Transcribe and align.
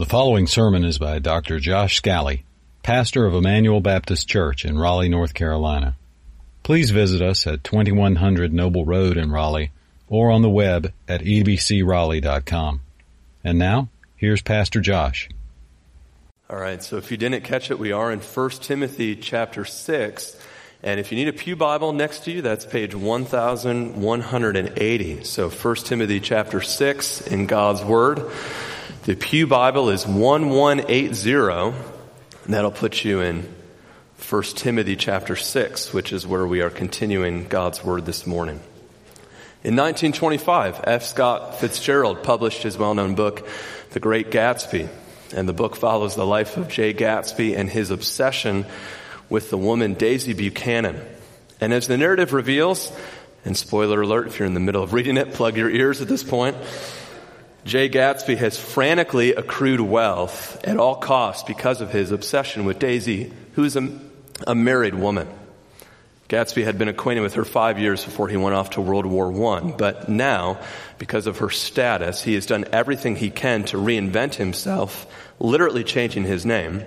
The 0.00 0.06
following 0.06 0.46
sermon 0.46 0.82
is 0.82 0.96
by 0.96 1.18
Dr. 1.18 1.60
Josh 1.60 1.96
Scally, 1.96 2.46
pastor 2.82 3.26
of 3.26 3.34
Emmanuel 3.34 3.82
Baptist 3.82 4.26
Church 4.26 4.64
in 4.64 4.78
Raleigh, 4.78 5.10
North 5.10 5.34
Carolina. 5.34 5.94
Please 6.62 6.90
visit 6.90 7.20
us 7.20 7.46
at 7.46 7.62
2100 7.64 8.50
Noble 8.50 8.86
Road 8.86 9.18
in 9.18 9.30
Raleigh 9.30 9.72
or 10.08 10.30
on 10.30 10.40
the 10.40 10.48
web 10.48 10.94
at 11.06 11.20
ebcraleigh.com. 11.20 12.80
And 13.44 13.58
now, 13.58 13.90
here's 14.16 14.40
Pastor 14.40 14.80
Josh. 14.80 15.28
All 16.48 16.56
right, 16.56 16.82
so 16.82 16.96
if 16.96 17.10
you 17.10 17.18
didn't 17.18 17.44
catch 17.44 17.70
it, 17.70 17.78
we 17.78 17.92
are 17.92 18.10
in 18.10 18.20
1 18.20 18.50
Timothy 18.52 19.16
chapter 19.16 19.66
6. 19.66 20.46
And 20.82 20.98
if 20.98 21.12
you 21.12 21.18
need 21.18 21.28
a 21.28 21.34
Pew 21.34 21.56
Bible 21.56 21.92
next 21.92 22.24
to 22.24 22.32
you, 22.32 22.40
that's 22.40 22.64
page 22.64 22.94
1180. 22.94 25.24
So 25.24 25.50
1 25.50 25.76
Timothy 25.76 26.20
chapter 26.20 26.62
6 26.62 27.26
in 27.26 27.44
God's 27.44 27.84
Word. 27.84 28.30
The 29.02 29.16
Pew 29.16 29.46
Bible 29.46 29.88
is 29.88 30.06
1180, 30.06 31.74
that'll 32.46 32.70
put 32.70 33.02
you 33.02 33.22
in 33.22 33.50
1 34.28 34.42
Timothy 34.42 34.94
chapter 34.94 35.36
6, 35.36 35.94
which 35.94 36.12
is 36.12 36.26
where 36.26 36.46
we 36.46 36.60
are 36.60 36.68
continuing 36.68 37.48
God's 37.48 37.82
Word 37.82 38.04
this 38.04 38.26
morning. 38.26 38.60
In 39.64 39.74
1925, 39.74 40.84
F. 40.84 41.04
Scott 41.04 41.58
Fitzgerald 41.60 42.22
published 42.22 42.62
his 42.62 42.76
well 42.76 42.92
known 42.92 43.14
book, 43.14 43.48
The 43.92 44.00
Great 44.00 44.30
Gatsby. 44.30 44.90
And 45.34 45.48
the 45.48 45.54
book 45.54 45.76
follows 45.76 46.14
the 46.14 46.26
life 46.26 46.58
of 46.58 46.68
Jay 46.68 46.92
Gatsby 46.92 47.56
and 47.56 47.70
his 47.70 47.90
obsession 47.90 48.66
with 49.30 49.48
the 49.48 49.56
woman 49.56 49.94
Daisy 49.94 50.34
Buchanan. 50.34 51.00
And 51.58 51.72
as 51.72 51.86
the 51.86 51.96
narrative 51.96 52.34
reveals, 52.34 52.92
and 53.46 53.56
spoiler 53.56 54.02
alert 54.02 54.26
if 54.26 54.38
you're 54.38 54.46
in 54.46 54.52
the 54.52 54.60
middle 54.60 54.82
of 54.82 54.92
reading 54.92 55.16
it, 55.16 55.32
plug 55.32 55.56
your 55.56 55.70
ears 55.70 56.02
at 56.02 56.08
this 56.08 56.22
point. 56.22 56.54
Jay 57.64 57.88
Gatsby 57.88 58.36
has 58.38 58.58
frantically 58.58 59.34
accrued 59.34 59.80
wealth 59.80 60.64
at 60.64 60.78
all 60.78 60.96
costs 60.96 61.42
because 61.42 61.80
of 61.80 61.92
his 61.92 62.10
obsession 62.10 62.64
with 62.64 62.78
Daisy, 62.78 63.32
who 63.54 63.64
is 63.64 63.76
a, 63.76 63.88
a 64.46 64.54
married 64.54 64.94
woman. 64.94 65.28
Gatsby 66.30 66.64
had 66.64 66.78
been 66.78 66.88
acquainted 66.88 67.22
with 67.22 67.34
her 67.34 67.44
five 67.44 67.78
years 67.78 68.04
before 68.04 68.28
he 68.28 68.36
went 68.36 68.54
off 68.54 68.70
to 68.70 68.80
World 68.80 69.04
War 69.04 69.56
I, 69.56 69.72
but 69.72 70.08
now, 70.08 70.58
because 70.98 71.26
of 71.26 71.38
her 71.38 71.50
status, 71.50 72.22
he 72.22 72.34
has 72.34 72.46
done 72.46 72.66
everything 72.72 73.16
he 73.16 73.30
can 73.30 73.64
to 73.64 73.76
reinvent 73.76 74.34
himself, 74.34 75.06
literally 75.40 75.82
changing 75.82 76.22
his 76.24 76.46
name, 76.46 76.84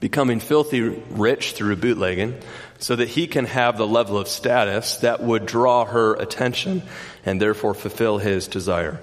becoming 0.00 0.40
filthy 0.40 0.80
rich 0.80 1.52
through 1.52 1.76
bootlegging, 1.76 2.40
so 2.78 2.96
that 2.96 3.08
he 3.08 3.26
can 3.26 3.44
have 3.44 3.76
the 3.76 3.86
level 3.86 4.16
of 4.16 4.26
status 4.28 4.96
that 5.00 5.22
would 5.22 5.44
draw 5.44 5.84
her 5.84 6.14
attention 6.14 6.82
and 7.26 7.40
therefore 7.40 7.74
fulfill 7.74 8.16
his 8.16 8.48
desire. 8.48 8.98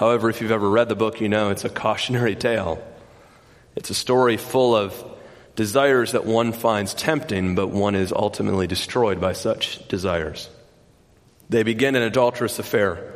However, 0.00 0.30
if 0.30 0.40
you've 0.40 0.50
ever 0.50 0.70
read 0.70 0.88
the 0.88 0.94
book, 0.94 1.20
you 1.20 1.28
know 1.28 1.50
it's 1.50 1.66
a 1.66 1.68
cautionary 1.68 2.34
tale. 2.34 2.82
It's 3.76 3.90
a 3.90 3.94
story 3.94 4.38
full 4.38 4.74
of 4.74 4.94
desires 5.56 6.12
that 6.12 6.24
one 6.24 6.54
finds 6.54 6.94
tempting, 6.94 7.54
but 7.54 7.68
one 7.68 7.94
is 7.94 8.10
ultimately 8.10 8.66
destroyed 8.66 9.20
by 9.20 9.34
such 9.34 9.86
desires. 9.88 10.48
They 11.50 11.64
begin 11.64 11.96
an 11.96 12.02
adulterous 12.02 12.58
affair. 12.58 13.12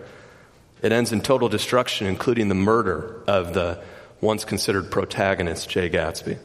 It 0.83 0.93
ends 0.93 1.11
in 1.11 1.23
total 1.23 1.49
destruction, 1.49 2.07
including 2.07 2.51
the 2.51 2.55
murder 2.55 3.25
of 3.27 3.55
the 3.55 3.83
once 4.21 4.45
considered 4.45 4.91
protagonist, 4.91 5.71
Jay 5.71 5.89
Gatsby. 5.89 6.37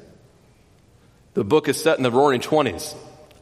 The 1.33 1.43
book 1.43 1.67
is 1.67 1.83
set 1.83 1.97
in 1.97 2.03
the 2.03 2.11
roaring 2.11 2.39
20s 2.39 2.95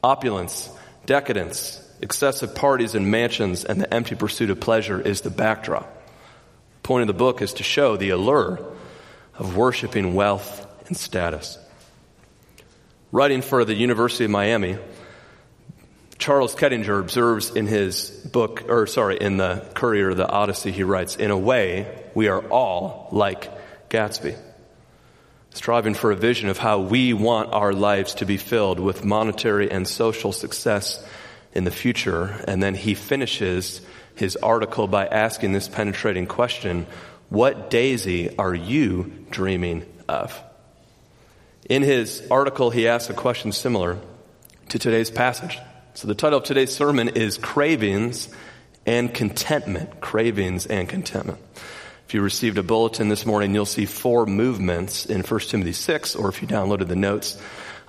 opulence, 0.04 0.68
decadence, 1.06 1.80
excessive 2.02 2.56
parties 2.56 2.96
and 2.96 3.12
mansions, 3.12 3.66
and 3.66 3.80
the 3.80 3.94
empty 3.94 4.16
pursuit 4.16 4.50
of 4.50 4.60
pleasure 4.60 5.00
is 5.00 5.22
the 5.22 5.30
backdrop 5.30 5.94
point 6.88 7.02
of 7.02 7.08
the 7.08 7.14
book 7.14 7.42
is 7.42 7.56
to 7.56 7.64
show 7.64 7.98
the 7.98 8.12
allure 8.12 8.62
of 9.38 9.58
worshiping 9.58 10.16
wealth 10.16 10.66
and 10.88 10.96
status. 10.96 11.60
Writing 13.12 13.42
for 13.42 13.66
the 13.66 13.74
University 13.74 14.24
of 14.24 14.32
Miami, 14.32 14.78
Charles 16.18 16.56
Kettinger 16.56 16.98
observes 16.98 17.54
in 17.54 17.68
his 17.68 18.10
book, 18.32 18.64
or 18.70 18.88
sorry, 18.88 19.18
in 19.18 19.36
the 19.36 19.70
Courier, 19.74 20.12
of 20.12 20.18
the 20.18 20.30
Odyssey, 20.30 20.72
he 20.72 20.84
writes, 20.84 21.18
In 21.18 21.30
a 21.30 21.38
way, 21.38 21.94
we 22.16 22.30
are 22.30 22.40
all 22.40 23.10
like 23.12 23.52
Gatsby, 23.90 24.38
striving 25.50 25.94
for 25.94 26.12
a 26.12 26.16
vision 26.16 26.48
of 26.48 26.58
how 26.58 26.80
we 26.80 27.12
want 27.12 27.52
our 27.52 27.74
lives 27.74 28.14
to 28.16 28.26
be 28.26 28.38
filled 28.38 28.80
with 28.80 29.04
monetary 29.04 29.70
and 29.70 29.86
social 29.86 30.32
success 30.32 31.06
in 31.52 31.66
the 31.66 31.72
future. 31.72 32.42
And 32.48 32.64
then 32.64 32.76
he 32.76 32.94
finishes 32.94 33.82
his 34.18 34.36
article 34.36 34.88
by 34.88 35.06
asking 35.06 35.54
this 35.54 35.68
penetrating 35.68 36.26
question 36.26 36.88
What 37.30 37.70
daisy 37.70 38.36
are 38.38 38.54
you 38.54 39.26
dreaming 39.30 39.86
of? 40.10 40.38
In 41.70 41.84
his 41.84 42.26
article, 42.32 42.70
he 42.70 42.88
asks 42.88 43.10
a 43.10 43.14
question 43.14 43.52
similar 43.52 44.00
to 44.70 44.80
today's 44.80 45.12
passage. 45.12 45.60
So 45.94 46.08
the 46.08 46.16
title 46.16 46.40
of 46.40 46.46
today's 46.46 46.74
sermon 46.74 47.10
is 47.10 47.38
Cravings 47.38 48.30
and 48.86 49.14
Contentment. 49.14 50.02
Cravings 50.02 50.66
and 50.66 50.90
Contentment. 50.90 51.40
If 52.08 52.14
you 52.14 52.22
received 52.22 52.58
a 52.58 52.64
bulletin 52.64 53.10
this 53.10 53.26
morning, 53.26 53.54
you'll 53.54 53.66
see 53.66 53.86
four 53.86 54.26
movements 54.26 55.06
in 55.06 55.22
1 55.22 55.40
Timothy 55.42 55.74
6, 55.74 56.16
or 56.16 56.30
if 56.30 56.42
you 56.42 56.48
downloaded 56.48 56.88
the 56.88 56.96
notes 56.96 57.40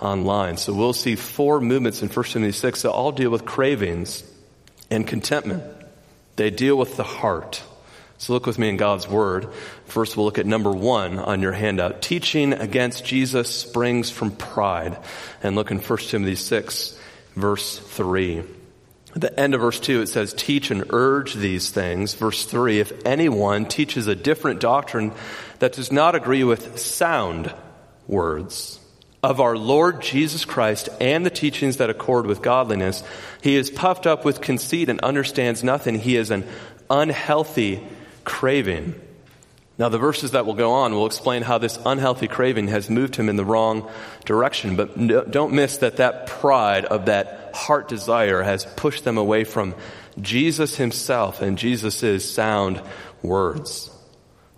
online. 0.01 0.57
So 0.57 0.73
we'll 0.75 0.93
see 0.93 1.15
four 1.15 1.61
movements 1.61 2.03
in 2.03 2.09
1 2.09 2.25
Timothy 2.25 2.53
6 2.53 2.83
that 2.83 2.91
all 2.91 3.13
deal 3.13 3.31
with 3.31 3.45
cravings 3.45 4.25
and 4.91 5.07
contentment. 5.07 5.63
They 6.39 6.51
deal 6.51 6.79
with 6.79 6.97
the 6.97 7.03
heart. 7.03 7.63
So 8.17 8.33
look 8.33 8.47
with 8.47 8.61
me 8.61 8.69
in 8.69 8.77
God's 8.77 9.09
Word. 9.09 9.53
First, 9.87 10.17
we'll 10.17 10.25
look 10.25 10.39
at 10.39 10.47
number 10.47 10.71
one 10.71 11.19
on 11.19 11.43
your 11.43 11.53
handout. 11.53 12.01
Teaching 12.01 12.53
against 12.53 13.05
Jesus 13.05 13.53
springs 13.53 14.09
from 14.09 14.31
pride. 14.31 14.99
And 15.43 15.57
look 15.57 15.73
in 15.73 15.79
1 15.81 15.99
Timothy 15.99 16.37
6, 16.37 16.99
verse 17.35 17.79
3. 17.79 18.45
At 19.17 19.21
the 19.21 19.41
end 19.41 19.55
of 19.55 19.63
verse 19.63 19.81
2, 19.81 20.03
it 20.03 20.09
says, 20.09 20.33
Teach 20.33 20.71
and 20.71 20.85
urge 20.91 21.35
these 21.35 21.71
things. 21.71 22.15
Verse 22.15 22.45
3, 22.45 22.79
if 22.79 22.93
anyone 23.05 23.67
teaches 23.67 24.07
a 24.07 24.15
different 24.15 24.61
doctrine 24.61 25.13
that 25.59 25.73
does 25.73 25.91
not 25.91 26.15
agree 26.15 26.45
with 26.45 26.79
sound 26.79 27.53
words, 28.07 28.79
of 29.23 29.41
our 29.41 29.57
Lord 29.57 30.01
Jesus 30.01 30.45
Christ 30.45 30.89
and 31.01 31.27
the 31.27 31.31
teachings 31.31 31.79
that 31.79 31.91
accord 31.91 32.27
with 32.27 32.43
godliness, 32.43 33.03
he 33.43 33.57
is 33.57 33.71
puffed 33.71 34.07
up 34.07 34.25
with 34.25 34.41
conceit 34.41 34.89
and 34.89 35.01
understands 35.01 35.65
nothing. 35.65 35.97
He 35.97 36.17
is 36.17 36.31
an 36.31 36.47
unhealthy 36.89 37.85
craving. 38.25 38.95
Now, 39.77 39.89
the 39.89 39.99
verses 39.99 40.33
that 40.33 40.45
will 40.45 40.55
go 40.55 40.73
on 40.73 40.93
will 40.93 41.07
explain 41.07 41.43
how 41.43 41.59
this 41.59 41.79
unhealthy 41.87 42.27
craving 42.27 42.69
has 42.69 42.91
moved 42.91 43.15
him 43.15 43.29
in 43.29 43.37
the 43.37 43.45
wrong 43.45 43.89
direction. 44.25 44.75
But 44.75 45.31
don't 45.31 45.53
miss 45.53 45.79
that 45.79 45.99
that 45.99 46.27
pride 46.27 46.85
of 46.85 47.07
that 47.07 47.53
heart 47.55 47.89
desire 47.89 48.43
has 48.43 48.65
pushed 48.65 49.05
them 49.05 49.19
away 49.19 49.45
from 49.45 49.77
Jesus 50.21 50.77
himself 50.77 51.43
and 51.43 51.57
Jesus' 51.57 52.29
sound 52.29 52.83
words. 53.23 53.91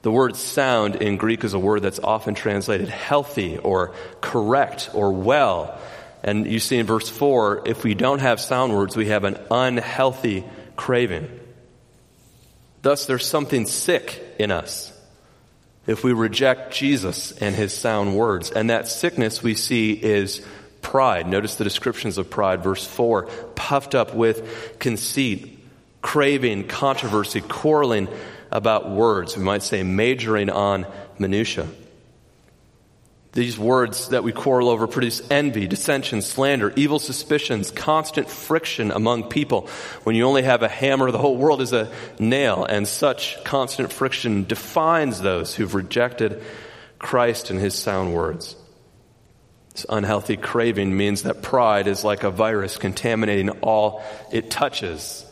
The 0.02 0.10
word 0.10 0.36
sound 0.36 0.96
in 0.96 1.16
Greek 1.16 1.44
is 1.44 1.52
a 1.52 1.58
word 1.58 1.82
that's 1.82 1.98
often 1.98 2.34
translated 2.34 2.88
healthy 2.88 3.58
or 3.58 3.92
correct 4.20 4.90
or 4.94 5.12
well. 5.12 5.78
And 6.22 6.46
you 6.46 6.58
see 6.58 6.78
in 6.78 6.86
verse 6.86 7.08
4, 7.08 7.62
if 7.66 7.84
we 7.84 7.94
don't 7.94 8.20
have 8.20 8.40
sound 8.40 8.74
words, 8.74 8.96
we 8.96 9.08
have 9.08 9.24
an 9.24 9.38
unhealthy 9.50 10.44
craving. 10.76 11.28
Thus, 12.82 13.04
there's 13.04 13.26
something 13.26 13.66
sick 13.66 14.22
in 14.38 14.50
us 14.50 14.90
if 15.86 16.02
we 16.02 16.12
reject 16.12 16.72
Jesus 16.72 17.32
and 17.32 17.54
his 17.54 17.74
sound 17.74 18.16
words. 18.16 18.50
And 18.50 18.70
that 18.70 18.88
sickness 18.88 19.42
we 19.42 19.54
see 19.54 19.92
is 19.92 20.46
pride. 20.80 21.26
Notice 21.26 21.56
the 21.56 21.64
descriptions 21.64 22.16
of 22.16 22.30
pride. 22.30 22.62
Verse 22.62 22.86
4 22.86 23.24
puffed 23.54 23.94
up 23.94 24.14
with 24.14 24.78
conceit, 24.78 25.58
craving, 26.00 26.68
controversy, 26.68 27.42
quarreling 27.42 28.08
about 28.50 28.90
words. 28.90 29.36
We 29.36 29.42
might 29.42 29.62
say 29.62 29.82
majoring 29.82 30.50
on 30.50 30.86
minutia. 31.18 31.68
These 33.32 33.56
words 33.56 34.08
that 34.08 34.24
we 34.24 34.32
quarrel 34.32 34.68
over 34.68 34.88
produce 34.88 35.22
envy, 35.30 35.68
dissension, 35.68 36.20
slander, 36.20 36.72
evil 36.74 36.98
suspicions, 36.98 37.70
constant 37.70 38.28
friction 38.28 38.90
among 38.90 39.28
people. 39.28 39.68
When 40.02 40.16
you 40.16 40.24
only 40.24 40.42
have 40.42 40.64
a 40.64 40.68
hammer, 40.68 41.12
the 41.12 41.18
whole 41.18 41.36
world 41.36 41.60
is 41.60 41.72
a 41.72 41.92
nail, 42.18 42.64
and 42.64 42.88
such 42.88 43.42
constant 43.44 43.92
friction 43.92 44.44
defines 44.44 45.20
those 45.20 45.54
who've 45.54 45.76
rejected 45.76 46.42
Christ 46.98 47.50
and 47.50 47.60
his 47.60 47.76
sound 47.76 48.14
words. 48.14 48.56
This 49.74 49.86
unhealthy 49.88 50.36
craving 50.36 50.96
means 50.96 51.22
that 51.22 51.40
pride 51.40 51.86
is 51.86 52.02
like 52.02 52.24
a 52.24 52.30
virus 52.32 52.78
contaminating 52.78 53.50
all 53.60 54.02
it 54.32 54.50
touches, 54.50 55.24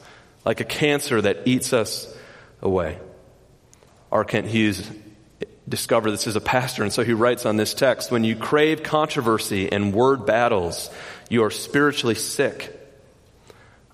like 0.45 0.61
a 0.61 0.65
cancer 0.65 1.21
that 1.21 1.49
eats 1.49 1.73
us 1.73 2.07
away. 2.63 2.99
R. 4.11 4.25
Kent 4.25 4.47
Hughes 4.47 4.91
discovered 5.69 6.13
this 6.13 6.27
as 6.27 6.37
a 6.37 6.41
pastor, 6.41 6.83
and 6.83 6.93
so 6.93 7.05
he 7.05 7.13
writes 7.13 7.45
on 7.45 7.57
this 7.57 7.75
text 7.75 8.11
When 8.11 8.25
you 8.25 8.37
crave 8.37 8.83
controversy 8.83 9.71
and 9.71 9.93
word 9.93 10.27
battles, 10.27 10.91
you 11.29 11.45
are 11.45 11.51
spiritually 11.51 12.15
sick. 12.15 12.75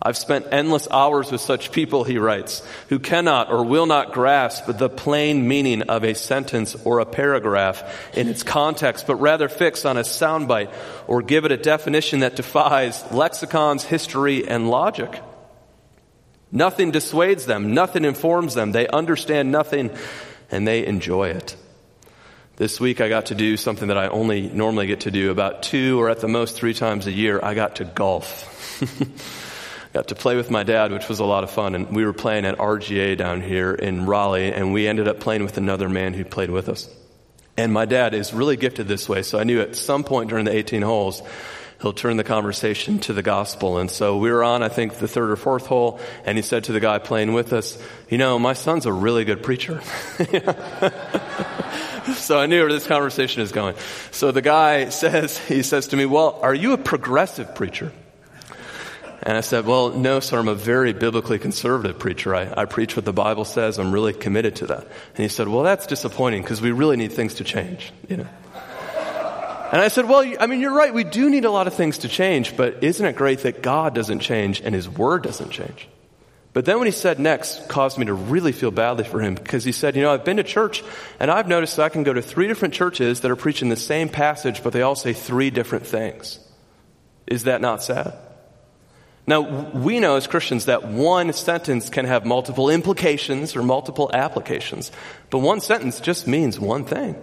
I've 0.06 0.18
spent 0.18 0.48
endless 0.52 0.86
hours 0.90 1.32
with 1.32 1.40
such 1.40 1.72
people, 1.72 2.04
he 2.04 2.18
writes, 2.18 2.62
who 2.90 2.98
cannot 2.98 3.50
or 3.50 3.64
will 3.64 3.86
not 3.86 4.12
grasp 4.12 4.66
the 4.66 4.90
plain 4.90 5.48
meaning 5.48 5.82
of 5.82 6.04
a 6.04 6.14
sentence 6.14 6.76
or 6.84 6.98
a 6.98 7.06
paragraph 7.06 8.14
in 8.14 8.28
its 8.28 8.42
context, 8.42 9.06
but 9.06 9.16
rather 9.16 9.48
fix 9.48 9.86
on 9.86 9.96
a 9.96 10.02
soundbite 10.02 10.70
or 11.06 11.22
give 11.22 11.46
it 11.46 11.52
a 11.52 11.56
definition 11.56 12.20
that 12.20 12.36
defies 12.36 13.02
lexicons, 13.12 13.82
history, 13.82 14.46
and 14.46 14.68
logic. 14.68 15.22
Nothing 16.54 16.92
dissuades 16.92 17.46
them, 17.46 17.74
nothing 17.74 18.04
informs 18.04 18.54
them. 18.54 18.70
They 18.70 18.86
understand 18.86 19.50
nothing 19.50 19.90
and 20.52 20.66
they 20.66 20.86
enjoy 20.86 21.30
it. 21.30 21.56
This 22.54 22.78
week 22.78 23.00
I 23.00 23.08
got 23.08 23.26
to 23.26 23.34
do 23.34 23.56
something 23.56 23.88
that 23.88 23.98
I 23.98 24.06
only 24.06 24.42
normally 24.42 24.86
get 24.86 25.00
to 25.00 25.10
do 25.10 25.32
about 25.32 25.64
two 25.64 26.00
or 26.00 26.08
at 26.10 26.20
the 26.20 26.28
most 26.28 26.54
three 26.54 26.72
times 26.72 27.08
a 27.08 27.12
year. 27.12 27.40
I 27.42 27.54
got 27.54 27.76
to 27.76 27.84
golf. 27.84 28.78
got 29.92 30.08
to 30.08 30.14
play 30.14 30.36
with 30.36 30.48
my 30.52 30.62
dad, 30.62 30.92
which 30.92 31.08
was 31.08 31.18
a 31.18 31.24
lot 31.24 31.42
of 31.42 31.50
fun. 31.50 31.74
And 31.74 31.92
we 31.94 32.04
were 32.04 32.12
playing 32.12 32.44
at 32.44 32.56
RGA 32.56 33.16
down 33.18 33.40
here 33.40 33.74
in 33.74 34.06
Raleigh, 34.06 34.52
and 34.52 34.72
we 34.72 34.86
ended 34.86 35.08
up 35.08 35.18
playing 35.18 35.42
with 35.42 35.58
another 35.58 35.88
man 35.88 36.14
who 36.14 36.24
played 36.24 36.50
with 36.50 36.68
us. 36.68 36.88
And 37.56 37.72
my 37.72 37.84
dad 37.84 38.14
is 38.14 38.32
really 38.32 38.56
gifted 38.56 38.86
this 38.86 39.08
way, 39.08 39.22
so 39.22 39.40
I 39.40 39.44
knew 39.44 39.60
at 39.60 39.74
some 39.74 40.04
point 40.04 40.30
during 40.30 40.44
the 40.44 40.54
18 40.54 40.82
holes, 40.82 41.20
he'll 41.84 41.92
turn 41.92 42.16
the 42.16 42.24
conversation 42.24 42.98
to 42.98 43.12
the 43.12 43.22
gospel. 43.22 43.76
And 43.76 43.90
so 43.90 44.16
we 44.16 44.32
were 44.32 44.42
on, 44.42 44.62
I 44.62 44.70
think, 44.70 44.94
the 44.94 45.06
third 45.06 45.30
or 45.30 45.36
fourth 45.36 45.66
hole, 45.66 46.00
and 46.24 46.38
he 46.38 46.42
said 46.42 46.64
to 46.64 46.72
the 46.72 46.80
guy 46.80 46.98
playing 46.98 47.34
with 47.34 47.52
us, 47.52 47.78
You 48.08 48.16
know, 48.16 48.38
my 48.38 48.54
son's 48.54 48.86
a 48.86 48.92
really 48.92 49.26
good 49.26 49.42
preacher. 49.42 49.82
so 52.14 52.40
I 52.40 52.46
knew 52.46 52.60
where 52.60 52.72
this 52.72 52.86
conversation 52.86 53.42
is 53.42 53.52
going. 53.52 53.76
So 54.12 54.32
the 54.32 54.40
guy 54.40 54.88
says, 54.88 55.36
he 55.36 55.62
says 55.62 55.88
to 55.88 55.96
me, 55.96 56.06
Well, 56.06 56.38
are 56.40 56.54
you 56.54 56.72
a 56.72 56.78
progressive 56.78 57.54
preacher? 57.54 57.92
And 59.22 59.36
I 59.36 59.42
said, 59.42 59.66
Well, 59.66 59.90
no, 59.90 60.20
sir, 60.20 60.38
I'm 60.38 60.48
a 60.48 60.54
very 60.54 60.94
biblically 60.94 61.38
conservative 61.38 61.98
preacher. 61.98 62.34
I, 62.34 62.62
I 62.62 62.64
preach 62.64 62.96
what 62.96 63.04
the 63.04 63.12
Bible 63.12 63.44
says. 63.44 63.78
I'm 63.78 63.92
really 63.92 64.14
committed 64.14 64.56
to 64.56 64.68
that. 64.68 64.84
And 64.84 65.18
he 65.18 65.28
said, 65.28 65.48
Well, 65.48 65.64
that's 65.64 65.86
disappointing 65.86 66.40
because 66.40 66.62
we 66.62 66.72
really 66.72 66.96
need 66.96 67.12
things 67.12 67.34
to 67.34 67.44
change, 67.44 67.92
you 68.08 68.16
know. 68.16 68.28
And 69.74 69.82
I 69.82 69.88
said, 69.88 70.08
Well, 70.08 70.24
I 70.38 70.46
mean, 70.46 70.60
you're 70.60 70.72
right. 70.72 70.94
We 70.94 71.02
do 71.02 71.28
need 71.28 71.44
a 71.44 71.50
lot 71.50 71.66
of 71.66 71.74
things 71.74 71.98
to 71.98 72.08
change, 72.08 72.56
but 72.56 72.84
isn't 72.84 73.04
it 73.04 73.16
great 73.16 73.40
that 73.40 73.60
God 73.60 73.92
doesn't 73.92 74.20
change 74.20 74.60
and 74.60 74.72
His 74.72 74.88
Word 74.88 75.24
doesn't 75.24 75.50
change? 75.50 75.88
But 76.52 76.64
then 76.64 76.78
what 76.78 76.86
he 76.86 76.92
said 76.92 77.18
next 77.18 77.68
caused 77.68 77.98
me 77.98 78.06
to 78.06 78.14
really 78.14 78.52
feel 78.52 78.70
badly 78.70 79.02
for 79.02 79.20
him 79.20 79.34
because 79.34 79.64
he 79.64 79.72
said, 79.72 79.96
You 79.96 80.02
know, 80.02 80.14
I've 80.14 80.24
been 80.24 80.36
to 80.36 80.44
church 80.44 80.84
and 81.18 81.28
I've 81.28 81.48
noticed 81.48 81.74
that 81.76 81.82
I 81.82 81.88
can 81.88 82.04
go 82.04 82.12
to 82.12 82.22
three 82.22 82.46
different 82.46 82.72
churches 82.72 83.22
that 83.22 83.32
are 83.32 83.36
preaching 83.36 83.68
the 83.68 83.74
same 83.74 84.08
passage, 84.08 84.62
but 84.62 84.72
they 84.72 84.82
all 84.82 84.94
say 84.94 85.12
three 85.12 85.50
different 85.50 85.88
things. 85.88 86.38
Is 87.26 87.42
that 87.42 87.60
not 87.60 87.82
sad? 87.82 88.16
Now, 89.26 89.40
we 89.72 89.98
know 89.98 90.14
as 90.14 90.28
Christians 90.28 90.66
that 90.66 90.86
one 90.86 91.32
sentence 91.32 91.90
can 91.90 92.04
have 92.04 92.24
multiple 92.24 92.70
implications 92.70 93.56
or 93.56 93.64
multiple 93.64 94.08
applications, 94.14 94.92
but 95.30 95.40
one 95.40 95.60
sentence 95.60 95.98
just 95.98 96.28
means 96.28 96.60
one 96.60 96.84
thing. 96.84 97.16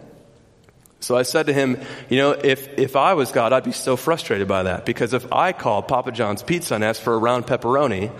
So 1.02 1.18
I 1.18 1.24
said 1.24 1.48
to 1.48 1.54
him, 1.54 1.80
you 2.10 2.18
know, 2.18 2.32
if, 2.32 2.78
if 2.78 2.96
I 2.96 3.16
was 3.16 3.32
God, 3.32 3.54
I'd 3.54 3.64
be 3.64 3.72
so 3.72 3.98
frustrated 3.98 4.48
by 4.48 4.64
that 4.64 4.86
because 4.86 5.14
if 5.14 5.34
I 5.34 5.52
call 5.52 5.82
Papa 5.82 6.12
John's 6.12 6.44
Pizza 6.44 6.76
and 6.76 6.84
ask 6.84 7.02
for 7.02 7.14
a 7.16 7.18
round 7.18 7.48
pepperoni 7.48 8.12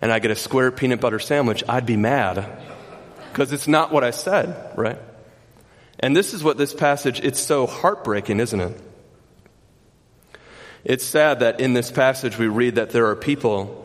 and 0.00 0.12
I 0.12 0.20
get 0.20 0.30
a 0.30 0.36
square 0.36 0.70
peanut 0.70 1.00
butter 1.00 1.18
sandwich, 1.18 1.64
I'd 1.68 1.86
be 1.86 1.96
mad 1.96 2.46
because 3.32 3.52
it's 3.52 3.66
not 3.66 3.90
what 3.90 4.04
I 4.04 4.12
said, 4.12 4.72
right? 4.76 4.98
And 5.98 6.16
this 6.16 6.34
is 6.34 6.44
what 6.44 6.56
this 6.56 6.72
passage, 6.72 7.20
it's 7.20 7.40
so 7.40 7.66
heartbreaking, 7.66 8.38
isn't 8.38 8.60
it? 8.60 8.80
It's 10.84 11.04
sad 11.04 11.40
that 11.40 11.60
in 11.60 11.72
this 11.72 11.90
passage 11.90 12.38
we 12.38 12.46
read 12.46 12.76
that 12.76 12.90
there 12.90 13.06
are 13.06 13.16
people, 13.16 13.83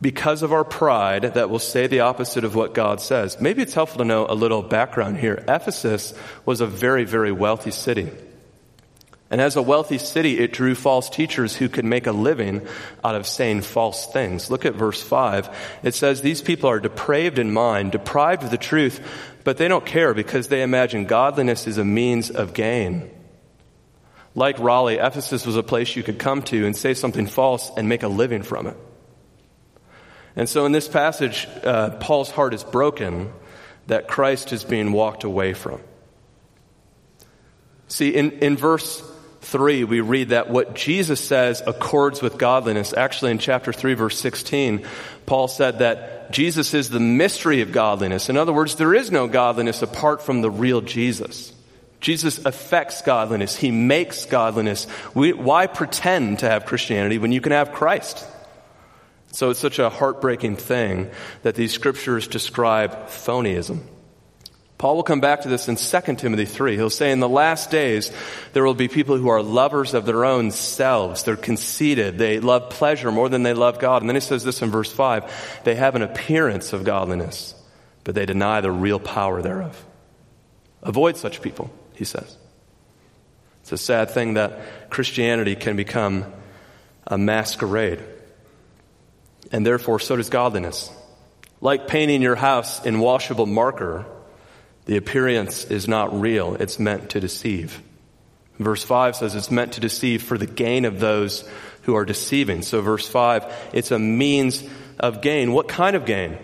because 0.00 0.42
of 0.42 0.52
our 0.52 0.64
pride, 0.64 1.34
that 1.34 1.50
will 1.50 1.58
say 1.58 1.86
the 1.86 2.00
opposite 2.00 2.44
of 2.44 2.54
what 2.54 2.72
God 2.72 3.00
says. 3.00 3.40
Maybe 3.40 3.62
it's 3.62 3.74
helpful 3.74 3.98
to 3.98 4.04
know 4.04 4.26
a 4.26 4.34
little 4.34 4.62
background 4.62 5.18
here. 5.18 5.44
Ephesus 5.46 6.14
was 6.46 6.60
a 6.60 6.66
very, 6.66 7.04
very 7.04 7.32
wealthy 7.32 7.70
city. 7.70 8.10
And 9.28 9.40
as 9.40 9.54
a 9.54 9.62
wealthy 9.62 9.98
city, 9.98 10.38
it 10.40 10.52
drew 10.52 10.74
false 10.74 11.08
teachers 11.08 11.54
who 11.54 11.68
could 11.68 11.84
make 11.84 12.08
a 12.08 12.12
living 12.12 12.66
out 13.04 13.14
of 13.14 13.26
saying 13.26 13.60
false 13.60 14.06
things. 14.06 14.50
Look 14.50 14.64
at 14.64 14.74
verse 14.74 15.00
5. 15.00 15.80
It 15.84 15.94
says, 15.94 16.20
These 16.20 16.42
people 16.42 16.68
are 16.68 16.80
depraved 16.80 17.38
in 17.38 17.52
mind, 17.52 17.92
deprived 17.92 18.42
of 18.42 18.50
the 18.50 18.58
truth, 18.58 19.00
but 19.44 19.56
they 19.56 19.68
don't 19.68 19.86
care 19.86 20.14
because 20.14 20.48
they 20.48 20.62
imagine 20.62 21.04
godliness 21.04 21.68
is 21.68 21.78
a 21.78 21.84
means 21.84 22.30
of 22.30 22.54
gain. 22.54 23.08
Like 24.34 24.58
Raleigh, 24.58 24.98
Ephesus 24.98 25.46
was 25.46 25.56
a 25.56 25.62
place 25.62 25.94
you 25.94 26.02
could 26.02 26.18
come 26.18 26.42
to 26.44 26.66
and 26.66 26.76
say 26.76 26.94
something 26.94 27.26
false 27.26 27.70
and 27.76 27.88
make 27.88 28.02
a 28.02 28.08
living 28.08 28.42
from 28.42 28.66
it. 28.66 28.76
And 30.36 30.48
so 30.48 30.66
in 30.66 30.72
this 30.72 30.88
passage, 30.88 31.48
uh, 31.64 31.90
Paul's 31.98 32.30
heart 32.30 32.54
is 32.54 32.64
broken 32.64 33.32
that 33.86 34.08
Christ 34.08 34.52
is 34.52 34.64
being 34.64 34.92
walked 34.92 35.24
away 35.24 35.52
from. 35.52 35.80
See, 37.88 38.14
in, 38.14 38.30
in 38.32 38.56
verse 38.56 39.02
3, 39.42 39.84
we 39.84 40.00
read 40.00 40.28
that 40.28 40.48
what 40.48 40.74
Jesus 40.74 41.20
says 41.20 41.62
accords 41.66 42.22
with 42.22 42.38
godliness. 42.38 42.92
Actually, 42.92 43.32
in 43.32 43.38
chapter 43.38 43.72
3, 43.72 43.94
verse 43.94 44.18
16, 44.18 44.86
Paul 45.26 45.48
said 45.48 45.80
that 45.80 46.30
Jesus 46.30 46.72
is 46.74 46.88
the 46.88 47.00
mystery 47.00 47.62
of 47.62 47.72
godliness. 47.72 48.28
In 48.28 48.36
other 48.36 48.52
words, 48.52 48.76
there 48.76 48.94
is 48.94 49.10
no 49.10 49.26
godliness 49.26 49.82
apart 49.82 50.22
from 50.22 50.40
the 50.40 50.50
real 50.50 50.80
Jesus. 50.80 51.52
Jesus 52.00 52.44
affects 52.46 53.02
godliness. 53.02 53.56
He 53.56 53.70
makes 53.70 54.24
godliness. 54.24 54.86
We, 55.14 55.32
why 55.32 55.66
pretend 55.66 56.40
to 56.40 56.48
have 56.48 56.64
Christianity 56.64 57.18
when 57.18 57.32
you 57.32 57.40
can 57.40 57.52
have 57.52 57.72
Christ? 57.72 58.24
So 59.32 59.50
it's 59.50 59.60
such 59.60 59.78
a 59.78 59.90
heartbreaking 59.90 60.56
thing 60.56 61.10
that 61.42 61.54
these 61.54 61.72
scriptures 61.72 62.26
describe 62.26 63.08
phonyism. 63.08 63.80
Paul 64.76 64.96
will 64.96 65.02
come 65.02 65.20
back 65.20 65.42
to 65.42 65.48
this 65.48 65.68
in 65.68 65.76
2 65.76 66.14
Timothy 66.16 66.46
3. 66.46 66.74
He'll 66.74 66.88
say, 66.88 67.12
In 67.12 67.20
the 67.20 67.28
last 67.28 67.70
days, 67.70 68.10
there 68.54 68.64
will 68.64 68.74
be 68.74 68.88
people 68.88 69.18
who 69.18 69.28
are 69.28 69.42
lovers 69.42 69.92
of 69.92 70.06
their 70.06 70.24
own 70.24 70.50
selves. 70.50 71.22
They're 71.22 71.36
conceited. 71.36 72.16
They 72.16 72.40
love 72.40 72.70
pleasure 72.70 73.12
more 73.12 73.28
than 73.28 73.42
they 73.42 73.52
love 73.52 73.78
God. 73.78 74.00
And 74.02 74.08
then 74.08 74.16
he 74.16 74.20
says 74.20 74.42
this 74.42 74.62
in 74.62 74.70
verse 74.70 74.90
5 74.90 75.62
They 75.64 75.74
have 75.74 75.96
an 75.96 76.02
appearance 76.02 76.72
of 76.72 76.84
godliness, 76.84 77.54
but 78.04 78.14
they 78.14 78.24
deny 78.24 78.62
the 78.62 78.72
real 78.72 78.98
power 78.98 79.42
thereof. 79.42 79.84
Avoid 80.82 81.18
such 81.18 81.42
people 81.42 81.70
he 82.00 82.06
says. 82.06 82.38
It's 83.60 83.72
a 83.72 83.78
sad 83.78 84.10
thing 84.10 84.34
that 84.34 84.90
Christianity 84.90 85.54
can 85.54 85.76
become 85.76 86.24
a 87.06 87.18
masquerade. 87.18 88.02
And 89.52 89.66
therefore, 89.66 89.98
so 89.98 90.16
does 90.16 90.28
godliness. 90.28 90.90
Like 91.60 91.88
painting 91.88 92.22
your 92.22 92.36
house 92.36 92.84
in 92.84 93.00
washable 93.00 93.46
marker, 93.46 94.06
the 94.86 94.96
appearance 94.96 95.64
is 95.64 95.86
not 95.86 96.18
real, 96.20 96.54
it's 96.54 96.78
meant 96.78 97.10
to 97.10 97.20
deceive. 97.20 97.82
Verse 98.58 98.82
5 98.82 99.16
says 99.16 99.34
it's 99.34 99.50
meant 99.50 99.72
to 99.74 99.80
deceive 99.80 100.22
for 100.22 100.36
the 100.36 100.46
gain 100.46 100.84
of 100.84 101.00
those 101.00 101.48
who 101.82 101.94
are 101.96 102.04
deceiving. 102.04 102.62
So, 102.62 102.80
verse 102.82 103.08
5, 103.08 103.70
it's 103.72 103.90
a 103.90 103.98
means 103.98 104.62
of 104.98 105.22
gain. 105.22 105.52
What 105.52 105.68
kind 105.68 105.96
of 105.96 106.04
gain? 106.04 106.38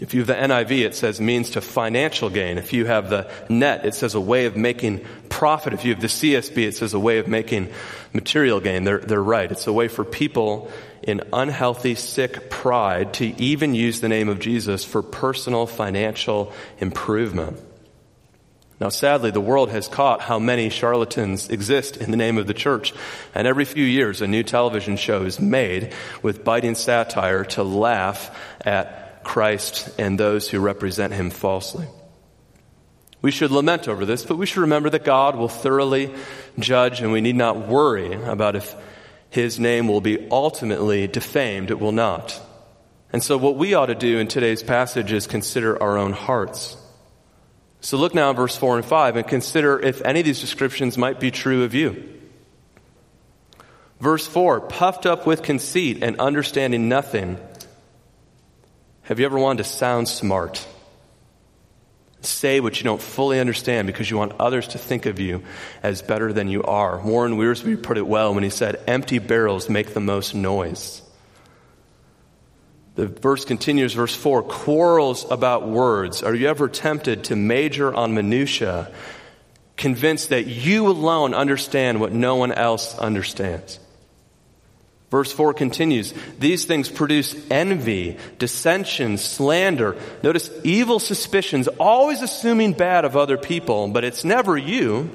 If 0.00 0.14
you 0.14 0.20
have 0.20 0.28
the 0.28 0.34
NIV, 0.34 0.86
it 0.86 0.94
says 0.94 1.20
means 1.20 1.50
to 1.50 1.60
financial 1.60 2.30
gain. 2.30 2.56
If 2.56 2.72
you 2.72 2.86
have 2.86 3.10
the 3.10 3.28
NET, 3.48 3.84
it 3.84 3.94
says 3.94 4.14
a 4.14 4.20
way 4.20 4.46
of 4.46 4.56
making 4.56 5.04
profit. 5.28 5.72
If 5.72 5.84
you 5.84 5.92
have 5.92 6.00
the 6.00 6.08
CSB, 6.08 6.68
it 6.68 6.76
says 6.76 6.94
a 6.94 7.00
way 7.00 7.18
of 7.18 7.26
making 7.26 7.70
material 8.12 8.60
gain. 8.60 8.84
They're, 8.84 9.00
they're 9.00 9.22
right. 9.22 9.50
It's 9.50 9.66
a 9.66 9.72
way 9.72 9.88
for 9.88 10.04
people 10.04 10.70
in 11.08 11.22
unhealthy, 11.32 11.94
sick 11.94 12.50
pride 12.50 13.14
to 13.14 13.26
even 13.40 13.74
use 13.74 14.00
the 14.00 14.08
name 14.08 14.28
of 14.28 14.38
Jesus 14.38 14.84
for 14.84 15.02
personal 15.02 15.66
financial 15.66 16.52
improvement. 16.78 17.58
Now, 18.78 18.90
sadly, 18.90 19.30
the 19.32 19.40
world 19.40 19.70
has 19.70 19.88
caught 19.88 20.20
how 20.20 20.38
many 20.38 20.68
charlatans 20.68 21.48
exist 21.48 21.96
in 21.96 22.10
the 22.10 22.16
name 22.16 22.38
of 22.38 22.46
the 22.46 22.54
church. 22.54 22.92
And 23.34 23.46
every 23.48 23.64
few 23.64 23.84
years, 23.84 24.20
a 24.20 24.28
new 24.28 24.42
television 24.42 24.96
show 24.96 25.24
is 25.24 25.40
made 25.40 25.92
with 26.22 26.44
biting 26.44 26.76
satire 26.76 27.44
to 27.46 27.64
laugh 27.64 28.30
at 28.64 29.24
Christ 29.24 29.88
and 29.98 30.20
those 30.20 30.48
who 30.48 30.60
represent 30.60 31.12
him 31.12 31.30
falsely. 31.30 31.86
We 33.20 33.32
should 33.32 33.50
lament 33.50 33.88
over 33.88 34.04
this, 34.04 34.24
but 34.24 34.36
we 34.36 34.46
should 34.46 34.60
remember 34.60 34.90
that 34.90 35.04
God 35.04 35.34
will 35.34 35.48
thoroughly 35.48 36.14
judge, 36.58 37.00
and 37.00 37.10
we 37.10 37.20
need 37.20 37.34
not 37.34 37.66
worry 37.66 38.12
about 38.12 38.54
if 38.54 38.76
his 39.30 39.58
name 39.58 39.88
will 39.88 40.00
be 40.00 40.28
ultimately 40.30 41.06
defamed. 41.06 41.70
It 41.70 41.78
will 41.78 41.92
not. 41.92 42.40
And 43.12 43.22
so, 43.22 43.36
what 43.36 43.56
we 43.56 43.74
ought 43.74 43.86
to 43.86 43.94
do 43.94 44.18
in 44.18 44.28
today's 44.28 44.62
passage 44.62 45.12
is 45.12 45.26
consider 45.26 45.82
our 45.82 45.96
own 45.96 46.12
hearts. 46.12 46.76
So, 47.80 47.96
look 47.96 48.14
now 48.14 48.30
at 48.30 48.36
verse 48.36 48.56
4 48.56 48.76
and 48.76 48.84
5 48.84 49.16
and 49.16 49.26
consider 49.26 49.78
if 49.80 50.02
any 50.02 50.20
of 50.20 50.26
these 50.26 50.40
descriptions 50.40 50.98
might 50.98 51.20
be 51.20 51.30
true 51.30 51.64
of 51.64 51.74
you. 51.74 52.14
Verse 54.00 54.26
4 54.26 54.60
puffed 54.60 55.06
up 55.06 55.26
with 55.26 55.42
conceit 55.42 56.02
and 56.02 56.20
understanding 56.20 56.88
nothing 56.88 57.38
have 59.08 59.18
you 59.18 59.24
ever 59.24 59.38
wanted 59.38 59.62
to 59.62 59.70
sound 59.70 60.06
smart? 60.06 60.68
Say 62.20 62.58
what 62.58 62.78
you 62.78 62.84
don't 62.84 63.00
fully 63.00 63.38
understand 63.38 63.86
because 63.86 64.10
you 64.10 64.16
want 64.16 64.32
others 64.40 64.68
to 64.68 64.78
think 64.78 65.06
of 65.06 65.20
you 65.20 65.42
as 65.82 66.02
better 66.02 66.32
than 66.32 66.48
you 66.48 66.64
are. 66.64 66.98
Warren 67.00 67.36
Wiersbe 67.36 67.80
put 67.80 67.96
it 67.96 68.06
well 68.06 68.34
when 68.34 68.42
he 68.42 68.50
said, 68.50 68.82
Empty 68.88 69.20
barrels 69.20 69.68
make 69.68 69.94
the 69.94 70.00
most 70.00 70.34
noise. 70.34 71.02
The 72.96 73.06
verse 73.06 73.44
continues, 73.44 73.92
verse 73.92 74.16
4 74.16 74.42
quarrels 74.42 75.30
about 75.30 75.68
words. 75.68 76.24
Are 76.24 76.34
you 76.34 76.48
ever 76.48 76.68
tempted 76.68 77.24
to 77.24 77.36
major 77.36 77.94
on 77.94 78.14
minutia, 78.14 78.90
convinced 79.76 80.30
that 80.30 80.48
you 80.48 80.88
alone 80.88 81.32
understand 81.32 82.00
what 82.00 82.10
no 82.10 82.34
one 82.34 82.50
else 82.50 82.98
understands? 82.98 83.78
Verse 85.10 85.32
4 85.32 85.54
continues, 85.54 86.12
these 86.38 86.66
things 86.66 86.90
produce 86.90 87.34
envy, 87.50 88.18
dissension, 88.38 89.16
slander. 89.16 89.96
Notice 90.22 90.50
evil 90.64 90.98
suspicions, 90.98 91.66
always 91.66 92.20
assuming 92.20 92.74
bad 92.74 93.06
of 93.06 93.16
other 93.16 93.38
people, 93.38 93.88
but 93.88 94.04
it's 94.04 94.22
never 94.22 94.56
you. 94.56 95.10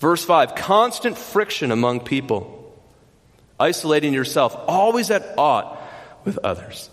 Verse 0.00 0.24
5, 0.24 0.56
constant 0.56 1.16
friction 1.16 1.70
among 1.70 2.00
people, 2.00 2.76
isolating 3.60 4.12
yourself, 4.12 4.56
always 4.66 5.12
at 5.12 5.38
odds 5.38 5.78
with 6.24 6.38
others. 6.38 6.90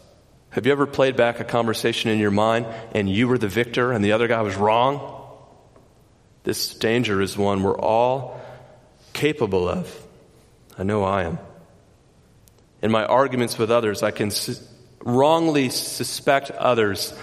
Have 0.52 0.68
you 0.68 0.72
ever 0.72 0.86
played 0.86 1.16
back 1.16 1.40
a 1.40 1.44
conversation 1.44 2.12
in 2.12 2.20
your 2.20 2.30
mind 2.30 2.68
and 2.94 3.10
you 3.10 3.28
were 3.28 3.40
the 3.40 3.48
victor 3.48 3.92
and 3.92 4.06
the 4.06 4.12
other 4.12 4.28
guy 4.28 4.44
was 4.44 4.56
wrong? 4.56 5.20
This 6.44 6.76
danger 6.76 7.22
is 7.22 7.36
one 7.36 7.64
we're 7.64 7.78
all 7.78 8.40
capable 9.14 9.68
of. 9.68 10.03
I 10.78 10.84
know 10.84 11.04
I 11.04 11.24
am. 11.24 11.40
In 12.82 12.92
my 12.92 13.06
arguments 13.06 13.58
with 13.58 13.72
others, 13.72 14.04
I 14.04 14.12
can 14.12 14.32
su- 14.32 14.56
wrongly 15.04 15.70
suspect 15.70 16.52
others 16.52 17.14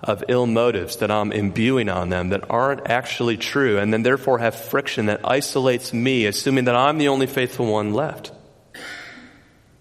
of 0.00 0.24
ill 0.28 0.46
motives 0.46 0.96
that 0.96 1.10
I'm 1.10 1.32
imbuing 1.32 1.88
on 1.88 2.10
them 2.10 2.30
that 2.30 2.50
aren't 2.50 2.88
actually 2.88 3.36
true, 3.36 3.78
and 3.78 3.92
then 3.92 4.02
therefore 4.02 4.38
have 4.38 4.54
friction 4.54 5.06
that 5.06 5.20
isolates 5.24 5.92
me, 5.92 6.26
assuming 6.26 6.64
that 6.64 6.76
I'm 6.76 6.98
the 6.98 7.08
only 7.08 7.26
faithful 7.26 7.66
one 7.66 7.92
left. 7.92 8.32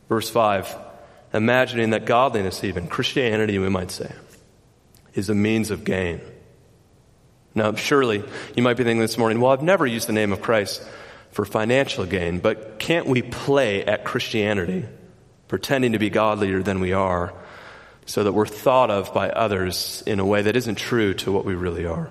Verse 0.09 0.29
5 0.29 0.75
Imagining 1.33 1.89
that 1.89 2.05
godliness, 2.05 2.63
even, 2.63 2.87
Christianity, 2.87 3.59
we 3.59 3.67
might 3.67 3.91
say, 3.91 4.11
is 5.13 5.29
a 5.29 5.35
means 5.35 5.69
of 5.69 5.83
gain. 5.83 6.21
Now, 7.53 7.73
surely 7.75 8.23
you 8.55 8.63
might 8.63 8.77
be 8.77 8.83
thinking 8.83 9.01
this 9.01 9.17
morning, 9.17 9.41
well, 9.41 9.51
I've 9.51 9.61
never 9.61 9.85
used 9.85 10.07
the 10.07 10.13
name 10.13 10.31
of 10.31 10.41
Christ 10.41 10.81
for 11.35 11.43
financial 11.43 12.05
gain, 12.05 12.39
but 12.39 12.79
can't 12.79 13.07
we 13.07 13.21
play 13.21 13.83
at 13.83 14.05
Christianity, 14.05 14.85
pretending 15.49 15.91
to 15.91 15.99
be 15.99 16.09
godlier 16.09 16.63
than 16.63 16.79
we 16.79 16.93
are, 16.93 17.33
so 18.05 18.23
that 18.23 18.31
we're 18.31 18.45
thought 18.45 18.89
of 18.89 19.13
by 19.13 19.29
others 19.29 20.01
in 20.07 20.21
a 20.21 20.25
way 20.25 20.43
that 20.43 20.55
isn't 20.55 20.75
true 20.75 21.13
to 21.15 21.33
what 21.33 21.43
we 21.43 21.53
really 21.53 21.85
are? 21.85 22.09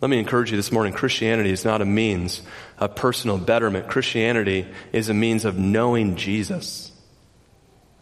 Let 0.00 0.10
me 0.10 0.18
encourage 0.18 0.50
you 0.50 0.56
this 0.56 0.72
morning 0.72 0.94
Christianity 0.94 1.52
is 1.52 1.64
not 1.64 1.80
a 1.80 1.84
means 1.84 2.42
of 2.78 2.96
personal 2.96 3.38
betterment. 3.38 3.86
Christianity 3.86 4.66
is 4.92 5.08
a 5.08 5.14
means 5.14 5.44
of 5.44 5.56
knowing 5.56 6.16
Jesus. 6.16 6.90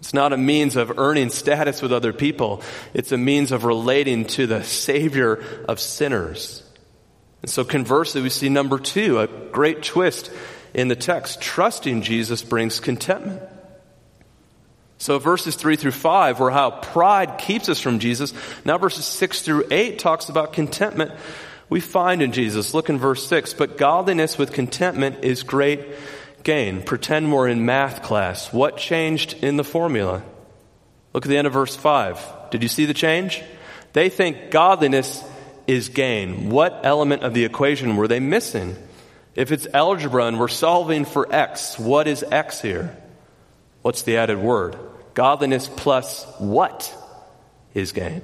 It's 0.01 0.15
not 0.15 0.33
a 0.33 0.39
means 0.39 0.77
of 0.77 0.99
earning 0.99 1.29
status 1.29 1.83
with 1.83 1.93
other 1.93 2.15
people. 2.15 2.63
It's 2.95 3.13
a 3.13 3.19
means 3.19 3.53
of 3.53 3.65
relating 3.65 4.25
to 4.29 4.47
the 4.47 4.65
Savior 4.65 5.45
of 5.69 5.79
sinners. 5.79 6.62
And 7.43 7.51
so 7.51 7.65
conversely, 7.65 8.23
we 8.23 8.31
see 8.31 8.49
number 8.49 8.79
two, 8.79 9.19
a 9.19 9.27
great 9.27 9.83
twist 9.83 10.31
in 10.73 10.89
the 10.89 10.97
text. 10.97 11.41
Trusting 11.41 12.03
Jesus 12.03 12.43
brings 12.43 12.81
contentment. 12.81 13.43
So 14.99 15.19
verses 15.19 15.57
three 15.57 15.75
through 15.75 15.91
five 15.91 16.39
were 16.39 16.53
how 16.53 16.71
pride 16.71 17.39
keeps 17.39 17.69
us 17.69 17.81
from 17.81 17.99
Jesus. 17.99 18.33
Now 18.65 18.79
verses 18.79 19.05
six 19.05 19.43
through 19.43 19.65
eight 19.73 19.99
talks 19.99 20.29
about 20.29 20.53
contentment 20.53 21.11
we 21.69 21.81
find 21.81 22.23
in 22.23 22.31
Jesus. 22.31 22.73
Look 22.75 22.89
in 22.89 22.99
verse 22.99 23.27
six. 23.27 23.53
But 23.53 23.77
godliness 23.77 24.39
with 24.39 24.53
contentment 24.53 25.25
is 25.25 25.43
great 25.43 25.85
gain. 26.45 26.83
Pretend 26.83 27.33
we're 27.33 27.49
in 27.49 27.67
math 27.67 28.05
class. 28.05 28.53
What 28.53 28.77
changed 28.77 29.43
in 29.43 29.57
the 29.57 29.65
formula? 29.65 30.23
Look 31.13 31.27
at 31.27 31.29
the 31.29 31.37
end 31.37 31.49
of 31.49 31.53
verse 31.53 31.75
five. 31.75 32.25
Did 32.53 32.63
you 32.63 32.69
see 32.69 32.85
the 32.85 32.95
change? 32.95 33.43
They 33.95 34.09
think 34.09 34.53
godliness 34.53 35.25
is 35.66 35.88
gain. 35.88 36.50
What 36.50 36.81
element 36.85 37.23
of 37.23 37.35
the 37.35 37.45
equation 37.45 37.97
were 37.97 38.09
they 38.09 38.21
missing? 38.21 38.76
If 39.35 39.52
it's 39.52 39.66
algebra 39.66 40.26
and 40.26 40.38
we're 40.38 40.49
solving 40.49 41.04
for 41.04 41.33
x, 41.33 41.78
what 41.78 42.07
is 42.07 42.23
x 42.23 42.61
here? 42.61 42.97
What's 43.83 44.02
the 44.02 44.16
added 44.19 44.38
word? 44.38 44.76
Godliness 45.14 45.69
plus 45.69 46.25
what 46.38 46.95
is 47.75 47.92
gain? 47.92 48.23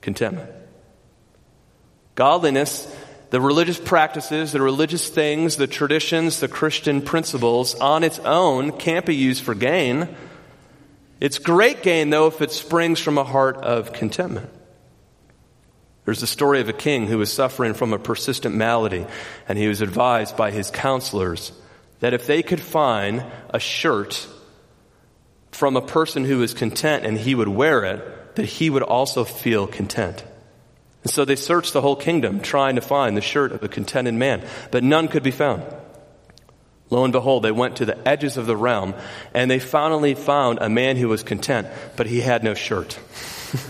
Contentment. 0.00 0.50
Godliness, 2.14 2.94
the 3.30 3.40
religious 3.40 3.78
practices, 3.78 4.52
the 4.52 4.60
religious 4.60 5.08
things, 5.08 5.56
the 5.56 5.66
traditions, 5.66 6.40
the 6.40 6.48
Christian 6.48 7.00
principles 7.00 7.74
on 7.76 8.02
its 8.02 8.18
own 8.20 8.72
can't 8.72 9.06
be 9.06 9.14
used 9.14 9.44
for 9.44 9.54
gain. 9.54 10.08
It's 11.20 11.38
great 11.38 11.82
gain, 11.82 12.10
though, 12.10 12.26
if 12.26 12.40
it 12.40 12.50
springs 12.50 12.98
from 12.98 13.18
a 13.18 13.24
heart 13.24 13.56
of 13.58 13.92
contentment. 13.92 14.50
There's 16.10 16.22
the 16.22 16.26
story 16.26 16.60
of 16.60 16.68
a 16.68 16.72
king 16.72 17.06
who 17.06 17.18
was 17.18 17.32
suffering 17.32 17.72
from 17.72 17.92
a 17.92 17.98
persistent 18.00 18.52
malady, 18.52 19.06
and 19.48 19.56
he 19.56 19.68
was 19.68 19.80
advised 19.80 20.36
by 20.36 20.50
his 20.50 20.68
counselors 20.68 21.52
that 22.00 22.12
if 22.12 22.26
they 22.26 22.42
could 22.42 22.60
find 22.60 23.24
a 23.50 23.60
shirt 23.60 24.26
from 25.52 25.76
a 25.76 25.80
person 25.80 26.24
who 26.24 26.38
was 26.38 26.52
content 26.52 27.06
and 27.06 27.16
he 27.16 27.36
would 27.36 27.46
wear 27.46 27.84
it, 27.84 28.34
that 28.34 28.44
he 28.44 28.70
would 28.70 28.82
also 28.82 29.22
feel 29.22 29.68
content. 29.68 30.24
And 31.04 31.12
so 31.12 31.24
they 31.24 31.36
searched 31.36 31.74
the 31.74 31.80
whole 31.80 31.94
kingdom 31.94 32.40
trying 32.40 32.74
to 32.74 32.82
find 32.82 33.16
the 33.16 33.20
shirt 33.20 33.52
of 33.52 33.62
a 33.62 33.68
contented 33.68 34.14
man, 34.14 34.44
but 34.72 34.82
none 34.82 35.06
could 35.06 35.22
be 35.22 35.30
found. 35.30 35.62
Lo 36.90 37.04
and 37.04 37.12
behold, 37.12 37.44
they 37.44 37.52
went 37.52 37.76
to 37.76 37.84
the 37.84 38.08
edges 38.08 38.36
of 38.36 38.46
the 38.46 38.56
realm 38.56 38.96
and 39.32 39.48
they 39.48 39.60
finally 39.60 40.16
found 40.16 40.58
a 40.58 40.68
man 40.68 40.96
who 40.96 41.08
was 41.08 41.22
content, 41.22 41.68
but 41.94 42.08
he 42.08 42.20
had 42.20 42.42
no 42.42 42.54
shirt. 42.54 42.98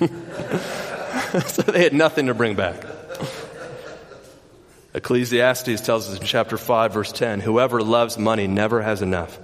so 1.46 1.62
they 1.62 1.82
had 1.82 1.92
nothing 1.92 2.26
to 2.26 2.34
bring 2.34 2.56
back. 2.56 2.84
Ecclesiastes 4.92 5.80
tells 5.82 6.08
us 6.08 6.18
in 6.18 6.26
chapter 6.26 6.58
5, 6.58 6.92
verse 6.92 7.12
10 7.12 7.40
whoever 7.40 7.80
loves 7.82 8.18
money 8.18 8.46
never 8.46 8.82
has 8.82 9.02
enough. 9.02 9.38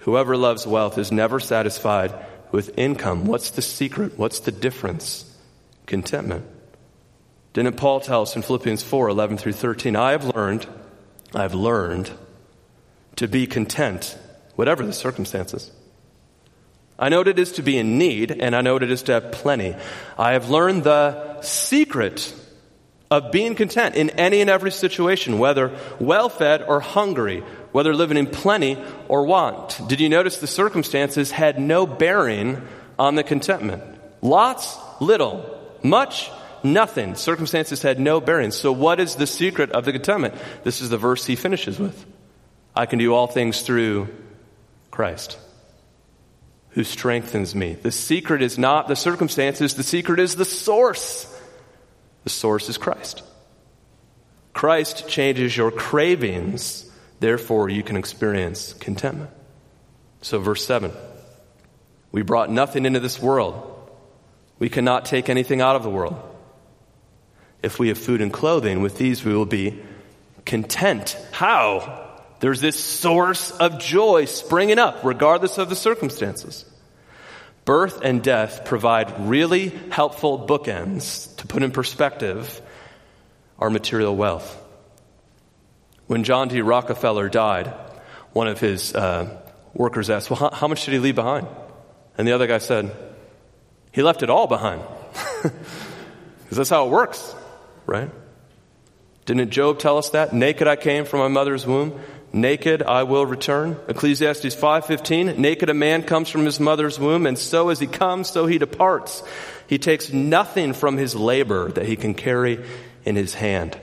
Whoever 0.00 0.36
loves 0.36 0.66
wealth 0.66 0.98
is 0.98 1.10
never 1.10 1.40
satisfied 1.40 2.14
with 2.52 2.78
income. 2.78 3.24
What's 3.24 3.50
the 3.50 3.62
secret? 3.62 4.18
What's 4.18 4.40
the 4.40 4.52
difference? 4.52 5.24
Contentment. 5.86 6.44
Didn't 7.54 7.76
Paul 7.76 8.00
tell 8.00 8.22
us 8.22 8.36
in 8.36 8.42
Philippians 8.42 8.82
4 8.82 9.08
11 9.08 9.38
through 9.38 9.54
13? 9.54 9.96
I 9.96 10.12
have 10.12 10.26
learned, 10.36 10.66
I've 11.34 11.54
learned 11.54 12.10
to 13.16 13.26
be 13.26 13.46
content, 13.46 14.16
whatever 14.56 14.84
the 14.84 14.92
circumstances. 14.92 15.70
I 16.98 17.08
know 17.10 17.18
what 17.18 17.28
it 17.28 17.38
is 17.38 17.52
to 17.52 17.62
be 17.62 17.76
in 17.76 17.98
need, 17.98 18.30
and 18.30 18.56
I 18.56 18.62
know 18.62 18.74
what 18.74 18.82
it 18.82 18.90
is 18.90 19.02
to 19.04 19.12
have 19.12 19.32
plenty. 19.32 19.76
I 20.18 20.32
have 20.32 20.48
learned 20.48 20.84
the 20.84 21.40
secret 21.42 22.34
of 23.10 23.30
being 23.30 23.54
content 23.54 23.94
in 23.94 24.10
any 24.10 24.40
and 24.40 24.48
every 24.48 24.72
situation, 24.72 25.38
whether 25.38 25.76
well 26.00 26.28
fed 26.28 26.62
or 26.62 26.80
hungry, 26.80 27.40
whether 27.72 27.94
living 27.94 28.16
in 28.16 28.26
plenty 28.26 28.82
or 29.08 29.26
want. 29.26 29.78
Did 29.88 30.00
you 30.00 30.08
notice 30.08 30.38
the 30.38 30.46
circumstances 30.46 31.30
had 31.30 31.60
no 31.60 31.86
bearing 31.86 32.66
on 32.98 33.14
the 33.14 33.22
contentment? 33.22 33.82
Lots, 34.22 34.76
little, 35.00 35.60
much, 35.82 36.30
nothing. 36.64 37.14
Circumstances 37.14 37.82
had 37.82 38.00
no 38.00 38.20
bearing. 38.20 38.50
So, 38.50 38.72
what 38.72 38.98
is 38.98 39.16
the 39.16 39.26
secret 39.26 39.70
of 39.72 39.84
the 39.84 39.92
contentment? 39.92 40.34
This 40.64 40.80
is 40.80 40.88
the 40.88 40.98
verse 40.98 41.26
he 41.26 41.36
finishes 41.36 41.78
with 41.78 42.06
I 42.74 42.86
can 42.86 42.98
do 42.98 43.14
all 43.14 43.26
things 43.26 43.62
through 43.62 44.08
Christ 44.90 45.38
who 46.76 46.84
strengthens 46.84 47.54
me. 47.54 47.72
The 47.72 47.90
secret 47.90 48.42
is 48.42 48.58
not 48.58 48.86
the 48.86 48.96
circumstances, 48.96 49.74
the 49.74 49.82
secret 49.82 50.20
is 50.20 50.36
the 50.36 50.44
source. 50.44 51.26
The 52.24 52.30
source 52.30 52.68
is 52.68 52.76
Christ. 52.76 53.22
Christ 54.52 55.08
changes 55.08 55.56
your 55.56 55.70
cravings, 55.70 56.84
therefore, 57.18 57.70
you 57.70 57.82
can 57.82 57.96
experience 57.96 58.74
contentment. 58.74 59.30
So, 60.20 60.38
verse 60.38 60.66
7 60.66 60.92
We 62.12 62.20
brought 62.20 62.50
nothing 62.50 62.84
into 62.84 63.00
this 63.00 63.22
world, 63.22 63.90
we 64.58 64.68
cannot 64.68 65.06
take 65.06 65.30
anything 65.30 65.62
out 65.62 65.76
of 65.76 65.82
the 65.82 65.90
world. 65.90 66.16
If 67.62 67.78
we 67.78 67.88
have 67.88 67.96
food 67.96 68.20
and 68.20 68.30
clothing, 68.30 68.82
with 68.82 68.98
these 68.98 69.24
we 69.24 69.32
will 69.32 69.46
be 69.46 69.82
content. 70.44 71.16
How? 71.32 72.05
There's 72.40 72.60
this 72.60 72.78
source 72.78 73.50
of 73.50 73.78
joy 73.78 74.26
springing 74.26 74.78
up, 74.78 75.04
regardless 75.04 75.58
of 75.58 75.68
the 75.68 75.76
circumstances. 75.76 76.64
Birth 77.64 78.00
and 78.02 78.22
death 78.22 78.64
provide 78.64 79.28
really 79.28 79.68
helpful 79.90 80.46
bookends 80.46 81.34
to 81.36 81.46
put 81.46 81.62
in 81.62 81.70
perspective 81.72 82.60
our 83.58 83.70
material 83.70 84.14
wealth. 84.14 84.62
When 86.06 86.24
John 86.24 86.48
D. 86.48 86.60
Rockefeller 86.60 87.28
died, 87.28 87.68
one 88.32 88.46
of 88.46 88.60
his 88.60 88.94
uh, 88.94 89.40
workers 89.74 90.10
asked, 90.10 90.30
Well, 90.30 90.38
how, 90.38 90.50
how 90.50 90.68
much 90.68 90.84
did 90.84 90.92
he 90.92 91.00
leave 91.00 91.16
behind? 91.16 91.48
And 92.16 92.28
the 92.28 92.32
other 92.32 92.46
guy 92.46 92.58
said, 92.58 92.94
He 93.92 94.02
left 94.02 94.22
it 94.22 94.30
all 94.30 94.46
behind. 94.46 94.82
Because 96.46 96.58
that's 96.58 96.70
how 96.70 96.86
it 96.86 96.90
works, 96.90 97.34
right? 97.86 98.08
Didn't 99.24 99.50
Job 99.50 99.80
tell 99.80 99.98
us 99.98 100.10
that? 100.10 100.32
Naked 100.32 100.68
I 100.68 100.76
came 100.76 101.04
from 101.04 101.18
my 101.18 101.26
mother's 101.26 101.66
womb. 101.66 102.00
Naked 102.36 102.82
I 102.82 103.04
will 103.04 103.24
return. 103.24 103.78
Ecclesiastes 103.88 104.54
5:15, 104.54 105.38
naked 105.38 105.70
a 105.70 105.74
man 105.74 106.02
comes 106.02 106.28
from 106.28 106.44
his 106.44 106.60
mother's 106.60 107.00
womb 107.00 107.24
and 107.24 107.38
so 107.38 107.70
as 107.70 107.80
he 107.80 107.86
comes 107.86 108.28
so 108.28 108.44
he 108.44 108.58
departs. 108.58 109.22
He 109.66 109.78
takes 109.78 110.12
nothing 110.12 110.74
from 110.74 110.98
his 110.98 111.14
labor 111.14 111.72
that 111.72 111.86
he 111.86 111.96
can 111.96 112.12
carry 112.12 112.62
in 113.06 113.16
his 113.16 113.32
hand. 113.32 113.78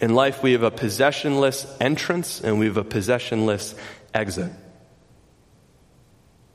In 0.00 0.16
life 0.16 0.42
we 0.42 0.50
have 0.50 0.64
a 0.64 0.72
possessionless 0.72 1.64
entrance 1.80 2.40
and 2.40 2.58
we 2.58 2.66
have 2.66 2.76
a 2.76 2.82
possessionless 2.82 3.76
exit. 4.12 4.50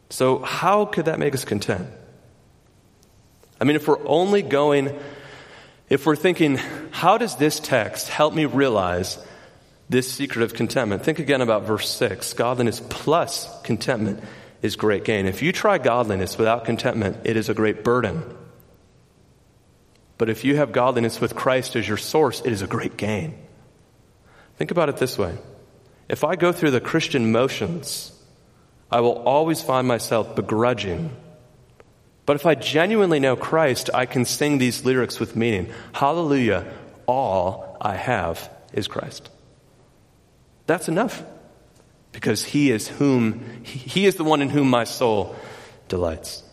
So 0.10 0.40
how 0.40 0.84
could 0.84 1.06
that 1.06 1.18
make 1.18 1.34
us 1.34 1.46
content? 1.46 1.88
I 3.62 3.64
mean 3.64 3.78
if 3.78 3.88
we're 3.88 4.06
only 4.06 4.42
going 4.42 4.94
if 5.88 6.06
we're 6.06 6.18
thinking, 6.18 6.58
how 6.92 7.18
does 7.18 7.38
this 7.38 7.62
text 7.62 8.10
help 8.10 8.34
me 8.34 8.44
realize 8.44 9.18
this 9.90 10.12
secret 10.12 10.44
of 10.44 10.54
contentment? 10.54 11.04
Think 11.04 11.20
again 11.20 11.42
about 11.42 11.64
verse 11.64 11.90
6. 11.90 12.34
Godliness 12.34 12.82
plus 12.90 13.50
contentment 13.64 14.24
is 14.62 14.76
great 14.76 15.04
gain. 15.04 15.26
If 15.26 15.42
you 15.42 15.52
try 15.52 15.78
godliness 15.78 16.38
without 16.38 16.66
contentment, 16.66 17.18
it 17.24 17.38
is 17.38 17.50
a 17.50 17.54
great 17.54 17.84
burden. 17.84 18.24
But 20.18 20.30
if 20.30 20.44
you 20.44 20.56
have 20.58 20.72
godliness 20.72 21.22
with 21.22 21.36
Christ 21.36 21.76
as 21.76 21.88
your 21.88 21.98
source, 21.98 22.42
it 22.42 22.52
is 22.52 22.62
a 22.62 22.68
great 22.68 22.98
gain. 22.98 23.38
Think 24.58 24.72
about 24.72 24.90
it 24.90 24.98
this 24.98 25.18
way. 25.18 25.38
If 26.10 26.24
I 26.24 26.36
go 26.36 26.52
through 26.52 26.72
the 26.72 26.82
Christian 26.82 27.32
motions, 27.32 28.12
I 28.90 29.02
will 29.02 29.24
always 29.24 29.62
find 29.62 29.88
myself 29.88 30.36
begrudging 30.36 31.12
but 32.28 32.36
if 32.36 32.46
I 32.46 32.56
genuinely 32.56 33.22
know 33.22 33.38
Christ, 33.38 33.90
I 33.94 34.06
can 34.06 34.26
sing 34.26 34.58
these 34.58 34.84
lyrics 34.84 35.18
with 35.18 35.38
meaning. 35.38 35.72
Hallelujah, 35.94 36.66
all 37.06 37.78
I 37.80 37.96
have 37.96 38.50
is 38.74 38.90
Christ. 38.90 39.30
That's 40.68 40.88
enough. 40.88 41.24
Because 42.12 42.44
he 42.44 42.72
is 42.72 42.88
whom 42.88 43.64
he 43.64 44.06
is 44.06 44.16
the 44.16 44.24
one 44.24 44.42
in 44.42 44.50
whom 44.50 44.70
my 44.70 44.84
soul 44.84 45.36
delights. 45.88 46.44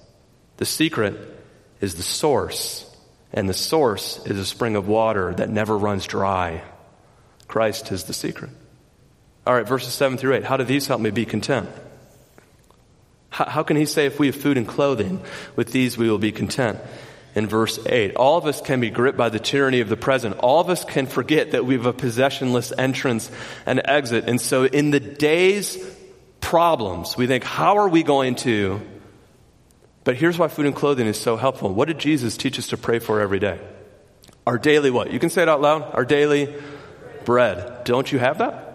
The 0.57 0.65
secret 0.65 1.15
is 1.81 1.95
the 1.97 2.03
source, 2.03 2.91
and 3.33 3.49
the 3.49 3.55
source 3.55 4.25
is 4.27 4.39
a 4.39 4.45
spring 4.45 4.77
of 4.77 4.89
water 4.89 5.35
that 5.35 5.51
never 5.51 5.77
runs 5.77 6.07
dry. 6.07 6.63
Christ 7.49 7.93
is 7.93 8.05
the 8.05 8.13
secret. 8.13 8.51
All 9.47 9.55
right, 9.55 9.67
verses 9.67 9.93
7 9.93 10.17
through 10.17 10.35
8. 10.37 10.45
How 10.45 10.57
do 10.57 10.65
these 10.65 10.87
help 10.87 11.01
me 11.01 11.11
be 11.11 11.27
content? 11.27 11.69
How, 13.29 13.47
how 13.47 13.63
can 13.63 13.77
he 13.77 13.85
say 13.85 14.07
if 14.07 14.19
we 14.19 14.27
have 14.27 14.37
food 14.37 14.57
and 14.57 14.67
clothing, 14.67 15.23
with 15.57 15.73
these 15.73 15.99
we 15.99 16.09
will 16.09 16.19
be 16.19 16.33
content? 16.33 16.79
In 17.35 17.47
verse 17.47 17.79
8. 17.85 18.17
All 18.17 18.39
of 18.39 18.47
us 18.47 18.61
can 18.61 18.81
be 18.81 18.91
gripped 18.91 19.19
by 19.19 19.29
the 19.29 19.39
tyranny 19.39 19.81
of 19.81 19.89
the 19.89 19.97
present. 19.97 20.39
All 20.39 20.61
of 20.61 20.71
us 20.71 20.85
can 20.85 21.07
forget 21.07 21.53
that 21.53 21.65
we 21.65 21.75
have 21.75 21.87
a 21.87 21.93
possessionless 21.93 22.73
entrance 22.77 23.31
and 23.67 23.83
exit. 23.85 24.29
And 24.29 24.41
so 24.41 24.65
in 24.65 24.91
the 24.91 25.01
day's 25.01 25.79
problems, 26.41 27.17
we 27.17 27.27
think, 27.27 27.45
how 27.45 27.79
are 27.79 27.89
we 27.89 28.03
going 28.03 28.37
to? 28.37 28.81
But 30.05 30.17
here's 30.17 30.39
why 30.39 30.49
food 30.49 30.67
and 30.67 30.75
clothing 30.77 31.07
is 31.07 31.19
so 31.19 31.37
helpful. 31.37 31.73
What 31.73 31.89
did 31.89 31.99
Jesus 31.99 32.37
teach 32.37 32.59
us 32.59 32.69
to 32.69 32.77
pray 32.77 32.99
for 32.99 33.21
every 33.21 33.39
day? 33.39 33.59
Our 34.47 34.59
daily 34.59 34.91
what? 34.91 35.11
You 35.13 35.19
can 35.19 35.31
say 35.31 35.43
it 35.43 35.49
out 35.49 35.61
loud. 35.61 35.95
Our 35.95 36.05
daily 36.05 36.55
bread. 37.25 37.85
Don't 37.85 38.11
you 38.13 38.19
have 38.19 38.39
that? 38.39 38.71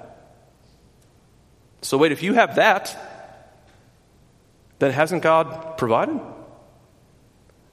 So 1.82 1.98
wait, 1.98 2.12
if 2.12 2.24
you 2.24 2.34
have 2.34 2.56
that, 2.56 2.98
then 4.80 4.92
hasn't 4.92 5.22
God 5.22 5.78
provided? 5.78 6.20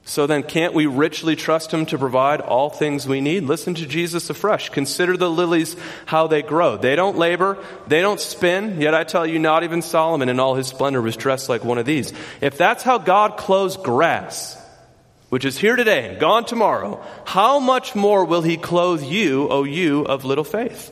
So 0.07 0.25
then, 0.25 0.43
can't 0.43 0.73
we 0.73 0.85
richly 0.85 1.35
trust 1.35 1.73
Him 1.73 1.85
to 1.87 1.97
provide 1.97 2.39
all 2.39 2.69
things 2.69 3.05
we 3.05 3.19
need? 3.19 3.43
Listen 3.43 3.73
to 3.75 3.85
Jesus 3.85 4.29
afresh. 4.29 4.69
Consider 4.69 5.17
the 5.17 5.29
lilies, 5.29 5.75
how 6.05 6.27
they 6.27 6.41
grow. 6.41 6.77
They 6.77 6.95
don't 6.95 7.17
labor, 7.17 7.57
they 7.87 7.99
don't 7.99 8.19
spin, 8.21 8.79
yet 8.79 8.95
I 8.95 9.03
tell 9.03 9.27
you, 9.27 9.37
not 9.37 9.65
even 9.65 9.81
Solomon 9.81 10.29
in 10.29 10.39
all 10.39 10.55
his 10.55 10.67
splendor 10.67 11.01
was 11.01 11.17
dressed 11.17 11.49
like 11.49 11.65
one 11.65 11.77
of 11.77 11.85
these. 11.85 12.13
If 12.39 12.57
that's 12.57 12.83
how 12.83 12.99
God 12.99 13.35
clothes 13.35 13.75
grass, 13.75 14.57
which 15.27 15.43
is 15.43 15.57
here 15.57 15.75
today 15.75 16.15
gone 16.17 16.45
tomorrow, 16.45 17.03
how 17.25 17.59
much 17.59 17.93
more 17.93 18.23
will 18.23 18.41
He 18.41 18.55
clothe 18.55 19.03
you, 19.03 19.49
O 19.49 19.65
you 19.65 20.03
of 20.05 20.23
little 20.23 20.45
faith? 20.45 20.89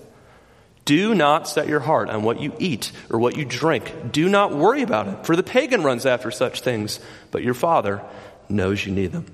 Do 0.83 1.16
not 1.16 1.48
set 1.48 1.70
your 1.70 1.79
heart 1.79 2.09
on 2.09 2.24
what 2.24 2.42
you 2.42 2.53
eat 2.59 2.92
or 3.09 3.18
what 3.18 3.37
you 3.37 3.46
drink. 3.46 4.11
Do 4.11 4.27
not 4.27 4.53
worry 4.53 4.81
about 4.81 5.07
it, 5.07 5.25
for 5.25 5.37
the 5.37 5.42
pagan 5.42 5.83
runs 5.83 6.05
after 6.05 6.31
such 6.31 6.59
things, 6.59 7.00
but 7.31 7.44
your 7.44 7.53
Father 7.53 8.01
knows 8.50 8.86
you 8.86 8.92
need 8.92 9.12
them. 9.12 9.25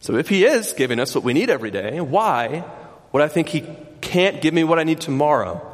So 0.00 0.16
if 0.16 0.28
He 0.28 0.44
is 0.44 0.72
giving 0.72 0.98
us 0.98 1.14
what 1.14 1.24
we 1.24 1.32
need 1.32 1.50
every 1.50 1.70
day, 1.70 2.00
why 2.00 2.64
would 3.12 3.22
I 3.22 3.28
think 3.28 3.48
He 3.48 3.64
can't 4.00 4.40
give 4.40 4.52
me 4.52 4.64
what 4.64 4.78
I 4.78 4.84
need 4.84 5.00
tomorrow? 5.00 5.68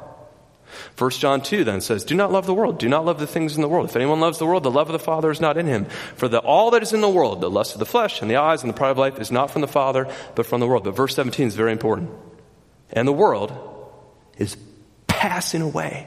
1 0.98 1.10
John 1.12 1.40
2 1.40 1.64
then 1.64 1.80
says, 1.80 2.04
Do 2.04 2.14
not 2.14 2.30
love 2.30 2.46
the 2.46 2.54
world. 2.54 2.78
Do 2.78 2.88
not 2.88 3.04
love 3.04 3.18
the 3.18 3.26
things 3.26 3.56
in 3.56 3.62
the 3.62 3.68
world. 3.68 3.88
If 3.88 3.96
anyone 3.96 4.20
loves 4.20 4.38
the 4.38 4.46
world, 4.46 4.64
the 4.64 4.70
love 4.70 4.88
of 4.88 4.92
the 4.92 4.98
Father 4.98 5.30
is 5.30 5.40
not 5.40 5.56
in 5.56 5.66
him. 5.66 5.86
For 6.16 6.28
the, 6.28 6.40
all 6.40 6.72
that 6.72 6.82
is 6.82 6.92
in 6.92 7.00
the 7.00 7.08
world, 7.08 7.40
the 7.40 7.50
lust 7.50 7.74
of 7.74 7.78
the 7.78 7.86
flesh 7.86 8.20
and 8.20 8.30
the 8.30 8.36
eyes 8.36 8.62
and 8.62 8.70
the 8.70 8.76
pride 8.76 8.90
of 8.90 8.98
life, 8.98 9.18
is 9.18 9.30
not 9.30 9.50
from 9.50 9.62
the 9.62 9.68
Father, 9.68 10.12
but 10.34 10.44
from 10.44 10.60
the 10.60 10.66
world. 10.66 10.84
But 10.84 10.96
verse 10.96 11.14
17 11.14 11.48
is 11.48 11.54
very 11.54 11.72
important. 11.72 12.10
And 12.90 13.08
the 13.08 13.12
world 13.12 13.52
is 14.36 14.56
passing 15.06 15.62
away 15.62 16.06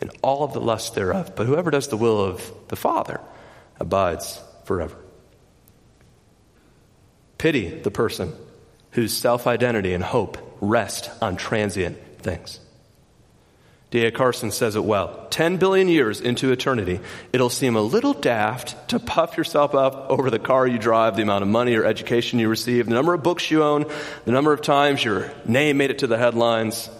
and 0.00 0.10
all 0.22 0.44
of 0.44 0.52
the 0.52 0.60
lust 0.60 0.94
thereof. 0.94 1.32
But 1.34 1.46
whoever 1.46 1.70
does 1.70 1.88
the 1.88 1.96
will 1.96 2.22
of 2.22 2.52
the 2.68 2.76
Father 2.76 3.20
abides 3.80 4.40
forever. 4.66 4.96
Pity 7.38 7.68
the 7.68 7.90
person 7.90 8.34
whose 8.92 9.16
self 9.16 9.46
identity 9.46 9.94
and 9.94 10.02
hope 10.02 10.38
rest 10.60 11.10
on 11.22 11.36
transient 11.36 11.96
things. 12.18 12.60
D.A. 13.90 14.10
Carson 14.10 14.50
says 14.50 14.74
it 14.74 14.84
well. 14.84 15.26
10 15.30 15.58
billion 15.58 15.88
years 15.88 16.20
into 16.20 16.50
eternity, 16.50 17.00
it'll 17.32 17.48
seem 17.48 17.76
a 17.76 17.80
little 17.80 18.14
daft 18.14 18.88
to 18.88 18.98
puff 18.98 19.36
yourself 19.36 19.74
up 19.74 20.10
over 20.10 20.28
the 20.28 20.40
car 20.40 20.66
you 20.66 20.78
drive, 20.78 21.14
the 21.14 21.22
amount 21.22 21.42
of 21.42 21.48
money 21.48 21.74
or 21.76 21.84
education 21.84 22.40
you 22.40 22.48
receive, 22.48 22.86
the 22.86 22.94
number 22.94 23.14
of 23.14 23.22
books 23.22 23.48
you 23.48 23.62
own, 23.62 23.86
the 24.24 24.32
number 24.32 24.52
of 24.52 24.60
times 24.60 25.04
your 25.04 25.30
name 25.46 25.76
made 25.76 25.90
it 25.90 26.00
to 26.00 26.08
the 26.08 26.18
headlines, 26.18 26.90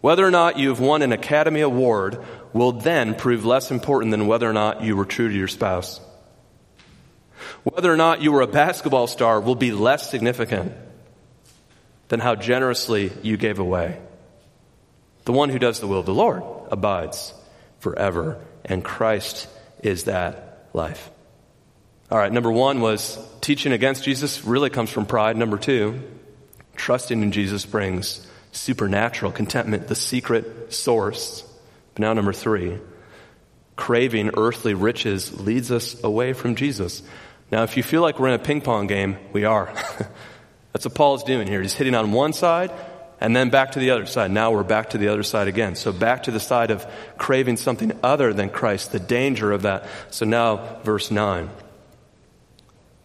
whether 0.00 0.24
or 0.24 0.30
not 0.30 0.58
you've 0.58 0.78
won 0.78 1.02
an 1.02 1.12
Academy 1.12 1.62
Award 1.62 2.18
will 2.52 2.72
then 2.72 3.14
prove 3.14 3.44
less 3.44 3.70
important 3.70 4.10
than 4.10 4.26
whether 4.26 4.48
or 4.48 4.52
not 4.52 4.82
you 4.82 4.94
were 4.94 5.04
true 5.04 5.28
to 5.28 5.34
your 5.34 5.48
spouse. 5.48 6.00
Whether 7.64 7.92
or 7.92 7.96
not 7.96 8.22
you 8.22 8.32
were 8.32 8.42
a 8.42 8.46
basketball 8.46 9.06
star 9.06 9.40
will 9.40 9.54
be 9.54 9.72
less 9.72 10.10
significant 10.10 10.72
than 12.08 12.20
how 12.20 12.34
generously 12.34 13.12
you 13.22 13.36
gave 13.36 13.58
away. 13.58 13.98
The 15.24 15.32
one 15.32 15.50
who 15.50 15.58
does 15.58 15.80
the 15.80 15.86
will 15.86 16.00
of 16.00 16.06
the 16.06 16.14
Lord 16.14 16.42
abides 16.70 17.34
forever, 17.80 18.42
and 18.64 18.82
Christ 18.82 19.48
is 19.82 20.04
that 20.04 20.68
life. 20.72 21.10
All 22.10 22.18
right, 22.18 22.32
number 22.32 22.50
one 22.50 22.80
was 22.80 23.18
teaching 23.42 23.72
against 23.72 24.04
Jesus 24.04 24.44
really 24.44 24.70
comes 24.70 24.90
from 24.90 25.04
pride. 25.04 25.36
Number 25.36 25.58
two, 25.58 26.02
trusting 26.76 27.22
in 27.22 27.32
Jesus 27.32 27.66
brings 27.66 28.26
supernatural 28.52 29.32
contentment, 29.32 29.88
the 29.88 29.94
secret 29.94 30.72
source. 30.72 31.44
But 31.94 32.00
now, 32.00 32.14
number 32.14 32.32
three, 32.32 32.78
craving 33.76 34.30
earthly 34.36 34.74
riches 34.74 35.38
leads 35.38 35.70
us 35.70 36.02
away 36.02 36.32
from 36.32 36.56
Jesus. 36.56 37.02
Now, 37.50 37.62
if 37.62 37.76
you 37.76 37.82
feel 37.82 38.02
like 38.02 38.18
we're 38.18 38.28
in 38.28 38.34
a 38.34 38.38
ping 38.38 38.60
pong 38.60 38.86
game, 38.86 39.16
we 39.32 39.44
are. 39.44 39.72
That's 40.72 40.84
what 40.84 40.94
Paul's 40.94 41.24
doing 41.24 41.46
here. 41.46 41.62
He's 41.62 41.74
hitting 41.74 41.94
on 41.94 42.12
one 42.12 42.32
side 42.32 42.72
and 43.20 43.34
then 43.34 43.50
back 43.50 43.72
to 43.72 43.78
the 43.78 43.90
other 43.90 44.06
side. 44.06 44.30
Now 44.30 44.52
we're 44.52 44.62
back 44.62 44.90
to 44.90 44.98
the 44.98 45.08
other 45.08 45.22
side 45.22 45.48
again. 45.48 45.74
So 45.74 45.92
back 45.92 46.24
to 46.24 46.30
the 46.30 46.40
side 46.40 46.70
of 46.70 46.86
craving 47.16 47.56
something 47.56 47.92
other 48.02 48.32
than 48.32 48.50
Christ, 48.50 48.92
the 48.92 49.00
danger 49.00 49.50
of 49.50 49.62
that. 49.62 49.86
So 50.10 50.24
now, 50.24 50.78
verse 50.84 51.10
9. 51.10 51.50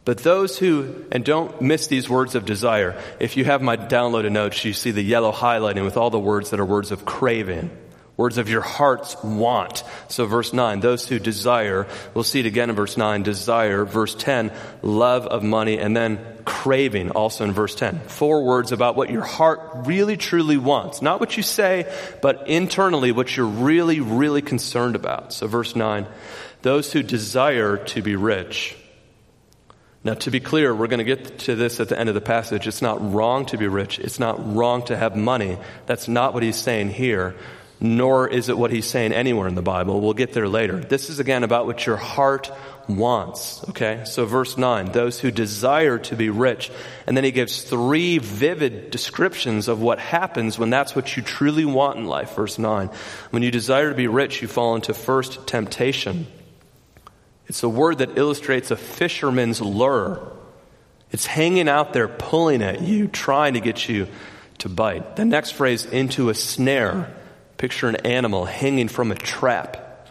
But 0.06 0.20
those 0.20 0.58
who, 0.58 1.06
and 1.12 1.24
don't 1.24 1.62
miss 1.62 1.88
these 1.88 2.10
words 2.10 2.36
of 2.36 2.46
desire. 2.46 3.02
If 3.20 3.38
you 3.38 3.46
have 3.46 3.62
my 3.62 3.78
downloaded 3.78 4.32
notes, 4.32 4.64
you 4.66 4.74
see 4.74 4.92
the 4.92 5.02
yellow 5.02 5.32
highlighting 5.32 5.86
with 5.86 5.96
all 5.96 6.10
the 6.10 6.20
words 6.20 6.50
that 6.50 6.60
are 6.60 6.66
words 6.66 6.92
of 6.92 7.06
craving, 7.06 7.72
words 8.16 8.38
of 8.38 8.50
your 8.50 8.62
heart's 8.62 9.16
want. 9.24 9.84
So 10.08 10.26
verse 10.26 10.54
9, 10.54 10.80
those 10.80 11.08
who 11.08 11.20
desire, 11.20 11.88
we'll 12.14 12.24
see 12.24 12.40
it 12.40 12.46
again 12.46 12.70
in 12.70 12.76
verse 12.76 12.98
9, 12.98 13.24
desire. 13.24 13.86
Verse 13.86 14.16
10, 14.16 14.52
love 14.82 15.26
of 15.26 15.44
money, 15.44 15.80
and 15.80 15.96
then 15.96 16.20
craving 16.46 17.12
also 17.12 17.44
in 17.44 17.52
verse 17.54 17.76
10. 17.76 18.00
Four 18.02 18.44
words 18.44 18.72
about 18.72 18.96
what 18.96 19.10
your 19.10 19.24
heart 19.24 19.88
really 19.88 20.18
truly 20.18 20.58
wants. 20.58 21.02
Not 21.02 21.20
what 21.20 21.38
you 21.38 21.44
say, 21.44 21.92
but 22.22 22.48
internally 22.48 23.12
what 23.12 23.36
you're 23.36 23.46
really, 23.46 24.00
really 24.00 24.42
concerned 24.42 24.96
about. 24.96 25.34
So 25.34 25.48
verse 25.48 25.76
9, 25.76 26.06
those 26.62 26.94
who 26.94 27.04
desire 27.04 27.78
to 27.78 28.02
be 28.02 28.16
rich. 28.16 28.76
Now, 30.06 30.16
to 30.16 30.32
be 30.32 30.42
clear, 30.42 30.76
we're 30.76 30.88
going 30.88 31.06
to 31.06 31.06
get 31.06 31.40
to 31.40 31.56
this 31.56 31.80
at 31.80 31.88
the 31.88 31.98
end 31.98 32.10
of 32.10 32.16
the 32.16 32.22
passage. 32.22 32.68
It's 32.68 32.82
not 32.82 33.14
wrong 33.14 33.46
to 33.48 33.58
be 33.58 33.68
rich. 33.68 34.00
It's 34.00 34.20
not 34.20 34.54
wrong 34.54 34.84
to 34.86 34.98
have 34.98 35.16
money. 35.16 35.58
That's 35.86 36.10
not 36.10 36.34
what 36.34 36.44
he's 36.44 36.58
saying 36.58 36.90
here. 36.90 37.36
Nor 37.84 38.30
is 38.30 38.48
it 38.48 38.58
what 38.58 38.72
he's 38.72 38.88
saying 38.88 39.12
anywhere 39.12 39.46
in 39.46 39.56
the 39.56 39.62
Bible. 39.62 40.00
We'll 40.00 40.14
get 40.14 40.32
there 40.32 40.48
later. 40.48 40.80
This 40.80 41.10
is 41.10 41.20
again 41.20 41.44
about 41.44 41.66
what 41.66 41.86
your 41.86 41.98
heart 41.98 42.50
wants. 42.88 43.62
Okay? 43.70 44.04
So 44.06 44.26
verse 44.26 44.58
9, 44.58 44.94
those 44.94 45.20
who 45.20 45.32
desire 45.32 46.00
to 46.00 46.16
be 46.16 46.30
rich. 46.30 46.72
And 47.06 47.18
then 47.18 47.26
he 47.26 47.32
gives 47.32 47.62
three 47.62 48.20
vivid 48.20 48.90
descriptions 48.90 49.68
of 49.68 49.82
what 49.82 50.00
happens 50.00 50.58
when 50.58 50.70
that's 50.70 50.96
what 50.96 51.18
you 51.18 51.24
truly 51.24 51.66
want 51.66 52.00
in 52.00 52.06
life. 52.06 52.36
Verse 52.36 52.58
9, 52.58 52.90
when 53.32 53.44
you 53.44 53.52
desire 53.52 53.90
to 53.90 53.96
be 53.96 54.08
rich, 54.08 54.42
you 54.42 54.48
fall 54.48 54.76
into 54.76 54.94
first 54.94 55.46
temptation. 55.46 56.26
It's 57.48 57.64
a 57.64 57.70
word 57.70 57.98
that 57.98 58.18
illustrates 58.18 58.72
a 58.72 58.78
fisherman's 58.78 59.60
lure. 59.60 60.32
It's 61.12 61.26
hanging 61.26 61.68
out 61.68 61.92
there, 61.92 62.08
pulling 62.08 62.62
at 62.62 62.82
you, 62.82 63.10
trying 63.10 63.56
to 63.56 63.60
get 63.60 63.90
you 63.90 64.08
to 64.60 64.70
bite. 64.70 65.18
The 65.18 65.26
next 65.26 65.52
phrase, 65.52 65.86
into 65.86 66.30
a 66.30 66.34
snare. 66.34 67.14
Picture 67.58 67.88
an 67.88 67.96
animal 67.98 68.46
hanging 68.46 68.88
from 68.88 69.12
a 69.12 69.16
trap. 69.16 70.08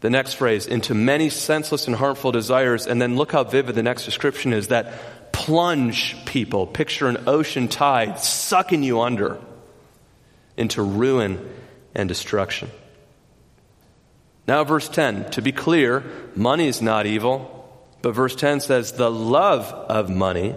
The 0.00 0.10
next 0.10 0.34
phrase, 0.34 0.66
into 0.66 0.94
many 0.94 1.30
senseless 1.30 1.86
and 1.86 1.96
harmful 1.96 2.32
desires. 2.32 2.86
And 2.86 3.00
then 3.00 3.16
look 3.16 3.32
how 3.32 3.44
vivid 3.44 3.74
the 3.74 3.82
next 3.82 4.04
description 4.04 4.52
is 4.52 4.68
that 4.68 5.32
plunge 5.32 6.16
people. 6.26 6.66
Picture 6.66 7.08
an 7.08 7.24
ocean 7.26 7.68
tide 7.68 8.18
sucking 8.18 8.82
you 8.82 9.00
under 9.00 9.38
into 10.56 10.82
ruin 10.82 11.48
and 11.94 12.08
destruction. 12.08 12.70
Now, 14.46 14.64
verse 14.64 14.88
10. 14.88 15.30
To 15.30 15.42
be 15.42 15.52
clear, 15.52 16.02
money 16.34 16.66
is 16.66 16.82
not 16.82 17.06
evil. 17.06 17.48
But 18.02 18.16
verse 18.16 18.34
10 18.34 18.60
says, 18.60 18.92
the 18.92 19.10
love 19.10 19.66
of 19.66 20.10
money. 20.10 20.56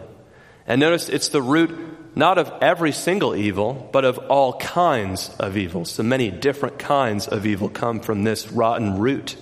And 0.68 0.82
notice 0.82 1.10
it's 1.10 1.30
the 1.30 1.42
root 1.42 1.95
not 2.16 2.38
of 2.38 2.52
every 2.62 2.94
single 2.94 3.36
evil, 3.36 3.90
but 3.92 4.06
of 4.06 4.18
all 4.18 4.54
kinds 4.54 5.30
of 5.38 5.58
evil. 5.58 5.84
So 5.84 6.02
many 6.02 6.32
different 6.32 6.80
kinds 6.80 7.28
of 7.28 7.46
evil 7.46 7.70
come 7.70 8.00
from 8.00 8.24
this 8.24 8.50
rotten 8.52 8.98
root. 8.98 9.36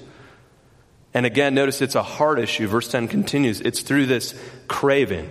And 1.14 1.26
again, 1.26 1.54
notice 1.54 1.82
it's 1.82 1.96
a 1.96 2.04
heart 2.04 2.40
issue. 2.40 2.68
Verse 2.68 2.90
10 2.90 3.08
continues. 3.08 3.62
It's 3.62 3.82
through 3.82 4.08
this 4.08 4.34
craving 4.68 5.30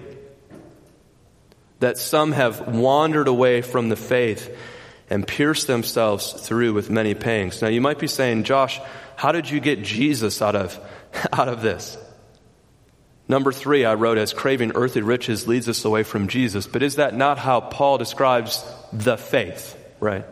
that 1.80 1.98
some 1.98 2.30
have 2.30 2.68
wandered 2.68 3.26
away 3.26 3.60
from 3.60 3.88
the 3.88 3.96
faith 3.96 4.56
and 5.10 5.26
pierced 5.26 5.66
themselves 5.66 6.32
through 6.32 6.72
with 6.72 6.90
many 6.90 7.14
pangs. 7.14 7.60
Now 7.60 7.68
you 7.68 7.80
might 7.80 7.98
be 7.98 8.06
saying, 8.06 8.44
Josh, 8.44 8.80
how 9.16 9.32
did 9.32 9.50
you 9.50 9.58
get 9.58 9.82
Jesus 9.82 10.40
out 10.40 10.54
of, 10.54 10.78
out 11.32 11.48
of 11.48 11.60
this? 11.60 11.98
Number 13.32 13.50
three, 13.50 13.86
I 13.86 13.94
wrote 13.94 14.18
as 14.18 14.34
craving 14.34 14.72
earthly 14.74 15.00
riches 15.00 15.48
leads 15.48 15.66
us 15.66 15.86
away 15.86 16.02
from 16.02 16.28
Jesus. 16.28 16.66
But 16.66 16.82
is 16.82 16.96
that 16.96 17.14
not 17.14 17.38
how 17.38 17.62
Paul 17.62 17.96
describes 17.96 18.62
the 18.92 19.16
faith, 19.16 19.74
right? 20.00 20.26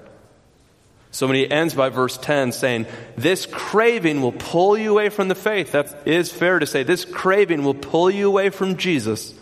So 1.11 1.27
when 1.27 1.37
he 1.37 1.51
ends 1.51 1.73
by 1.73 1.89
verse 1.89 2.19
10 2.19 2.53
saying, 2.53 2.85
This 3.17 3.47
craving 3.47 4.21
will 4.21 4.33
pull 4.33 4.77
you 4.77 4.91
away 4.91 5.09
from 5.09 5.29
the 5.29 5.35
faith, 5.35 5.73
that 5.73 6.07
is 6.07 6.31
fair 6.31 6.59
to 6.59 6.67
say. 6.67 6.83
This 6.83 7.07
craving 7.07 7.65
will 7.65 7.73
pull 7.73 8.11
you 8.11 8.27
away 8.29 8.51
from 8.51 8.77
Jesus. 8.77 9.33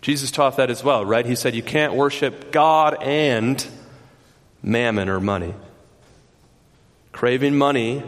Jesus 0.00 0.30
taught 0.30 0.58
that 0.58 0.70
as 0.70 0.84
well, 0.84 1.04
right? 1.04 1.26
He 1.26 1.34
said, 1.34 1.56
You 1.56 1.64
can't 1.64 1.94
worship 1.94 2.52
God 2.52 2.96
and 3.02 3.66
mammon 4.62 5.08
or 5.08 5.18
money. 5.18 5.52
Craving 7.10 7.58
money 7.58 8.04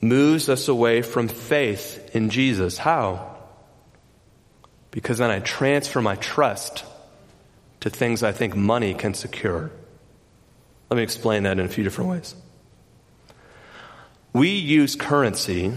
moves 0.00 0.48
us 0.48 0.68
away 0.68 1.02
from 1.02 1.28
faith 1.28 2.14
in 2.14 2.30
Jesus. 2.30 2.78
How? 2.78 3.36
Because 4.90 5.18
then 5.18 5.30
I 5.30 5.40
transfer 5.40 6.00
my 6.00 6.16
trust 6.16 6.84
to 7.80 7.90
things 7.90 8.22
I 8.22 8.32
think 8.32 8.56
money 8.56 8.94
can 8.94 9.14
secure. 9.14 9.70
Let 10.90 10.96
me 10.96 11.02
explain 11.02 11.44
that 11.44 11.58
in 11.58 11.64
a 11.64 11.68
few 11.68 11.84
different 11.84 12.10
ways. 12.10 12.34
We 14.32 14.50
use 14.50 14.96
currency 14.96 15.72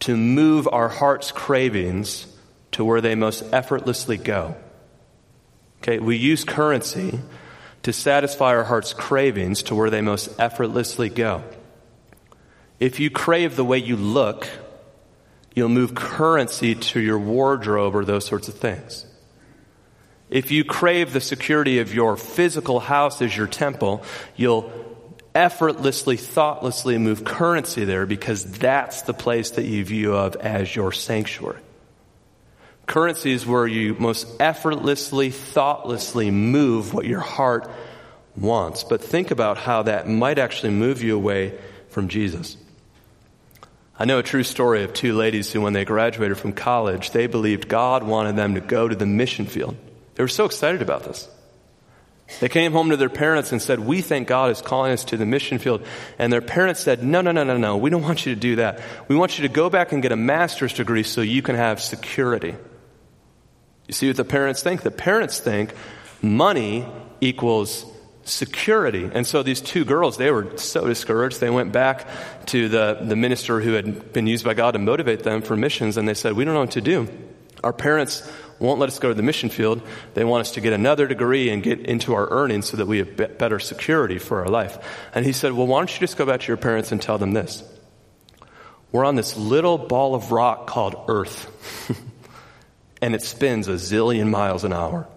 to 0.00 0.16
move 0.16 0.68
our 0.70 0.88
heart's 0.88 1.32
cravings 1.32 2.26
to 2.72 2.84
where 2.84 3.00
they 3.00 3.14
most 3.14 3.42
effortlessly 3.52 4.16
go. 4.16 4.56
Okay, 5.82 5.98
we 5.98 6.16
use 6.16 6.44
currency 6.44 7.20
to 7.82 7.92
satisfy 7.92 8.54
our 8.54 8.64
heart's 8.64 8.92
cravings 8.92 9.62
to 9.64 9.74
where 9.74 9.90
they 9.90 10.00
most 10.00 10.28
effortlessly 10.38 11.08
go. 11.08 11.42
If 12.80 13.00
you 13.00 13.10
crave 13.10 13.56
the 13.56 13.64
way 13.64 13.78
you 13.78 13.96
look, 13.96 14.48
you'll 15.54 15.68
move 15.68 15.94
currency 15.94 16.74
to 16.76 17.00
your 17.00 17.18
wardrobe 17.18 17.96
or 17.96 18.04
those 18.04 18.24
sorts 18.24 18.48
of 18.48 18.54
things. 18.54 19.04
If 20.30 20.50
you 20.50 20.64
crave 20.64 21.12
the 21.12 21.20
security 21.20 21.78
of 21.78 21.94
your 21.94 22.16
physical 22.16 22.80
house 22.80 23.22
as 23.22 23.36
your 23.36 23.46
temple, 23.46 24.02
you'll 24.36 24.70
effortlessly, 25.34 26.16
thoughtlessly 26.16 26.98
move 26.98 27.24
currency 27.24 27.84
there 27.84 28.06
because 28.06 28.44
that's 28.44 29.02
the 29.02 29.14
place 29.14 29.50
that 29.52 29.64
you 29.64 29.84
view 29.84 30.14
of 30.14 30.36
as 30.36 30.74
your 30.74 30.92
sanctuary. 30.92 31.60
Currency 32.86 33.32
is 33.32 33.46
where 33.46 33.66
you 33.66 33.94
most 33.98 34.26
effortlessly, 34.40 35.30
thoughtlessly 35.30 36.30
move 36.30 36.94
what 36.94 37.06
your 37.06 37.20
heart 37.20 37.70
wants. 38.36 38.84
But 38.84 39.02
think 39.02 39.30
about 39.30 39.58
how 39.58 39.82
that 39.82 40.08
might 40.08 40.38
actually 40.38 40.72
move 40.72 41.02
you 41.02 41.14
away 41.14 41.58
from 41.90 42.08
Jesus. 42.08 42.56
I 43.98 44.04
know 44.04 44.18
a 44.18 44.22
true 44.22 44.44
story 44.44 44.84
of 44.84 44.92
two 44.92 45.14
ladies 45.14 45.52
who, 45.52 45.60
when 45.60 45.72
they 45.72 45.84
graduated 45.84 46.38
from 46.38 46.52
college, 46.52 47.10
they 47.10 47.26
believed 47.26 47.68
God 47.68 48.04
wanted 48.04 48.36
them 48.36 48.54
to 48.54 48.60
go 48.60 48.86
to 48.86 48.94
the 48.94 49.06
mission 49.06 49.46
field. 49.46 49.76
They 50.14 50.22
were 50.22 50.28
so 50.28 50.44
excited 50.44 50.82
about 50.82 51.02
this. 51.02 51.28
They 52.40 52.48
came 52.48 52.72
home 52.72 52.90
to 52.90 52.96
their 52.96 53.08
parents 53.08 53.52
and 53.52 53.60
said, 53.60 53.80
We 53.80 54.02
think 54.02 54.28
God 54.28 54.50
is 54.50 54.62
calling 54.62 54.92
us 54.92 55.04
to 55.06 55.16
the 55.16 55.26
mission 55.26 55.58
field. 55.58 55.82
And 56.18 56.32
their 56.32 56.42
parents 56.42 56.80
said, 56.80 57.02
No, 57.02 57.22
no, 57.22 57.32
no, 57.32 57.42
no, 57.42 57.56
no. 57.56 57.76
We 57.76 57.90
don't 57.90 58.02
want 58.02 58.24
you 58.26 58.34
to 58.34 58.40
do 58.40 58.56
that. 58.56 58.80
We 59.08 59.16
want 59.16 59.38
you 59.38 59.48
to 59.48 59.52
go 59.52 59.70
back 59.70 59.92
and 59.92 60.02
get 60.02 60.12
a 60.12 60.16
master's 60.16 60.74
degree 60.74 61.02
so 61.02 61.20
you 61.20 61.42
can 61.42 61.56
have 61.56 61.80
security. 61.80 62.54
You 63.88 63.94
see 63.94 64.06
what 64.06 64.16
the 64.16 64.24
parents 64.24 64.62
think? 64.62 64.82
The 64.82 64.90
parents 64.90 65.40
think 65.40 65.74
money 66.20 66.86
equals 67.20 67.84
security. 68.28 69.10
And 69.12 69.26
so 69.26 69.42
these 69.42 69.60
two 69.60 69.84
girls, 69.84 70.16
they 70.16 70.30
were 70.30 70.56
so 70.58 70.86
discouraged. 70.86 71.40
They 71.40 71.50
went 71.50 71.72
back 71.72 72.06
to 72.46 72.68
the, 72.68 72.98
the 73.02 73.16
minister 73.16 73.60
who 73.60 73.72
had 73.72 74.12
been 74.12 74.26
used 74.26 74.44
by 74.44 74.54
God 74.54 74.72
to 74.72 74.78
motivate 74.78 75.22
them 75.22 75.42
for 75.42 75.56
missions, 75.56 75.96
and 75.96 76.08
they 76.08 76.14
said, 76.14 76.34
We 76.34 76.44
don't 76.44 76.54
know 76.54 76.60
what 76.60 76.72
to 76.72 76.80
do. 76.80 77.08
Our 77.64 77.72
parents 77.72 78.30
won't 78.60 78.80
let 78.80 78.88
us 78.88 78.98
go 78.98 79.08
to 79.08 79.14
the 79.14 79.22
mission 79.22 79.48
field. 79.48 79.82
They 80.14 80.24
want 80.24 80.42
us 80.42 80.52
to 80.52 80.60
get 80.60 80.72
another 80.72 81.06
degree 81.06 81.50
and 81.50 81.62
get 81.62 81.80
into 81.80 82.14
our 82.14 82.28
earnings 82.30 82.68
so 82.68 82.76
that 82.76 82.86
we 82.86 82.98
have 82.98 83.38
better 83.38 83.58
security 83.58 84.18
for 84.18 84.40
our 84.40 84.48
life. 84.48 84.78
And 85.14 85.24
he 85.24 85.32
said, 85.32 85.52
Well, 85.52 85.66
why 85.66 85.80
don't 85.80 85.92
you 85.92 86.00
just 86.00 86.16
go 86.16 86.26
back 86.26 86.40
to 86.40 86.48
your 86.48 86.56
parents 86.56 86.92
and 86.92 87.00
tell 87.00 87.18
them 87.18 87.32
this? 87.32 87.62
We're 88.90 89.04
on 89.04 89.16
this 89.16 89.36
little 89.36 89.76
ball 89.76 90.14
of 90.14 90.32
rock 90.32 90.66
called 90.66 90.96
Earth, 91.08 91.94
and 93.02 93.14
it 93.14 93.22
spins 93.22 93.68
a 93.68 93.72
zillion 93.72 94.30
miles 94.30 94.64
an 94.64 94.72
hour. 94.72 95.08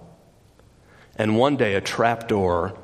And 1.16 1.38
one 1.38 1.56
day 1.56 1.76
a 1.76 1.82
trap 1.82 2.28
door 2.28 2.78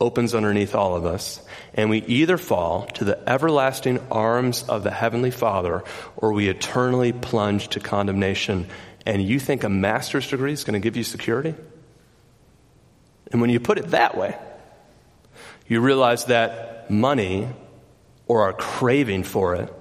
opens 0.00 0.34
underneath 0.34 0.74
all 0.74 0.96
of 0.96 1.04
us, 1.04 1.40
and 1.74 1.90
we 1.90 1.98
either 1.98 2.38
fall 2.38 2.86
to 2.86 3.04
the 3.04 3.28
everlasting 3.28 4.00
arms 4.10 4.64
of 4.68 4.82
the 4.82 4.90
Heavenly 4.90 5.30
Father 5.30 5.84
or 6.16 6.32
we 6.32 6.48
eternally 6.48 7.12
plunge 7.12 7.68
to 7.68 7.80
condemnation. 7.80 8.66
And 9.06 9.22
you 9.22 9.38
think 9.38 9.62
a 9.62 9.68
master's 9.68 10.28
degree 10.28 10.52
is 10.52 10.64
going 10.64 10.80
to 10.80 10.84
give 10.84 10.96
you 10.96 11.04
security? 11.04 11.54
And 13.30 13.40
when 13.40 13.50
you 13.50 13.60
put 13.60 13.78
it 13.78 13.90
that 13.90 14.16
way, 14.16 14.36
you 15.68 15.80
realize 15.80 16.24
that 16.26 16.90
money 16.90 17.48
or 18.26 18.42
our 18.42 18.52
craving 18.52 19.22
for 19.22 19.54
it 19.54 19.72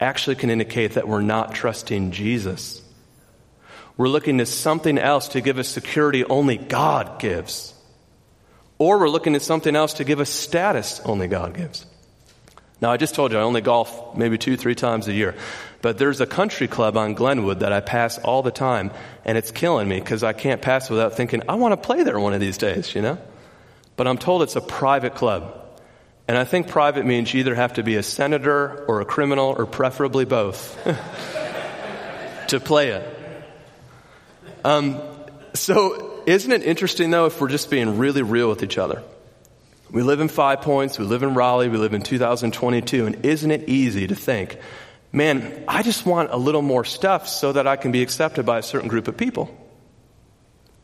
actually 0.00 0.36
can 0.36 0.50
indicate 0.50 0.92
that 0.92 1.08
we're 1.08 1.20
not 1.20 1.54
trusting 1.54 2.12
Jesus. 2.12 2.82
We're 3.96 4.08
looking 4.08 4.38
to 4.38 4.46
something 4.46 4.96
else 4.96 5.28
to 5.28 5.40
give 5.40 5.58
us 5.58 5.68
security 5.68 6.24
only 6.24 6.56
God 6.56 7.18
gives. 7.18 7.74
Or 8.78 8.98
we're 8.98 9.08
looking 9.08 9.34
at 9.34 9.42
something 9.42 9.74
else 9.74 9.94
to 9.94 10.04
give 10.04 10.20
us 10.20 10.30
status 10.30 11.00
only 11.04 11.28
God 11.28 11.54
gives. 11.54 11.84
Now, 12.80 12.92
I 12.92 12.96
just 12.96 13.16
told 13.16 13.32
you 13.32 13.38
I 13.38 13.42
only 13.42 13.60
golf 13.60 14.16
maybe 14.16 14.38
two, 14.38 14.56
three 14.56 14.76
times 14.76 15.08
a 15.08 15.12
year. 15.12 15.34
But 15.82 15.98
there's 15.98 16.20
a 16.20 16.26
country 16.26 16.68
club 16.68 16.96
on 16.96 17.14
Glenwood 17.14 17.60
that 17.60 17.72
I 17.72 17.80
pass 17.80 18.18
all 18.18 18.42
the 18.42 18.52
time, 18.52 18.92
and 19.24 19.36
it's 19.36 19.50
killing 19.50 19.88
me 19.88 19.98
because 19.98 20.22
I 20.22 20.32
can't 20.32 20.62
pass 20.62 20.88
without 20.88 21.14
thinking, 21.14 21.42
I 21.48 21.56
want 21.56 21.72
to 21.72 21.76
play 21.76 22.04
there 22.04 22.18
one 22.18 22.34
of 22.34 22.40
these 22.40 22.58
days, 22.58 22.94
you 22.94 23.02
know? 23.02 23.18
But 23.96 24.06
I'm 24.06 24.18
told 24.18 24.42
it's 24.42 24.56
a 24.56 24.60
private 24.60 25.16
club. 25.16 25.54
And 26.28 26.36
I 26.36 26.44
think 26.44 26.68
private 26.68 27.06
means 27.06 27.32
you 27.32 27.40
either 27.40 27.54
have 27.54 27.74
to 27.74 27.82
be 27.82 27.96
a 27.96 28.02
senator 28.02 28.84
or 28.86 29.00
a 29.00 29.04
criminal 29.04 29.54
or 29.56 29.66
preferably 29.66 30.24
both 30.24 30.76
to 32.48 32.60
play 32.60 32.90
it. 32.90 33.18
Um, 34.64 35.00
so 35.54 36.07
isn't 36.28 36.52
it 36.52 36.62
interesting, 36.62 37.10
though, 37.10 37.24
if 37.24 37.40
we're 37.40 37.48
just 37.48 37.70
being 37.70 37.96
really 37.96 38.22
real 38.22 38.50
with 38.50 38.62
each 38.62 38.76
other? 38.76 39.02
We 39.90 40.02
live 40.02 40.20
in 40.20 40.28
Five 40.28 40.60
Points, 40.60 40.98
we 40.98 41.06
live 41.06 41.22
in 41.22 41.32
Raleigh, 41.32 41.70
we 41.70 41.78
live 41.78 41.94
in 41.94 42.02
2022, 42.02 43.06
and 43.06 43.24
isn't 43.24 43.50
it 43.50 43.68
easy 43.70 44.06
to 44.06 44.14
think, 44.14 44.58
man, 45.10 45.64
I 45.66 45.82
just 45.82 46.04
want 46.04 46.30
a 46.30 46.36
little 46.36 46.60
more 46.60 46.84
stuff 46.84 47.26
so 47.26 47.52
that 47.52 47.66
I 47.66 47.76
can 47.76 47.92
be 47.92 48.02
accepted 48.02 48.44
by 48.44 48.58
a 48.58 48.62
certain 48.62 48.88
group 48.88 49.08
of 49.08 49.16
people? 49.16 49.48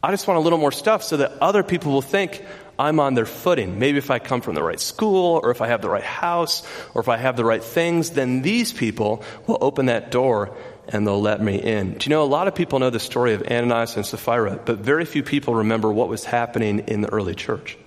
I 0.02 0.10
just 0.10 0.26
want 0.26 0.38
a 0.38 0.40
little 0.40 0.58
more 0.58 0.72
stuff 0.72 1.02
so 1.02 1.18
that 1.18 1.32
other 1.42 1.62
people 1.62 1.92
will 1.92 2.02
think 2.02 2.42
I'm 2.78 2.98
on 2.98 3.12
their 3.12 3.26
footing. 3.26 3.78
Maybe 3.78 3.98
if 3.98 4.10
I 4.10 4.20
come 4.20 4.40
from 4.40 4.54
the 4.54 4.62
right 4.62 4.80
school, 4.80 5.40
or 5.42 5.50
if 5.50 5.60
I 5.60 5.68
have 5.68 5.82
the 5.82 5.90
right 5.90 6.02
house, 6.02 6.66
or 6.94 7.02
if 7.02 7.08
I 7.10 7.18
have 7.18 7.36
the 7.36 7.44
right 7.44 7.62
things, 7.62 8.10
then 8.10 8.40
these 8.40 8.72
people 8.72 9.22
will 9.46 9.58
open 9.60 9.86
that 9.86 10.10
door 10.10 10.56
and 10.88 11.06
they'll 11.06 11.20
let 11.20 11.40
me 11.40 11.56
in. 11.56 11.94
Do 11.94 12.08
you 12.08 12.10
know, 12.10 12.22
a 12.22 12.24
lot 12.24 12.48
of 12.48 12.54
people 12.54 12.78
know 12.78 12.90
the 12.90 13.00
story 13.00 13.34
of 13.34 13.42
Ananias 13.42 13.96
and 13.96 14.04
Sapphira, 14.04 14.60
but 14.64 14.78
very 14.78 15.04
few 15.04 15.22
people 15.22 15.54
remember 15.54 15.92
what 15.92 16.08
was 16.08 16.24
happening 16.24 16.80
in 16.80 17.00
the 17.00 17.08
early 17.08 17.34
church. 17.34 17.78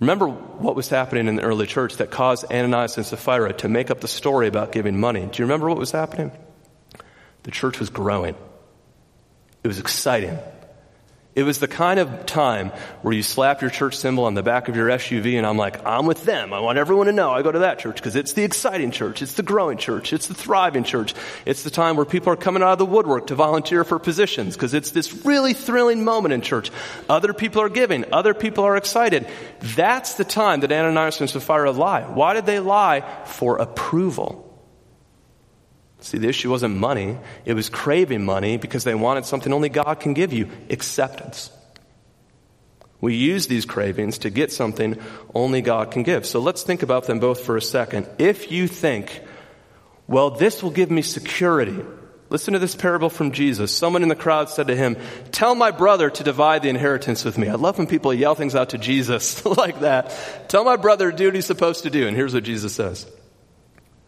Remember 0.00 0.28
what 0.28 0.74
was 0.74 0.88
happening 0.88 1.28
in 1.28 1.36
the 1.36 1.42
early 1.42 1.66
church 1.66 1.96
that 1.96 2.10
caused 2.10 2.50
Ananias 2.50 2.96
and 2.96 3.04
Sapphira 3.04 3.52
to 3.54 3.68
make 3.68 3.90
up 3.90 4.00
the 4.00 4.08
story 4.08 4.48
about 4.48 4.72
giving 4.72 4.98
money. 4.98 5.20
Do 5.20 5.42
you 5.42 5.44
remember 5.44 5.68
what 5.68 5.78
was 5.78 5.90
happening? 5.90 6.32
The 7.42 7.50
church 7.50 7.78
was 7.78 7.90
growing. 7.90 8.34
It 9.62 9.68
was 9.68 9.78
exciting. 9.78 10.38
It 11.40 11.44
was 11.44 11.58
the 11.58 11.68
kind 11.68 11.98
of 11.98 12.26
time 12.26 12.68
where 13.00 13.14
you 13.14 13.22
slap 13.22 13.62
your 13.62 13.70
church 13.70 13.96
symbol 13.96 14.24
on 14.24 14.34
the 14.34 14.42
back 14.42 14.68
of 14.68 14.76
your 14.76 14.88
SUV 14.88 15.38
and 15.38 15.46
I'm 15.46 15.56
like, 15.56 15.86
I'm 15.86 16.04
with 16.04 16.22
them. 16.24 16.52
I 16.52 16.60
want 16.60 16.76
everyone 16.76 17.06
to 17.06 17.12
know 17.12 17.30
I 17.30 17.40
go 17.40 17.50
to 17.50 17.60
that 17.60 17.78
church 17.78 17.96
because 17.96 18.14
it's 18.14 18.34
the 18.34 18.44
exciting 18.44 18.90
church. 18.90 19.22
It's 19.22 19.32
the 19.32 19.42
growing 19.42 19.78
church. 19.78 20.12
It's 20.12 20.26
the 20.26 20.34
thriving 20.34 20.84
church. 20.84 21.14
It's 21.46 21.62
the 21.62 21.70
time 21.70 21.96
where 21.96 22.04
people 22.04 22.30
are 22.30 22.36
coming 22.36 22.62
out 22.62 22.72
of 22.72 22.78
the 22.78 22.84
woodwork 22.84 23.28
to 23.28 23.34
volunteer 23.34 23.84
for 23.84 23.98
positions 23.98 24.54
because 24.54 24.74
it's 24.74 24.90
this 24.90 25.24
really 25.24 25.54
thrilling 25.54 26.04
moment 26.04 26.34
in 26.34 26.42
church. 26.42 26.70
Other 27.08 27.32
people 27.32 27.62
are 27.62 27.70
giving. 27.70 28.12
Other 28.12 28.34
people 28.34 28.64
are 28.64 28.76
excited. 28.76 29.26
That's 29.60 30.16
the 30.16 30.24
time 30.24 30.60
that 30.60 30.70
Ananias 30.70 31.22
and 31.22 31.30
Sapphira 31.30 31.70
lie. 31.70 32.02
Why 32.02 32.34
did 32.34 32.44
they 32.44 32.60
lie? 32.60 33.00
For 33.24 33.56
approval. 33.56 34.49
See, 36.00 36.18
the 36.18 36.28
issue 36.28 36.50
wasn't 36.50 36.76
money, 36.76 37.18
it 37.44 37.54
was 37.54 37.68
craving 37.68 38.24
money 38.24 38.56
because 38.56 38.84
they 38.84 38.94
wanted 38.94 39.26
something 39.26 39.52
only 39.52 39.68
God 39.68 40.00
can 40.00 40.14
give 40.14 40.32
you 40.32 40.48
acceptance. 40.70 41.50
We 43.00 43.14
use 43.14 43.46
these 43.46 43.64
cravings 43.64 44.18
to 44.18 44.30
get 44.30 44.52
something 44.52 44.98
only 45.34 45.62
God 45.62 45.90
can 45.90 46.02
give. 46.02 46.26
So 46.26 46.40
let's 46.40 46.62
think 46.62 46.82
about 46.82 47.04
them 47.04 47.18
both 47.18 47.40
for 47.40 47.56
a 47.56 47.62
second. 47.62 48.08
If 48.18 48.52
you 48.52 48.66
think, 48.66 49.22
well, 50.06 50.30
this 50.30 50.62
will 50.62 50.70
give 50.70 50.90
me 50.90 51.00
security, 51.02 51.78
listen 52.28 52.52
to 52.52 52.58
this 52.58 52.74
parable 52.74 53.08
from 53.08 53.32
Jesus. 53.32 53.74
Someone 53.74 54.02
in 54.02 54.10
the 54.10 54.16
crowd 54.16 54.50
said 54.50 54.66
to 54.66 54.76
him, 54.76 54.96
Tell 55.32 55.54
my 55.54 55.70
brother 55.70 56.10
to 56.10 56.24
divide 56.24 56.62
the 56.62 56.68
inheritance 56.68 57.24
with 57.24 57.38
me. 57.38 57.48
I 57.48 57.54
love 57.54 57.78
when 57.78 57.86
people 57.86 58.12
yell 58.12 58.34
things 58.34 58.54
out 58.54 58.70
to 58.70 58.78
Jesus 58.78 59.44
like 59.46 59.80
that. 59.80 60.48
Tell 60.48 60.64
my 60.64 60.76
brother 60.76 61.10
to 61.10 61.16
do 61.16 61.26
what 61.26 61.34
he's 61.34 61.46
supposed 61.46 61.84
to 61.84 61.90
do. 61.90 62.06
And 62.06 62.16
here's 62.16 62.34
what 62.34 62.44
Jesus 62.44 62.74
says 62.74 63.06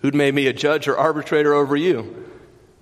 Who'd 0.03 0.15
made 0.17 0.35
me 0.35 0.49
a 0.49 0.53
judge 0.53 0.89
or 0.89 0.99
arbitrator 0.99 1.55
over 1.55 1.77
you? 1.77 2.27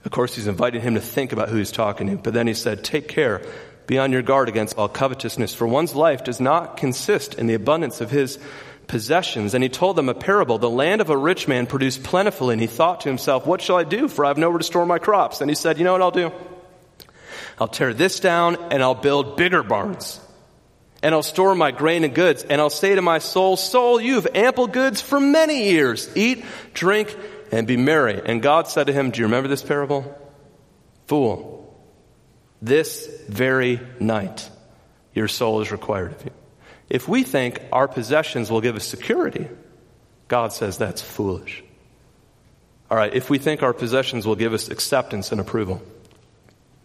Of 0.07 0.11
course, 0.11 0.35
he's 0.35 0.47
inviting 0.47 0.81
him 0.81 0.95
to 0.95 1.01
think 1.01 1.33
about 1.33 1.51
who 1.51 1.59
he's 1.59 1.71
talking 1.71 2.09
to. 2.09 2.17
But 2.17 2.33
then 2.33 2.47
he 2.47 2.55
said, 2.55 2.83
Take 2.83 3.09
care. 3.09 3.43
Be 3.87 3.99
on 3.99 4.11
your 4.11 4.23
guard 4.23 4.49
against 4.49 4.79
all 4.79 4.89
covetousness, 4.89 5.55
for 5.55 5.67
one's 5.67 5.95
life 5.95 6.25
does 6.25 6.41
not 6.41 6.79
consist 6.79 7.35
in 7.35 7.47
the 7.47 7.55
abundance 7.55 8.01
of 8.01 8.11
his 8.11 8.39
possessions. 8.87 9.53
And 9.53 9.63
he 9.63 9.69
told 9.69 9.97
them 9.97 10.09
a 10.09 10.15
parable. 10.15 10.57
The 10.57 10.71
land 10.71 11.03
of 11.03 11.11
a 11.11 11.17
rich 11.17 11.47
man 11.47 11.67
produced 11.67 12.03
plentifully, 12.03 12.55
and 12.55 12.61
he 12.61 12.67
thought 12.67 13.03
to 13.03 13.11
himself, 13.11 13.47
What 13.47 13.61
shall 13.61 13.77
I 13.77 13.85
do? 13.85 14.09
For 14.09 14.25
I 14.25 14.29
have 14.29 14.39
nowhere 14.39 14.59
to 14.59 14.65
store 14.65 14.87
my 14.87 14.99
crops. 14.99 15.43
And 15.43 15.51
he 15.51 15.55
said, 15.55 15.77
You 15.77 15.85
know 15.85 15.93
what 15.93 16.03
I'll 16.03 16.11
do? 16.11 16.33
I'll 17.59 17.69
tear 17.69 17.93
this 17.93 18.21
down 18.21 18.57
and 18.73 18.83
I'll 18.83 18.95
build 18.95 19.37
bigger 19.37 19.63
barns 19.63 20.21
and 21.03 21.15
I'll 21.15 21.23
store 21.23 21.55
my 21.55 21.71
grain 21.71 22.05
and 22.05 22.15
goods, 22.15 22.43
and 22.43 22.61
I'll 22.61 22.71
say 22.71 22.95
to 22.95 23.03
my 23.03 23.19
soul, 23.19 23.57
Soul, 23.57 24.01
you 24.01 24.17
have 24.17 24.29
ample 24.35 24.67
goods 24.67 25.01
for 25.01 25.19
many 25.19 25.71
years. 25.71 26.09
Eat, 26.15 26.45
drink, 26.75 27.17
and 27.51 27.67
be 27.67 27.77
merry. 27.77 28.21
And 28.25 28.43
God 28.43 28.69
said 28.69 28.87
to 28.89 28.93
him, 28.93 29.11
Do 29.11 29.21
you 29.21 29.27
remember 29.27 29.49
this 29.49 29.63
parable? 29.63 30.17
Fool, 31.07 31.75
this 32.63 33.07
very 33.29 33.81
night 33.99 34.49
your 35.15 35.29
soul 35.29 35.61
is 35.61 35.73
required 35.73 36.13
of 36.13 36.25
you. 36.25 36.31
If 36.89 37.09
we 37.09 37.23
think 37.23 37.61
our 37.73 37.89
possessions 37.89 38.51
will 38.51 38.61
give 38.61 38.77
us 38.77 38.85
security, 38.85 39.49
God 40.29 40.53
says 40.53 40.79
that's 40.79 41.03
foolish. 41.03 41.65
All 42.91 42.97
right, 42.97 43.13
if 43.15 43.31
we 43.31 43.39
think 43.39 43.63
our 43.63 43.73
possessions 43.73 44.27
will 44.27 44.37
give 44.37 44.53
us 44.53 44.69
acceptance 44.69 45.33
and 45.33 45.41
approval, 45.41 45.83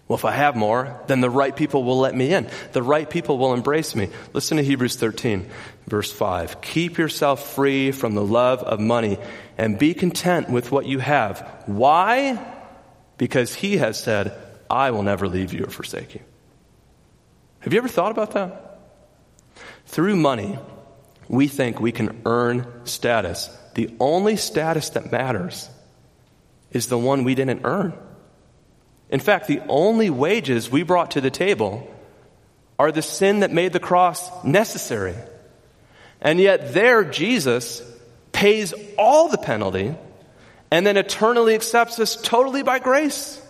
well, 0.08 0.18
if 0.18 0.26
I 0.26 0.32
have 0.32 0.56
more, 0.56 1.02
then 1.08 1.20
the 1.20 1.32
right 1.32 1.56
people 1.56 1.84
will 1.84 1.98
let 1.98 2.14
me 2.14 2.32
in. 2.32 2.48
The 2.74 2.84
right 2.84 3.10
people 3.10 3.40
will 3.40 3.56
embrace 3.56 3.96
me. 3.96 4.10
Listen 4.34 4.58
to 4.58 4.64
Hebrews 4.64 4.98
13, 4.98 5.50
verse 5.88 6.12
5. 6.12 6.62
Keep 6.62 7.00
yourself 7.00 7.56
free 7.56 7.92
from 7.92 8.14
the 8.14 8.24
love 8.24 8.62
of 8.62 8.80
money 8.80 9.18
and 9.58 9.80
be 9.80 9.96
content 9.96 10.48
with 10.48 10.72
what 10.72 10.86
you 10.86 11.00
have. 11.00 11.64
Why? 11.66 12.40
Because 13.18 13.56
he 13.56 13.78
has 13.78 14.00
said, 14.00 14.38
I 14.70 14.92
will 14.92 15.02
never 15.02 15.28
leave 15.28 15.54
you 15.54 15.64
or 15.64 15.72
forsake 15.72 16.14
you. 16.14 16.22
Have 17.62 17.74
you 17.74 17.80
ever 17.80 17.88
thought 17.88 18.12
about 18.12 18.34
that? 18.34 18.80
Through 19.88 20.18
money, 20.18 20.60
we 21.28 21.48
think 21.48 21.80
we 21.80 21.92
can 21.92 22.22
earn 22.28 22.68
status. 22.84 23.50
The 23.74 23.90
only 24.00 24.36
status 24.36 24.92
that 24.92 25.12
matters 25.12 25.68
is 26.70 26.88
the 26.88 26.98
one 26.98 27.24
we 27.24 27.34
didn't 27.34 27.62
earn. 27.64 27.94
In 29.10 29.20
fact, 29.20 29.48
the 29.48 29.62
only 29.68 30.10
wages 30.10 30.70
we 30.70 30.84
brought 30.84 31.12
to 31.12 31.22
the 31.22 31.32
table 31.32 31.88
are 32.78 32.92
the 32.92 33.02
sin 33.02 33.42
that 33.42 33.52
made 33.52 33.74
the 33.74 33.80
cross 33.80 34.44
necessary. 34.44 35.16
And 36.22 36.40
yet, 36.40 36.74
there, 36.74 37.04
Jesus 37.04 37.82
pays 38.32 38.74
all 38.98 39.30
the 39.30 39.38
penalty 39.38 39.96
and 40.72 40.86
then 40.86 40.98
eternally 40.98 41.56
accepts 41.56 42.00
us 42.00 42.16
totally 42.16 42.64
by 42.64 42.80
grace. 42.80 43.42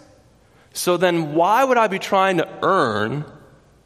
So 0.73 0.97
then, 0.97 1.33
why 1.33 1.63
would 1.63 1.77
I 1.77 1.87
be 1.87 1.99
trying 1.99 2.37
to 2.37 2.49
earn 2.61 3.25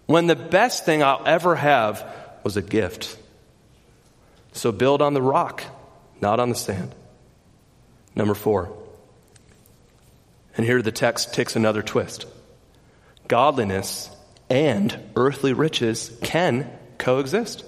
when 0.07 0.27
the 0.27 0.35
best 0.35 0.85
thing 0.85 1.03
I'll 1.03 1.21
ever 1.25 1.55
have 1.55 2.03
was 2.43 2.57
a 2.57 2.61
gift? 2.61 3.15
So 4.53 4.71
build 4.71 5.01
on 5.01 5.13
the 5.13 5.21
rock, 5.21 5.63
not 6.19 6.39
on 6.39 6.49
the 6.49 6.55
sand. 6.55 6.93
Number 8.15 8.33
four, 8.33 8.75
and 10.59 10.65
here 10.65 10.81
the 10.81 10.91
text 10.91 11.33
takes 11.33 11.55
another 11.55 11.81
twist. 11.81 12.25
Godliness 13.29 14.09
and 14.49 14.93
earthly 15.15 15.53
riches 15.53 16.11
can 16.21 16.69
coexist. 16.97 17.63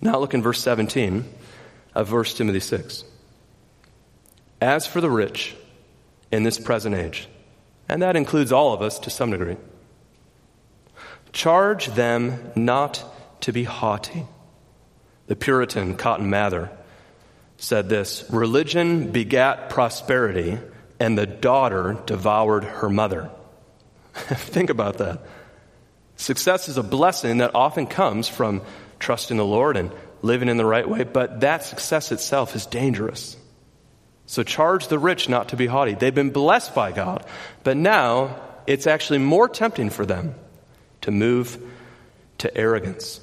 Now 0.00 0.18
look 0.18 0.32
in 0.32 0.42
verse 0.42 0.62
17 0.62 1.30
of 1.94 2.10
1 2.10 2.24
Timothy 2.24 2.60
6. 2.60 3.04
As 4.58 4.86
for 4.86 5.02
the 5.02 5.10
rich 5.10 5.54
in 6.32 6.44
this 6.44 6.58
present 6.58 6.94
age, 6.94 7.28
and 7.90 8.00
that 8.00 8.16
includes 8.16 8.52
all 8.52 8.72
of 8.72 8.80
us 8.80 8.98
to 9.00 9.10
some 9.10 9.32
degree, 9.32 9.58
charge 11.34 11.88
them 11.88 12.52
not 12.56 13.04
to 13.42 13.52
be 13.52 13.64
haughty. 13.64 14.24
The 15.26 15.36
Puritan 15.36 15.98
Cotton 15.98 16.30
Mather 16.30 16.70
said 17.58 17.90
this 17.90 18.24
Religion 18.30 19.12
begat 19.12 19.68
prosperity 19.68 20.58
and 20.98 21.16
the 21.16 21.26
daughter 21.26 21.98
devoured 22.06 22.64
her 22.64 22.88
mother. 22.88 23.30
Think 24.14 24.70
about 24.70 24.98
that. 24.98 25.20
Success 26.16 26.68
is 26.68 26.78
a 26.78 26.82
blessing 26.82 27.38
that 27.38 27.54
often 27.54 27.86
comes 27.86 28.28
from 28.28 28.62
trusting 28.98 29.36
the 29.36 29.44
Lord 29.44 29.76
and 29.76 29.90
living 30.22 30.48
in 30.48 30.56
the 30.56 30.64
right 30.64 30.88
way, 30.88 31.04
but 31.04 31.40
that 31.40 31.64
success 31.64 32.10
itself 32.12 32.56
is 32.56 32.66
dangerous. 32.66 33.36
So 34.26 34.42
charge 34.42 34.88
the 34.88 34.98
rich 34.98 35.28
not 35.28 35.50
to 35.50 35.56
be 35.56 35.66
haughty. 35.66 35.94
They've 35.94 36.14
been 36.14 36.30
blessed 36.30 36.74
by 36.74 36.92
God, 36.92 37.24
but 37.62 37.76
now 37.76 38.40
it's 38.66 38.86
actually 38.86 39.20
more 39.20 39.48
tempting 39.48 39.90
for 39.90 40.04
them 40.04 40.34
to 41.02 41.10
move 41.10 41.58
to 42.38 42.56
arrogance. 42.56 43.20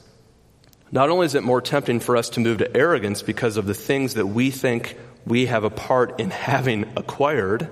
Not 0.92 1.10
only 1.10 1.26
is 1.26 1.36
it 1.36 1.44
more 1.44 1.62
tempting 1.62 2.00
for 2.00 2.16
us 2.16 2.30
to 2.30 2.40
move 2.40 2.60
to 2.60 2.78
arrogance 2.78 3.22
because 3.22 3.58
of 3.58 3.66
the 3.66 3.74
things 3.74 4.14
that 4.14 4.28
we 4.28 4.52
think 4.52 4.96
we 5.26 5.48
have 5.48 5.64
a 5.64 5.70
part 5.70 6.20
in 6.20 6.30
having 6.50 6.92
acquired, 6.96 7.70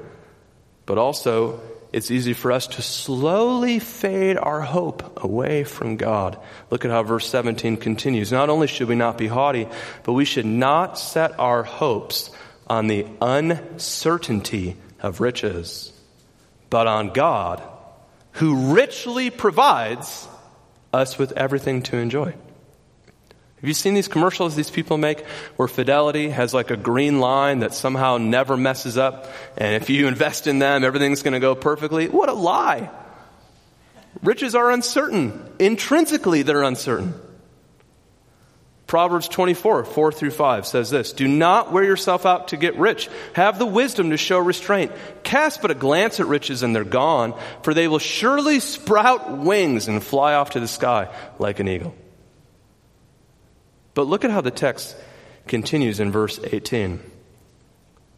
but 0.86 0.98
also 0.98 1.62
it's 1.94 2.10
easy 2.10 2.34
for 2.34 2.54
us 2.54 2.68
to 2.68 2.82
slowly 2.82 3.80
fade 3.80 4.38
our 4.38 4.62
hope 4.62 5.24
away 5.24 5.66
from 5.66 5.98
God. 5.98 6.38
Look 6.70 6.86
at 6.86 6.92
how 6.92 7.04
verse 7.04 7.28
17 7.28 7.78
continues. 7.78 8.32
Not 8.32 8.50
only 8.50 8.68
should 8.68 8.88
we 8.88 8.96
not 8.96 9.18
be 9.18 9.28
haughty, 9.28 9.68
but 10.04 10.14
we 10.14 10.24
should 10.24 10.46
not 10.46 10.98
set 10.98 11.38
our 11.38 11.64
hopes 11.64 12.32
on 12.68 12.88
the 12.88 13.06
uncertainty 13.22 14.78
of 15.02 15.20
riches, 15.20 15.92
but 16.70 16.88
on 16.88 17.12
God, 17.12 17.62
who 18.34 18.74
richly 18.74 19.30
provides 19.30 20.30
us 20.94 21.18
with 21.18 21.34
everything 21.34 21.82
to 21.84 21.98
enjoy. 21.98 22.34
Have 23.62 23.68
you 23.68 23.76
seen 23.76 23.94
these 23.94 24.08
commercials 24.08 24.56
these 24.56 24.72
people 24.72 24.98
make 24.98 25.24
where 25.56 25.68
Fidelity 25.68 26.30
has 26.30 26.52
like 26.52 26.72
a 26.72 26.78
green 26.78 27.20
line 27.20 27.60
that 27.60 27.76
somehow 27.76 28.18
never 28.18 28.58
messes 28.58 28.98
up? 28.98 29.32
And 29.56 29.76
if 29.76 29.88
you 29.92 30.08
invest 30.10 30.48
in 30.48 30.58
them, 30.58 30.84
everything's 30.84 31.22
going 31.22 31.36
to 31.36 31.40
go 31.40 31.54
perfectly? 31.54 32.08
What 32.08 32.28
a 32.28 32.34
lie. 32.34 32.90
Riches 34.24 34.56
are 34.56 34.72
uncertain. 34.72 35.48
Intrinsically, 35.60 36.42
they're 36.42 36.64
uncertain. 36.64 37.14
Proverbs 38.88 39.28
24, 39.28 39.86
4 39.86 40.12
through 40.12 40.32
5 40.32 40.66
says 40.66 40.90
this 40.90 41.14
Do 41.14 41.28
not 41.28 41.72
wear 41.72 41.84
yourself 41.84 42.26
out 42.26 42.48
to 42.48 42.58
get 42.58 42.78
rich. 42.78 43.10
Have 43.34 43.60
the 43.60 43.66
wisdom 43.68 44.10
to 44.10 44.18
show 44.18 44.40
restraint. 44.40 44.92
Cast 45.22 45.62
but 45.62 45.70
a 45.70 45.76
glance 45.76 46.20
at 46.20 46.26
riches 46.26 46.64
and 46.64 46.76
they're 46.76 46.84
gone, 46.84 47.40
for 47.62 47.76
they 47.76 47.88
will 47.88 48.00
surely 48.00 48.60
sprout 48.60 49.38
wings 49.38 49.88
and 49.88 50.04
fly 50.04 50.34
off 50.34 50.50
to 50.52 50.60
the 50.60 50.68
sky 50.68 51.16
like 51.38 51.60
an 51.60 51.68
eagle. 51.68 51.96
But 53.94 54.08
look 54.08 54.24
at 54.24 54.32
how 54.32 54.42
the 54.42 54.52
text 54.52 54.96
continues 55.48 56.00
in 56.00 56.12
verse 56.12 56.40
18. 56.42 57.00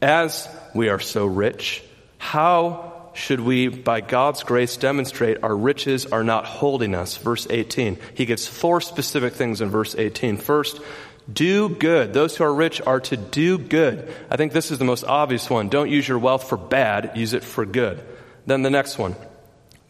As 0.01 0.47
we 0.75 0.89
are 0.89 0.99
so 0.99 1.25
rich, 1.25 1.83
how 2.17 2.93
should 3.13 3.39
we, 3.39 3.67
by 3.67 4.01
God's 4.01 4.43
grace, 4.43 4.77
demonstrate 4.77 5.43
our 5.43 5.55
riches 5.55 6.05
are 6.05 6.23
not 6.23 6.45
holding 6.45 6.95
us? 6.95 7.17
Verse 7.17 7.47
18. 7.49 7.97
He 8.15 8.25
gives 8.25 8.47
four 8.47 8.81
specific 8.81 9.33
things 9.33 9.61
in 9.61 9.69
verse 9.69 9.95
18. 9.95 10.37
First, 10.37 10.81
do 11.31 11.69
good. 11.69 12.13
Those 12.13 12.35
who 12.35 12.43
are 12.43 12.53
rich 12.53 12.81
are 12.81 12.99
to 13.01 13.17
do 13.17 13.57
good. 13.57 14.11
I 14.29 14.35
think 14.35 14.51
this 14.51 14.71
is 14.71 14.79
the 14.79 14.85
most 14.85 15.03
obvious 15.03 15.49
one. 15.49 15.69
Don't 15.69 15.89
use 15.89 16.07
your 16.07 16.19
wealth 16.19 16.49
for 16.49 16.57
bad, 16.57 17.11
use 17.15 17.33
it 17.33 17.43
for 17.43 17.65
good. 17.65 18.03
Then 18.45 18.61
the 18.61 18.69
next 18.69 18.97
one. 18.97 19.15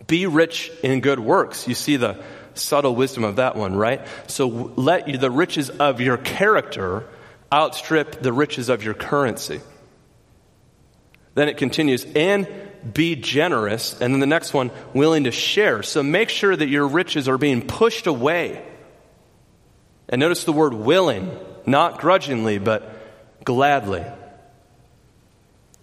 Be 0.06 0.28
rich 0.28 0.72
in 0.84 1.00
good 1.00 1.20
works. 1.20 1.68
You 1.68 1.76
see 1.76 1.96
the 1.96 2.22
subtle 2.56 2.96
wisdom 2.96 3.24
of 3.24 3.38
that 3.38 3.56
one, 3.56 3.76
right? 3.76 4.02
So 4.28 4.48
let 4.48 5.06
the 5.20 5.32
riches 5.32 5.70
of 5.70 6.02
your 6.02 6.18
character 6.18 7.06
outstrip 7.52 8.22
the 8.22 8.34
riches 8.34 8.70
of 8.70 8.84
your 8.84 8.94
currency. 8.94 9.62
Then 11.36 11.50
it 11.50 11.58
continues, 11.58 12.06
and 12.16 12.48
be 12.94 13.16
generous. 13.16 14.00
And 14.00 14.14
then 14.14 14.20
the 14.20 14.28
next 14.28 14.54
one, 14.54 14.72
willing 14.94 15.24
to 15.26 15.32
share. 15.32 15.84
So 15.84 16.04
make 16.04 16.30
sure 16.30 16.56
that 16.56 16.68
your 16.68 16.88
riches 16.88 17.28
are 17.28 17.38
being 17.38 17.66
pushed 17.66 18.08
away. 18.08 18.64
And 20.10 20.20
notice 20.20 20.44
the 20.44 20.54
word 20.54 20.74
willing, 20.74 21.32
not 21.66 22.00
grudgingly, 22.00 22.60
but 22.60 22.90
gladly. 23.44 24.04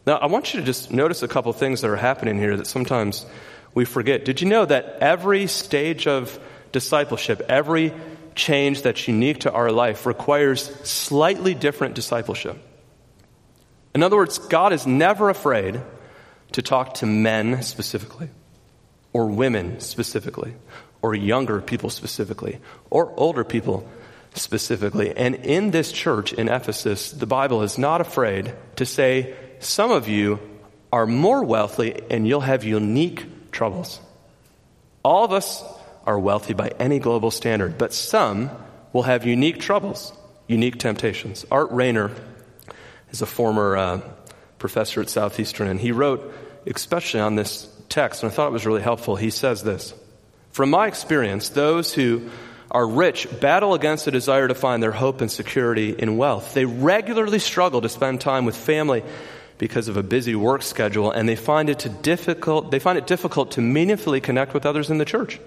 Now, 0.07 0.17
I 0.17 0.27
want 0.27 0.55
you 0.55 0.61
to 0.61 0.67
just 0.67 0.91
notice 0.91 1.23
a 1.23 1.29
couple 1.29 1.53
things 1.53 1.81
that 1.81 1.91
are 1.91 1.97
happening 1.97 2.39
here 2.39 2.57
that 2.57 2.67
sometimes 2.67 3.27
we 3.75 3.85
forget. 3.85 4.25
Did 4.25 4.41
you 4.41 4.49
know 4.49 4.65
that 4.65 4.99
every 5.01 5.47
stage 5.47 6.07
of 6.07 6.39
discipleship, 6.73 7.43
every 7.49 7.93
change 8.35 8.83
that's 8.83 9.07
unique 9.09 9.41
to 9.41 9.53
our 9.53 9.71
life 9.71 10.07
requires 10.07 10.63
slightly 10.89 11.55
different 11.55 11.95
discipleship? 11.95 12.57
In 13.95 14.03
other 14.03 14.17
words, 14.17 14.39
God 14.39 14.73
is 14.73 14.87
never 14.87 15.31
afraid 15.31 15.81
to 16.53 16.63
talk 16.63 16.95
to 16.95 17.07
men 17.07 17.63
specifically, 17.63 18.29
or 19.13 19.27
women 19.27 19.81
specifically, 19.81 20.55
or 21.03 21.15
younger 21.15 21.61
people 21.61 21.91
specifically, 21.91 22.59
or 22.89 23.13
older 23.17 23.45
people 23.45 23.89
specifically. 24.35 25.17
And 25.17 25.35
in 25.35 25.71
this 25.71 25.91
church 25.91 26.33
in 26.33 26.49
Ephesus, 26.49 27.11
the 27.11 27.27
Bible 27.27 27.63
is 27.63 27.79
not 27.79 28.01
afraid 28.01 28.55
to 28.77 28.87
say, 28.87 29.35
some 29.59 29.91
of 29.91 30.09
you 30.09 30.39
are 30.93 31.07
more 31.07 31.45
wealthy 31.45 32.01
and 32.11 32.27
you'll 32.27 32.41
have 32.41 32.65
unique 32.65 33.51
troubles. 33.51 34.01
All 35.03 35.25
of 35.25 35.33
us 35.33 35.63
are 36.07 36.19
wealthy 36.19 36.55
by 36.55 36.73
any 36.79 36.99
global 36.99 37.31
standard, 37.31 37.79
but 37.79 37.93
some 37.93 38.51
will 38.93 39.03
have 39.03 39.27
unique 39.27 39.61
troubles, 39.61 40.13
unique 40.47 40.79
temptations. 40.79 41.45
Art 41.51 41.71
Rainer 41.71 42.11
is 43.11 43.23
a 43.23 43.27
former 43.27 43.77
uh, 43.77 44.01
professor 44.59 45.01
at 45.01 45.09
Southeastern, 45.09 45.69
and 45.69 45.81
he 45.81 45.93
wrote, 45.93 46.35
especially 46.67 47.21
on 47.21 47.35
this 47.35 47.69
text, 47.89 48.23
and 48.23 48.33
I 48.33 48.35
thought 48.35 48.49
it 48.49 48.53
was 48.53 48.67
really 48.67 48.83
helpful. 48.83 49.17
He 49.17 49.31
says 49.31 49.63
this 49.63 49.95
From 50.51 50.71
my 50.71 50.87
experience, 50.87 51.51
those 51.51 51.93
who 51.93 52.31
are 52.71 52.87
rich 52.87 53.27
battle 53.41 53.75
against 53.75 54.07
a 54.07 54.11
desire 54.11 54.47
to 54.47 54.55
find 54.55 54.83
their 54.83 54.93
hope 54.93 55.21
and 55.21 55.31
security 55.31 55.91
in 55.91 56.17
wealth. 56.17 56.55
They 56.55 56.65
regularly 56.65 57.41
struggle 57.41 57.81
to 57.81 57.89
spend 57.89 58.21
time 58.21 58.45
with 58.45 58.57
family 58.57 59.03
because 59.59 59.89
of 59.89 59.97
a 59.97 60.03
busy 60.03 60.35
work 60.35 60.63
schedule, 60.63 61.11
and 61.11 61.29
they 61.29 61.37
find 61.37 61.69
it 61.69 62.03
difficult, 62.03 62.71
they 62.71 62.79
find 62.79 62.97
it 62.97 63.07
difficult 63.07 63.53
to 63.53 63.61
meaningfully 63.61 64.21
connect 64.21 64.55
with 64.55 64.65
others 64.65 64.89
in 64.89 64.99
the 64.99 65.05
church. 65.05 65.39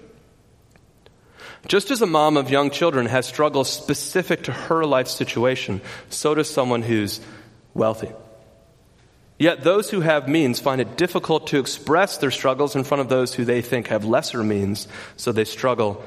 Just 1.66 1.90
as 1.90 2.02
a 2.02 2.06
mom 2.06 2.36
of 2.36 2.50
young 2.50 2.70
children 2.70 3.06
has 3.06 3.26
struggles 3.26 3.72
specific 3.72 4.44
to 4.44 4.52
her 4.52 4.84
life 4.84 5.08
situation, 5.08 5.80
so 6.10 6.34
does 6.34 6.50
someone 6.50 6.82
who's 6.82 7.20
wealthy. 7.72 8.10
Yet 9.38 9.64
those 9.64 9.90
who 9.90 10.00
have 10.00 10.28
means 10.28 10.60
find 10.60 10.80
it 10.80 10.96
difficult 10.96 11.48
to 11.48 11.58
express 11.58 12.18
their 12.18 12.30
struggles 12.30 12.76
in 12.76 12.84
front 12.84 13.00
of 13.00 13.08
those 13.08 13.34
who 13.34 13.44
they 13.44 13.62
think 13.62 13.88
have 13.88 14.04
lesser 14.04 14.44
means, 14.44 14.86
so 15.16 15.32
they 15.32 15.44
struggle 15.44 16.04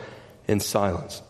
in 0.48 0.60
silence. 0.60 1.22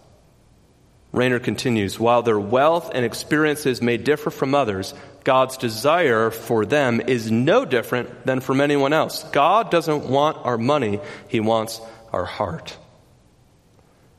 Rainer 1.11 1.39
continues 1.39 1.99
While 1.99 2.21
their 2.21 2.39
wealth 2.39 2.91
and 2.93 3.03
experiences 3.03 3.81
may 3.81 3.97
differ 3.97 4.29
from 4.29 4.53
others, 4.53 4.93
God's 5.23 5.57
desire 5.57 6.29
for 6.29 6.65
them 6.65 7.01
is 7.01 7.31
no 7.31 7.65
different 7.65 8.25
than 8.25 8.41
from 8.41 8.61
anyone 8.61 8.93
else. 8.93 9.23
God 9.31 9.71
doesn't 9.71 10.07
want 10.07 10.37
our 10.45 10.57
money, 10.57 10.99
He 11.27 11.39
wants 11.39 11.81
our 12.13 12.25
heart. 12.25 12.77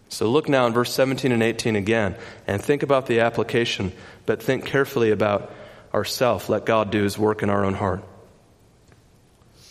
So 0.09 0.31
look 0.31 0.49
now 0.49 0.67
in 0.67 0.73
verse 0.73 0.93
17 0.93 1.33
and 1.33 1.43
18 1.43 1.77
again 1.77 2.17
and 2.47 2.63
think 2.63 2.83
about 2.83 3.07
the 3.07 3.21
application, 3.21 3.93
but 4.27 4.43
think 4.43 4.65
carefully 4.65 5.11
about 5.11 5.53
ourself. 5.93 6.49
Let 6.49 6.65
God 6.65 6.91
do 6.91 7.03
his 7.03 7.19
work 7.19 7.43
in 7.43 7.51
our 7.51 7.65
own 7.65 7.75
heart. 7.75 8.03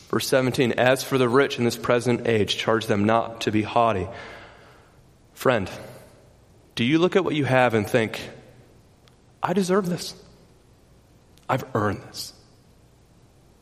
Verse 0.10 0.28
17, 0.28 0.74
as 0.74 1.04
for 1.04 1.18
the 1.18 1.28
rich 1.28 1.58
in 1.58 1.66
this 1.66 1.76
present 1.76 2.28
age, 2.28 2.56
charge 2.56 2.86
them 2.86 3.06
not 3.06 3.42
to 3.42 3.52
be 3.52 3.62
haughty. 3.62 4.08
Friend, 5.34 5.70
do 6.76 6.86
you 6.86 7.00
look 7.00 7.16
at 7.16 7.26
what 7.26 7.36
you 7.36 7.44
have 7.44 7.74
and 7.74 7.86
think, 7.86 8.22
I 9.44 9.54
deserve 9.54 9.90
this? 9.90 10.16
I've 11.50 11.66
earned 11.76 12.04
this. 12.04 12.34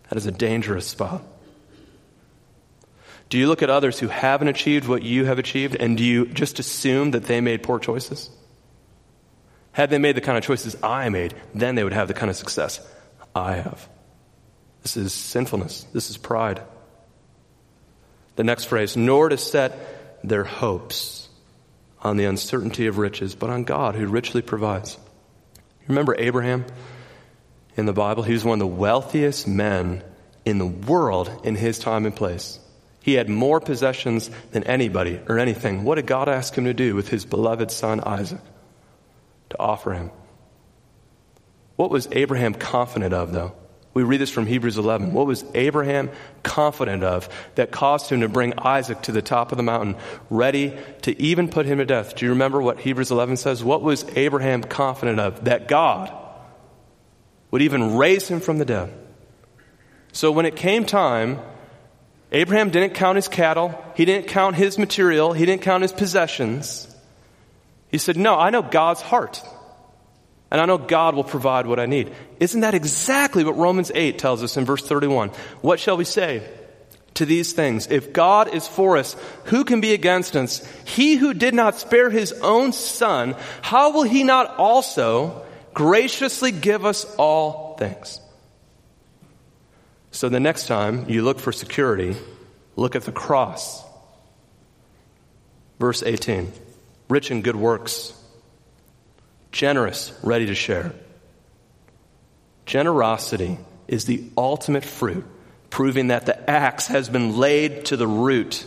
That 0.09 0.17
is 0.17 0.27
a 0.27 0.31
dangerous 0.31 0.88
spot. 0.88 1.23
Do 3.29 3.38
you 3.38 3.47
look 3.47 3.63
at 3.63 3.69
others 3.69 3.99
who 3.99 4.07
haven't 4.07 4.47
achieved 4.47 4.88
what 4.88 5.03
you 5.03 5.25
have 5.25 5.39
achieved 5.39 5.75
and 5.75 5.97
do 5.97 6.03
you 6.03 6.27
just 6.27 6.59
assume 6.59 7.11
that 7.11 7.25
they 7.25 7.41
made 7.41 7.63
poor 7.63 7.79
choices? 7.79 8.29
Had 9.71 9.89
they 9.89 9.97
made 9.97 10.15
the 10.15 10.21
kind 10.21 10.38
of 10.38 10.43
choices 10.43 10.77
I 10.81 11.09
made, 11.09 11.33
then 11.53 11.75
they 11.75 11.83
would 11.83 11.93
have 11.93 12.07
the 12.07 12.13
kind 12.13 12.29
of 12.29 12.35
success 12.35 12.79
I 13.35 13.55
have. 13.55 13.89
This 14.83 14.95
is 14.95 15.13
sinfulness. 15.13 15.83
This 15.91 16.09
is 16.09 16.17
pride. 16.17 16.61
The 18.35 18.43
next 18.43 18.65
phrase, 18.65 18.95
nor 18.95 19.29
to 19.29 19.38
set 19.38 20.19
their 20.23 20.43
hopes 20.43 21.27
on 22.01 22.17
the 22.17 22.25
uncertainty 22.25 22.88
of 22.88 22.97
riches, 22.97 23.33
but 23.35 23.49
on 23.49 23.63
God 23.63 23.95
who 23.95 24.05
richly 24.05 24.41
provides. 24.41 24.97
Remember 25.88 26.15
Abraham 26.17 26.65
in 27.75 27.85
the 27.85 27.93
Bible? 27.93 28.23
He 28.23 28.33
was 28.33 28.45
one 28.45 28.61
of 28.61 28.67
the 28.67 28.75
wealthiest 28.75 29.47
men 29.47 30.03
in 30.45 30.57
the 30.57 30.65
world 30.65 31.41
in 31.43 31.55
his 31.55 31.79
time 31.79 32.05
and 32.05 32.15
place. 32.15 32.59
He 33.05 33.13
had 33.13 33.29
more 33.29 33.59
possessions 33.59 34.31
than 34.51 34.63
anybody 34.63 35.21
or 35.29 35.37
anything. 35.37 35.83
What 35.83 35.95
did 35.95 36.07
God 36.07 36.27
ask 36.27 36.57
him 36.57 36.65
to 36.65 36.73
do 36.73 36.95
with 36.95 37.07
his 37.07 37.23
beloved 37.23 37.69
son 37.69 38.01
Isaac? 38.01 38.41
to 39.49 39.59
offer 39.59 39.93
him. 39.93 40.11
What 41.75 41.91
was 41.91 42.07
Abraham 42.11 42.53
confident 42.53 43.13
of, 43.13 43.31
though? 43.31 43.53
We 43.93 44.03
read 44.03 44.19
this 44.19 44.29
from 44.29 44.45
Hebrews 44.45 44.77
11. 44.77 45.13
What 45.13 45.25
was 45.25 45.45
Abraham 45.53 46.09
confident 46.43 47.03
of 47.03 47.29
that 47.55 47.71
caused 47.71 48.09
him 48.09 48.21
to 48.21 48.27
bring 48.27 48.53
Isaac 48.57 49.01
to 49.03 49.13
the 49.13 49.21
top 49.21 49.51
of 49.51 49.57
the 49.57 49.63
mountain, 49.63 49.95
ready 50.29 50.77
to 51.03 51.21
even 51.21 51.47
put 51.47 51.65
him 51.65 51.77
to 51.77 51.85
death? 51.85 52.15
Do 52.15 52.25
you 52.25 52.31
remember 52.31 52.61
what 52.61 52.79
Hebrews 52.79 53.11
11 53.11 53.37
says? 53.37 53.63
What 53.63 53.81
was 53.81 54.03
Abraham 54.17 54.63
confident 54.63 55.19
of? 55.19 55.45
That 55.45 55.69
God 55.69 56.11
would 57.51 57.61
even 57.61 57.95
raise 57.95 58.27
him 58.27 58.41
from 58.41 58.57
the 58.57 58.65
dead. 58.65 58.93
So 60.11 60.31
when 60.31 60.45
it 60.45 60.57
came 60.57 60.85
time, 60.85 61.39
Abraham 62.35 62.69
didn't 62.69 62.95
count 62.95 63.15
his 63.15 63.29
cattle, 63.29 63.81
he 63.95 64.03
didn't 64.03 64.27
count 64.27 64.57
his 64.57 64.77
material, 64.77 65.31
he 65.31 65.45
didn't 65.45 65.61
count 65.61 65.83
his 65.83 65.93
possessions. 65.93 66.93
He 67.87 67.97
said, 67.97 68.17
No, 68.17 68.37
I 68.37 68.49
know 68.49 68.61
God's 68.61 68.99
heart. 68.99 69.41
And 70.51 70.59
I 70.59 70.65
know 70.65 70.77
God 70.77 71.15
will 71.15 71.23
provide 71.23 71.65
what 71.65 71.79
I 71.79 71.85
need. 71.85 72.11
Isn't 72.41 72.59
that 72.59 72.73
exactly 72.73 73.45
what 73.45 73.55
Romans 73.55 73.89
8 73.95 74.19
tells 74.19 74.43
us 74.43 74.57
in 74.57 74.65
verse 74.65 74.85
31? 74.85 75.29
What 75.61 75.79
shall 75.79 75.95
we 75.95 76.03
say 76.03 76.45
to 77.13 77.25
these 77.25 77.53
things? 77.53 77.87
If 77.87 78.11
God 78.11 78.53
is 78.53 78.67
for 78.67 78.97
us, 78.97 79.15
who 79.45 79.63
can 79.63 79.79
be 79.79 79.93
against 79.93 80.35
us? 80.35 80.61
He 80.83 81.15
who 81.15 81.33
did 81.33 81.53
not 81.53 81.79
spare 81.79 82.09
his 82.09 82.33
own 82.33 82.73
son, 82.73 83.37
how 83.61 83.93
will 83.93 84.03
he 84.03 84.25
not 84.25 84.57
also 84.57 85.45
graciously 85.73 86.51
give 86.51 86.83
us 86.83 87.05
all 87.15 87.77
things? 87.77 88.19
So 90.15 90.30
the 90.30 90.39
next 90.39 90.67
time 90.67 91.10
you 91.10 91.23
look 91.23 91.39
for 91.39 91.51
security, 91.51 92.15
look 92.78 92.95
at 92.95 93.04
the 93.04 93.12
cross. 93.12 93.84
Verse 95.78 96.04
18 96.04 96.54
rich 97.10 97.32
in 97.32 97.41
good 97.41 97.58
works, 97.58 98.13
generous, 99.51 100.17
ready 100.23 100.45
to 100.45 100.56
share. 100.56 100.93
Generosity 102.66 103.57
is 103.89 104.05
the 104.05 104.24
ultimate 104.38 104.86
fruit, 104.86 105.26
proving 105.70 106.07
that 106.07 106.26
the 106.26 106.49
axe 106.49 106.88
has 106.88 107.09
been 107.09 107.36
laid 107.36 107.84
to 107.88 107.97
the 107.97 108.07
root 108.07 108.66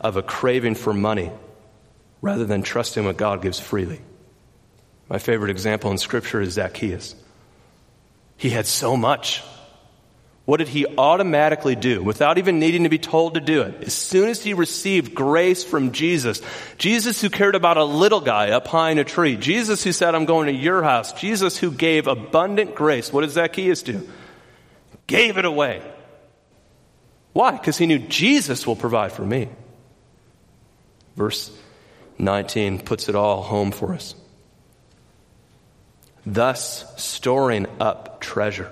of 0.00 0.16
a 0.16 0.22
craving 0.22 0.76
for 0.76 0.94
money 0.94 1.30
rather 2.22 2.46
than 2.46 2.62
trusting 2.62 3.04
what 3.04 3.18
God 3.18 3.42
gives 3.42 3.60
freely. 3.60 4.00
My 5.10 5.18
favorite 5.18 5.50
example 5.50 5.90
in 5.90 5.98
Scripture 5.98 6.40
is 6.40 6.54
Zacchaeus. 6.54 7.14
He 8.38 8.48
had 8.48 8.66
so 8.66 8.96
much. 8.96 9.42
What 10.44 10.58
did 10.58 10.68
he 10.68 10.86
automatically 10.98 11.74
do 11.74 12.02
without 12.02 12.36
even 12.36 12.58
needing 12.58 12.82
to 12.82 12.90
be 12.90 12.98
told 12.98 13.34
to 13.34 13.40
do 13.40 13.62
it? 13.62 13.84
As 13.84 13.94
soon 13.94 14.28
as 14.28 14.42
he 14.42 14.52
received 14.52 15.14
grace 15.14 15.64
from 15.64 15.92
Jesus, 15.92 16.42
Jesus 16.76 17.20
who 17.22 17.30
cared 17.30 17.54
about 17.54 17.78
a 17.78 17.84
little 17.84 18.20
guy 18.20 18.50
up 18.50 18.66
high 18.66 18.90
in 18.90 18.98
a 18.98 19.04
tree, 19.04 19.36
Jesus 19.36 19.82
who 19.82 19.92
said, 19.92 20.14
I'm 20.14 20.26
going 20.26 20.48
to 20.48 20.52
your 20.52 20.82
house, 20.82 21.14
Jesus 21.14 21.56
who 21.56 21.70
gave 21.70 22.06
abundant 22.06 22.74
grace, 22.74 23.10
what 23.10 23.22
does 23.22 23.32
Zacchaeus 23.32 23.82
do? 23.82 24.06
Gave 25.06 25.38
it 25.38 25.46
away. 25.46 25.80
Why? 27.32 27.52
Because 27.52 27.78
he 27.78 27.86
knew 27.86 27.98
Jesus 27.98 28.66
will 28.66 28.76
provide 28.76 29.12
for 29.12 29.24
me. 29.24 29.48
Verse 31.16 31.56
19 32.18 32.80
puts 32.80 33.08
it 33.08 33.14
all 33.14 33.42
home 33.42 33.70
for 33.70 33.94
us. 33.94 34.14
Thus, 36.26 36.84
storing 37.02 37.66
up 37.80 38.20
treasure 38.20 38.70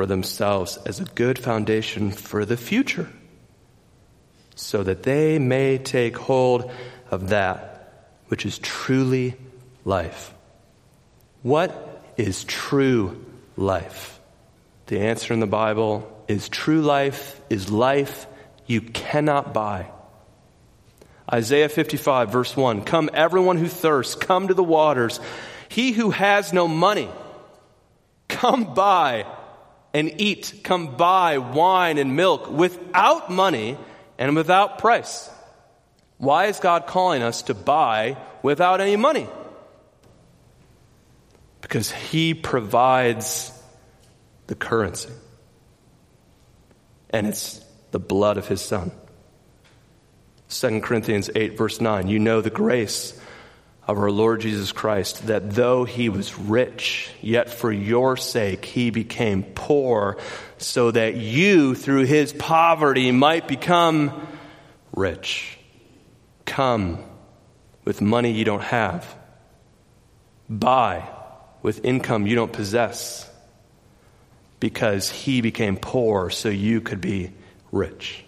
for 0.00 0.06
themselves 0.06 0.78
as 0.86 0.98
a 0.98 1.04
good 1.04 1.38
foundation 1.38 2.10
for 2.10 2.46
the 2.46 2.56
future, 2.56 3.06
so 4.54 4.82
that 4.82 5.02
they 5.02 5.38
may 5.38 5.76
take 5.76 6.16
hold 6.16 6.72
of 7.10 7.28
that 7.28 8.16
which 8.28 8.46
is 8.46 8.58
truly 8.60 9.36
life. 9.84 10.32
What 11.42 12.02
is 12.16 12.44
true 12.44 13.22
life? 13.58 14.18
The 14.86 15.00
answer 15.00 15.34
in 15.34 15.40
the 15.40 15.46
Bible 15.46 16.10
is 16.28 16.48
true 16.48 16.80
life 16.80 17.38
is 17.50 17.70
life 17.70 18.26
you 18.66 18.80
cannot 18.80 19.52
buy. 19.52 19.90
Isaiah 21.30 21.68
55, 21.68 22.32
verse 22.32 22.56
1 22.56 22.84
Come, 22.84 23.10
everyone 23.12 23.58
who 23.58 23.68
thirsts, 23.68 24.14
come 24.14 24.48
to 24.48 24.54
the 24.54 24.64
waters. 24.64 25.20
He 25.68 25.92
who 25.92 26.08
has 26.10 26.54
no 26.54 26.66
money, 26.66 27.10
come 28.28 28.72
buy 28.72 29.26
and 29.92 30.20
eat. 30.20 30.60
Come 30.62 30.96
buy 30.96 31.38
wine 31.38 31.98
and 31.98 32.16
milk 32.16 32.50
without 32.50 33.30
money 33.30 33.76
and 34.18 34.36
without 34.36 34.78
price. 34.78 35.30
Why 36.18 36.46
is 36.46 36.60
God 36.60 36.86
calling 36.86 37.22
us 37.22 37.42
to 37.42 37.54
buy 37.54 38.16
without 38.42 38.80
any 38.80 38.96
money? 38.96 39.26
Because 41.60 41.90
He 41.90 42.34
provides 42.34 43.52
the 44.46 44.54
currency. 44.54 45.12
And 47.10 47.26
it's 47.26 47.60
the 47.90 47.98
blood 47.98 48.36
of 48.36 48.46
His 48.46 48.60
Son. 48.60 48.92
2 50.50 50.80
Corinthians 50.80 51.30
8, 51.34 51.56
verse 51.56 51.80
9. 51.80 52.08
You 52.08 52.18
know 52.18 52.40
the 52.40 52.50
grace 52.50 53.19
of 53.86 53.98
our 53.98 54.10
Lord 54.10 54.40
Jesus 54.40 54.72
Christ, 54.72 55.26
that 55.26 55.50
though 55.50 55.84
he 55.84 56.08
was 56.08 56.38
rich, 56.38 57.10
yet 57.20 57.50
for 57.50 57.72
your 57.72 58.16
sake 58.16 58.64
he 58.64 58.90
became 58.90 59.42
poor, 59.42 60.18
so 60.58 60.90
that 60.90 61.16
you, 61.16 61.74
through 61.74 62.04
his 62.04 62.32
poverty, 62.32 63.10
might 63.10 63.48
become 63.48 64.26
rich. 64.94 65.58
Come 66.44 67.02
with 67.84 68.00
money 68.00 68.32
you 68.32 68.44
don't 68.44 68.62
have, 68.62 69.16
buy 70.48 71.08
with 71.62 71.84
income 71.84 72.26
you 72.26 72.36
don't 72.36 72.52
possess, 72.52 73.28
because 74.60 75.10
he 75.10 75.40
became 75.40 75.76
poor 75.76 76.30
so 76.30 76.48
you 76.48 76.80
could 76.80 77.00
be 77.00 77.32
rich. 77.72 78.24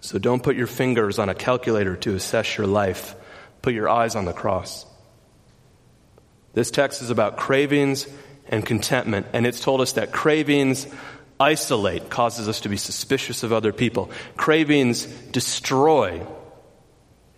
So 0.00 0.18
don't 0.18 0.42
put 0.42 0.56
your 0.56 0.66
fingers 0.66 1.18
on 1.18 1.28
a 1.28 1.34
calculator 1.34 1.96
to 1.96 2.14
assess 2.14 2.56
your 2.56 2.66
life 2.66 3.14
Put 3.62 3.74
your 3.74 3.88
eyes 3.88 4.16
on 4.16 4.24
the 4.24 4.32
cross. 4.32 4.86
This 6.52 6.70
text 6.70 7.02
is 7.02 7.10
about 7.10 7.36
cravings 7.36 8.06
and 8.48 8.64
contentment, 8.66 9.26
and 9.32 9.46
it's 9.46 9.60
told 9.60 9.80
us 9.80 9.92
that 9.92 10.12
cravings 10.12 10.86
isolate, 11.38 12.10
causes 12.10 12.48
us 12.48 12.60
to 12.60 12.68
be 12.68 12.76
suspicious 12.76 13.42
of 13.42 13.52
other 13.52 13.72
people. 13.72 14.10
Cravings 14.36 15.06
destroy, 15.06 16.26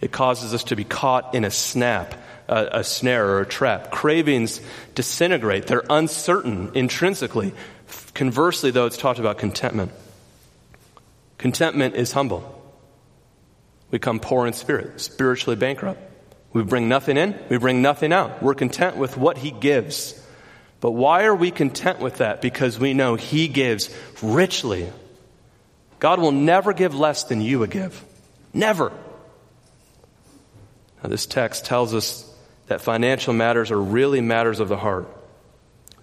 it 0.00 0.10
causes 0.10 0.54
us 0.54 0.64
to 0.64 0.76
be 0.76 0.84
caught 0.84 1.34
in 1.34 1.44
a 1.44 1.50
snap, 1.50 2.14
a, 2.48 2.68
a 2.72 2.84
snare, 2.84 3.26
or 3.28 3.40
a 3.40 3.46
trap. 3.46 3.90
Cravings 3.90 4.60
disintegrate, 4.94 5.66
they're 5.66 5.84
uncertain 5.88 6.72
intrinsically. 6.74 7.52
Conversely, 8.14 8.70
though, 8.70 8.86
it's 8.86 8.96
talked 8.96 9.20
about 9.20 9.38
contentment. 9.38 9.92
Contentment 11.38 11.94
is 11.94 12.12
humble. 12.12 12.58
We 13.90 13.98
come 13.98 14.20
poor 14.20 14.46
in 14.46 14.54
spirit, 14.54 15.00
spiritually 15.00 15.56
bankrupt. 15.56 16.00
We 16.53 16.62
bring 16.62 16.88
nothing 16.88 17.16
in, 17.16 17.38
we 17.48 17.59
bring 17.59 17.80
nothing 17.82 18.12
out. 18.12 18.42
We're 18.42 18.55
content 18.55 18.96
with 18.96 19.16
what 19.16 19.38
He 19.38 19.50
gives. 19.50 20.18
But 20.80 20.90
why 20.90 21.24
are 21.24 21.34
we 21.34 21.50
content 21.50 22.00
with 22.00 22.18
that? 22.18 22.42
Because 22.42 22.78
we 22.78 22.92
know 22.92 23.14
He 23.14 23.48
gives 23.48 23.94
richly. 24.20 24.90
God 25.98 26.18
will 26.18 26.32
never 26.32 26.72
give 26.72 26.94
less 26.94 27.24
than 27.24 27.40
you 27.40 27.61
would 27.61 27.70
give. 27.70 28.05
Never. 28.53 28.92
Now, 31.03 31.09
this 31.09 31.26
text 31.26 31.64
tells 31.64 31.94
us 31.94 32.28
that 32.66 32.80
financial 32.80 33.32
matters 33.32 33.70
are 33.70 33.80
really 33.80 34.20
matters 34.20 34.61
of 34.61 34.68
the 34.68 34.76
heart. 34.76 35.09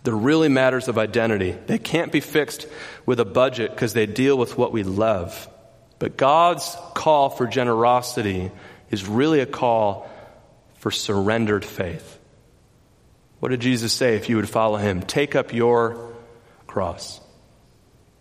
They're 0.03 0.15
really 0.15 0.49
matters 0.49 0.87
of 0.87 0.97
identity. 0.97 1.51
They 1.51 1.77
can't 1.77 2.11
be 2.11 2.21
fixed 2.21 2.67
with 3.05 3.19
a 3.19 3.25
budget 3.25 3.71
because 3.71 3.93
they 3.93 4.05
deal 4.05 4.37
with 4.37 4.57
what 4.57 4.71
we 4.71 4.83
love. 4.83 5.47
But 5.99 6.15
God's 6.15 6.75
call 6.93 7.29
for 7.29 7.47
generosity 7.47 8.51
is 8.89 9.07
really 9.07 9.41
a 9.41 9.45
call 9.45 10.09
for 10.79 10.91
surrendered 10.91 11.63
faith. 11.63 12.19
What 13.39 13.49
did 13.49 13.61
Jesus 13.61 13.93
say 13.93 14.15
if 14.15 14.29
you 14.29 14.35
would 14.37 14.49
follow 14.49 14.77
him? 14.77 15.01
Take 15.01 15.35
up 15.35 15.53
your 15.53 16.13
cross. 16.67 17.21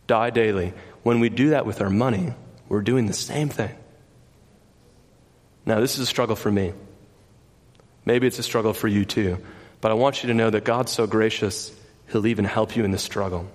Die 0.06 0.30
daily. 0.30 0.74
When 1.02 1.20
we 1.20 1.28
do 1.28 1.50
that 1.50 1.66
with 1.66 1.80
our 1.80 1.90
money, 1.90 2.32
we're 2.68 2.82
doing 2.82 3.06
the 3.06 3.12
same 3.12 3.48
thing. 3.48 3.74
Now, 5.66 5.80
this 5.80 5.94
is 5.94 6.00
a 6.00 6.06
struggle 6.06 6.36
for 6.36 6.50
me. 6.50 6.72
Maybe 8.04 8.26
it's 8.26 8.38
a 8.38 8.42
struggle 8.42 8.72
for 8.72 8.88
you 8.88 9.04
too. 9.04 9.38
But 9.80 9.90
I 9.90 9.94
want 9.94 10.22
you 10.22 10.28
to 10.28 10.34
know 10.34 10.50
that 10.50 10.64
God's 10.64 10.92
so 10.92 11.06
gracious, 11.06 11.74
He'll 12.10 12.26
even 12.26 12.44
help 12.44 12.74
you 12.76 12.84
in 12.84 12.90
the 12.90 12.98
struggle. 12.98 13.50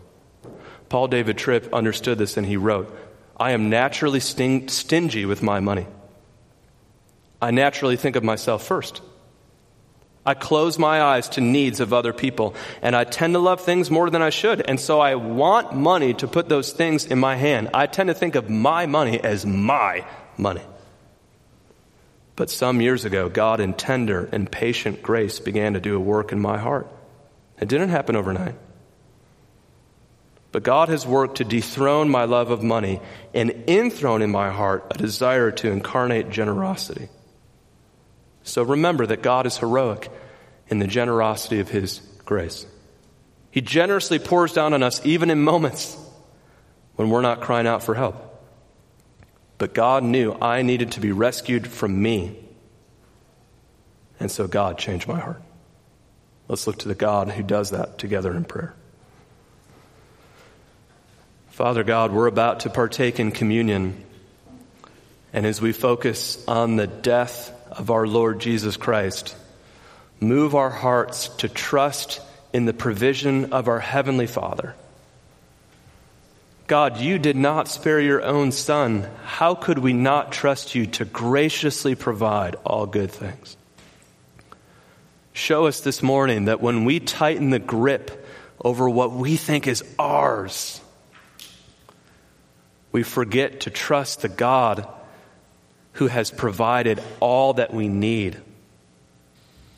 Paul 0.89 1.07
David 1.07 1.37
Tripp 1.37 1.73
understood 1.73 2.19
this 2.19 2.37
and 2.37 2.45
he 2.45 2.55
wrote, 2.55 2.95
I 3.35 3.53
am 3.53 3.71
naturally 3.71 4.19
sting- 4.19 4.67
stingy 4.67 5.25
with 5.25 5.41
my 5.41 5.59
money. 5.59 5.87
I 7.43 7.51
naturally 7.51 7.97
think 7.97 8.15
of 8.15 8.23
myself 8.23 8.63
first. 8.65 9.01
I 10.25 10.33
close 10.33 10.79
my 10.79 11.01
eyes 11.01 11.27
to 11.29 11.41
needs 11.41 11.81
of 11.81 11.91
other 11.91 12.13
people, 12.13 12.55
and 12.81 12.95
I 12.95 13.03
tend 13.03 13.33
to 13.33 13.39
love 13.39 13.59
things 13.59 13.91
more 13.91 14.09
than 14.09 14.21
I 14.21 14.29
should. 14.29 14.61
And 14.61 14.79
so 14.79 15.01
I 15.01 15.15
want 15.15 15.75
money 15.75 16.13
to 16.13 16.27
put 16.29 16.47
those 16.47 16.71
things 16.71 17.05
in 17.05 17.19
my 17.19 17.35
hand. 17.35 17.71
I 17.73 17.87
tend 17.87 18.07
to 18.07 18.13
think 18.13 18.35
of 18.35 18.49
my 18.49 18.85
money 18.85 19.19
as 19.19 19.45
my 19.45 20.05
money. 20.37 20.61
But 22.37 22.49
some 22.49 22.79
years 22.79 23.03
ago, 23.03 23.27
God, 23.27 23.59
in 23.59 23.73
tender 23.73 24.29
and 24.31 24.49
patient 24.49 25.03
grace, 25.03 25.41
began 25.41 25.73
to 25.73 25.81
do 25.81 25.97
a 25.97 25.99
work 25.99 26.31
in 26.31 26.39
my 26.39 26.57
heart. 26.57 26.87
It 27.59 27.67
didn't 27.67 27.89
happen 27.89 28.15
overnight. 28.15 28.55
But 30.53 30.63
God 30.63 30.87
has 30.87 31.05
worked 31.05 31.39
to 31.39 31.43
dethrone 31.43 32.09
my 32.09 32.23
love 32.23 32.51
of 32.51 32.63
money 32.63 33.01
and 33.33 33.65
enthrone 33.67 34.21
in 34.21 34.31
my 34.31 34.49
heart 34.49 34.87
a 34.91 34.97
desire 34.97 35.51
to 35.51 35.69
incarnate 35.69 36.29
generosity. 36.29 37.09
So 38.43 38.63
remember 38.63 39.05
that 39.05 39.23
God 39.23 39.45
is 39.45 39.57
heroic 39.57 40.11
in 40.67 40.79
the 40.79 40.87
generosity 40.87 41.59
of 41.59 41.69
His 41.69 41.99
grace. 42.25 42.65
He 43.51 43.61
generously 43.61 44.19
pours 44.19 44.53
down 44.53 44.73
on 44.73 44.83
us 44.83 45.05
even 45.05 45.29
in 45.29 45.43
moments 45.43 45.97
when 46.95 47.09
we're 47.09 47.21
not 47.21 47.41
crying 47.41 47.67
out 47.67 47.83
for 47.83 47.95
help. 47.95 48.29
But 49.57 49.73
God 49.73 50.03
knew 50.03 50.33
I 50.33 50.61
needed 50.61 50.93
to 50.93 50.99
be 50.99 51.11
rescued 51.11 51.67
from 51.67 52.01
me. 52.01 52.35
And 54.19 54.29
so 54.29 54.47
God 54.47 54.77
changed 54.77 55.07
my 55.07 55.19
heart. 55.19 55.41
Let's 56.47 56.67
look 56.67 56.79
to 56.79 56.87
the 56.87 56.95
God 56.95 57.29
who 57.29 57.43
does 57.43 57.69
that 57.69 57.97
together 57.97 58.35
in 58.35 58.43
prayer. 58.43 58.75
Father 61.49 61.83
God, 61.83 62.11
we're 62.11 62.27
about 62.27 62.61
to 62.61 62.69
partake 62.69 63.19
in 63.19 63.31
communion. 63.31 64.03
And 65.31 65.45
as 65.45 65.61
we 65.61 65.71
focus 65.71 66.43
on 66.47 66.75
the 66.75 66.87
death 66.87 67.52
of 67.78 67.91
our 67.91 68.07
Lord 68.07 68.39
Jesus 68.39 68.78
Christ, 68.78 69.36
move 70.19 70.55
our 70.55 70.69
hearts 70.69 71.28
to 71.39 71.49
trust 71.49 72.21
in 72.53 72.65
the 72.65 72.74
provision 72.74 73.53
of 73.53 73.67
our 73.67 73.80
Heavenly 73.80 74.28
Father. 74.28 74.76
God, 76.67 76.97
you 76.97 77.19
did 77.19 77.36
not 77.36 77.67
spare 77.67 77.99
your 77.99 78.21
own 78.24 78.51
Son. 78.51 79.07
How 79.26 79.53
could 79.53 79.80
we 79.80 79.93
not 79.93 80.32
trust 80.32 80.76
you 80.76 80.86
to 80.88 81.05
graciously 81.05 81.93
provide 81.93 82.55
all 82.63 82.86
good 82.86 83.11
things? 83.11 83.57
Show 85.34 85.65
us 85.65 85.82
this 85.82 86.01
morning 86.01 86.45
that 86.45 86.61
when 86.61 86.86
we 86.86 86.99
tighten 86.99 87.49
the 87.49 87.59
grip 87.59 88.26
over 88.63 88.89
what 88.89 89.11
we 89.11 89.36
think 89.36 89.67
is 89.67 89.84
ours, 89.99 90.80
we 92.91 93.03
forget 93.03 93.61
to 93.61 93.69
trust 93.69 94.21
the 94.21 94.30
God 94.30 94.88
who 95.93 96.07
has 96.07 96.31
provided 96.31 97.01
all 97.19 97.53
that 97.53 97.73
we 97.73 97.87
need. 97.87 98.37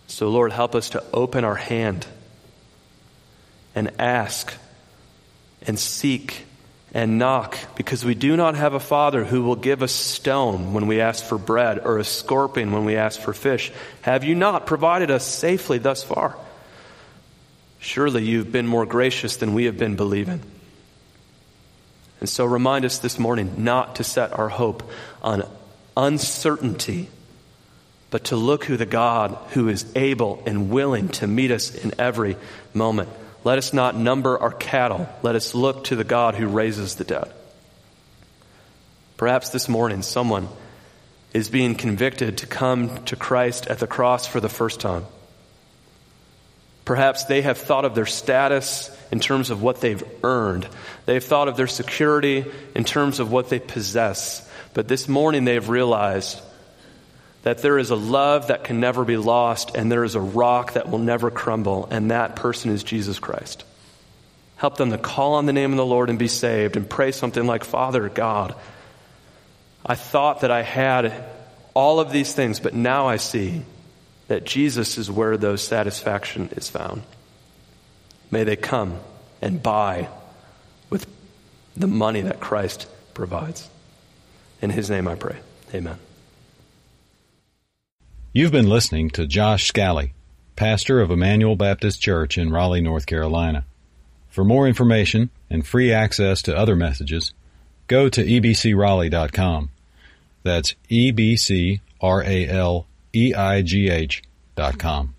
So, 0.07 0.29
Lord, 0.29 0.51
help 0.51 0.75
us 0.75 0.91
to 0.91 1.03
open 1.13 1.43
our 1.43 1.55
hand 1.55 2.05
and 3.73 3.91
ask 3.99 4.53
and 5.67 5.77
seek 5.77 6.45
and 6.93 7.17
knock 7.17 7.57
because 7.75 8.05
we 8.05 8.15
do 8.15 8.37
not 8.37 8.55
have 8.55 8.73
a 8.73 8.79
father 8.79 9.25
who 9.25 9.43
will 9.43 9.57
give 9.57 9.81
a 9.81 9.87
stone 9.87 10.73
when 10.73 10.87
we 10.87 11.01
ask 11.01 11.23
for 11.25 11.37
bread 11.37 11.79
or 11.83 11.97
a 11.97 12.05
scorpion 12.05 12.71
when 12.71 12.85
we 12.85 12.95
ask 12.95 13.19
for 13.19 13.33
fish. 13.33 13.71
Have 14.01 14.23
you 14.23 14.33
not 14.33 14.65
provided 14.65 15.11
us 15.11 15.25
safely 15.25 15.77
thus 15.77 16.03
far? 16.03 16.37
Surely 17.79 18.23
you've 18.23 18.51
been 18.51 18.65
more 18.65 18.85
gracious 18.85 19.35
than 19.37 19.53
we 19.53 19.65
have 19.65 19.77
been 19.77 19.97
believing. 19.97 20.41
And 22.21 22.29
so 22.29 22.45
remind 22.45 22.85
us 22.85 22.99
this 22.99 23.19
morning 23.19 23.55
not 23.57 23.97
to 23.97 24.05
set 24.05 24.31
our 24.39 24.49
hope 24.49 24.89
on 25.21 25.43
uncertainty, 25.97 27.09
but 28.09 28.25
to 28.25 28.35
look 28.35 28.65
who 28.65 28.77
the 28.77 28.85
God 28.85 29.37
who 29.51 29.67
is 29.69 29.85
able 29.95 30.43
and 30.45 30.69
willing 30.69 31.09
to 31.09 31.27
meet 31.27 31.51
us 31.51 31.73
in 31.73 31.93
every 31.99 32.37
moment. 32.73 33.09
Let 33.43 33.57
us 33.57 33.73
not 33.73 33.95
number 33.95 34.37
our 34.37 34.51
cattle. 34.51 35.07
Let 35.21 35.35
us 35.35 35.53
look 35.53 35.85
to 35.85 35.95
the 35.95 36.03
God 36.03 36.35
who 36.35 36.47
raises 36.47 36.95
the 36.95 37.03
dead. 37.03 37.31
Perhaps 39.17 39.49
this 39.49 39.69
morning 39.69 40.01
someone 40.01 40.47
is 41.33 41.49
being 41.49 41.75
convicted 41.75 42.39
to 42.39 42.47
come 42.47 43.03
to 43.05 43.15
Christ 43.15 43.67
at 43.67 43.79
the 43.79 43.87
cross 43.87 44.25
for 44.25 44.39
the 44.39 44.49
first 44.49 44.79
time. 44.79 45.05
Perhaps 46.85 47.25
they 47.25 47.41
have 47.41 47.57
thought 47.57 47.83
of 47.83 47.95
their 47.95 48.05
status 48.05 48.95
in 49.11 49.19
terms 49.19 49.49
of 49.49 49.61
what 49.61 49.81
they've 49.81 50.03
earned. 50.23 50.67
They've 51.05 51.23
thought 51.23 51.47
of 51.47 51.57
their 51.57 51.67
security 51.67 52.45
in 52.75 52.83
terms 52.83 53.19
of 53.19 53.31
what 53.31 53.49
they 53.49 53.59
possess. 53.59 54.47
But 54.75 54.89
this 54.89 55.07
morning 55.07 55.45
they've 55.45 55.67
realized 55.67 56.39
that 57.43 57.59
there 57.59 57.79
is 57.79 57.91
a 57.91 57.95
love 57.95 58.47
that 58.47 58.65
can 58.65 58.79
never 58.79 59.05
be 59.05 59.17
lost, 59.17 59.73
and 59.73 59.89
there 59.91 60.03
is 60.03 60.15
a 60.15 60.19
rock 60.19 60.73
that 60.73 60.89
will 60.91 60.99
never 60.99 61.31
crumble, 61.31 61.87
and 61.89 62.11
that 62.11 62.35
person 62.35 62.71
is 62.71 62.83
Jesus 62.83 63.17
Christ. 63.17 63.63
Help 64.57 64.77
them 64.77 64.91
to 64.91 64.97
call 64.97 65.35
on 65.35 65.45
the 65.45 65.53
name 65.53 65.71
of 65.71 65.77
the 65.77 65.85
Lord 65.85 66.09
and 66.09 66.19
be 66.19 66.27
saved, 66.27 66.75
and 66.75 66.89
pray 66.89 67.11
something 67.11 67.47
like, 67.47 67.63
Father 67.63 68.09
God, 68.09 68.53
I 69.85 69.95
thought 69.95 70.41
that 70.41 70.51
I 70.51 70.61
had 70.61 71.23
all 71.73 72.01
of 72.01 72.11
these 72.11 72.33
things, 72.33 72.59
but 72.59 72.73
now 72.73 73.07
I 73.07 73.15
see 73.15 73.61
that 74.27 74.43
Jesus 74.43 74.97
is 74.97 75.09
where 75.09 75.37
those 75.37 75.61
satisfaction 75.61 76.49
is 76.57 76.67
found. 76.67 77.03
May 78.29 78.43
they 78.43 78.57
come 78.57 78.99
and 79.41 79.63
buy 79.63 80.09
with 80.89 81.07
the 81.77 81.87
money 81.87 82.21
that 82.21 82.41
Christ 82.41 82.87
provides. 83.13 83.69
In 84.61 84.69
his 84.71 84.89
name 84.89 85.07
I 85.07 85.15
pray. 85.15 85.37
Amen. 85.73 85.97
You've 88.33 88.51
been 88.51 88.69
listening 88.69 89.09
to 89.11 89.25
Josh 89.25 89.67
Scally, 89.67 90.13
pastor 90.55 90.99
of 90.99 91.09
Emmanuel 91.09 91.55
Baptist 91.55 92.01
Church 92.01 92.37
in 92.37 92.51
Raleigh, 92.51 92.81
North 92.81 93.05
Carolina. 93.05 93.65
For 94.29 94.43
more 94.43 94.67
information 94.67 95.29
and 95.49 95.65
free 95.65 95.93
access 95.93 96.41
to 96.41 96.57
other 96.57 96.75
messages, 96.75 97.33
go 97.87 98.09
to 98.09 98.25
ebcraleigh.com. 98.25 99.69
That's 100.43 100.75
E 100.89 101.11
B 101.11 101.37
C 101.37 101.79
R 102.01 102.21
A 102.23 102.47
L 102.49 102.87
E 103.13 103.33
I 103.33 103.61
G 103.61 103.89
H 103.89 104.21
dot 104.55 104.77
com. 104.77 105.15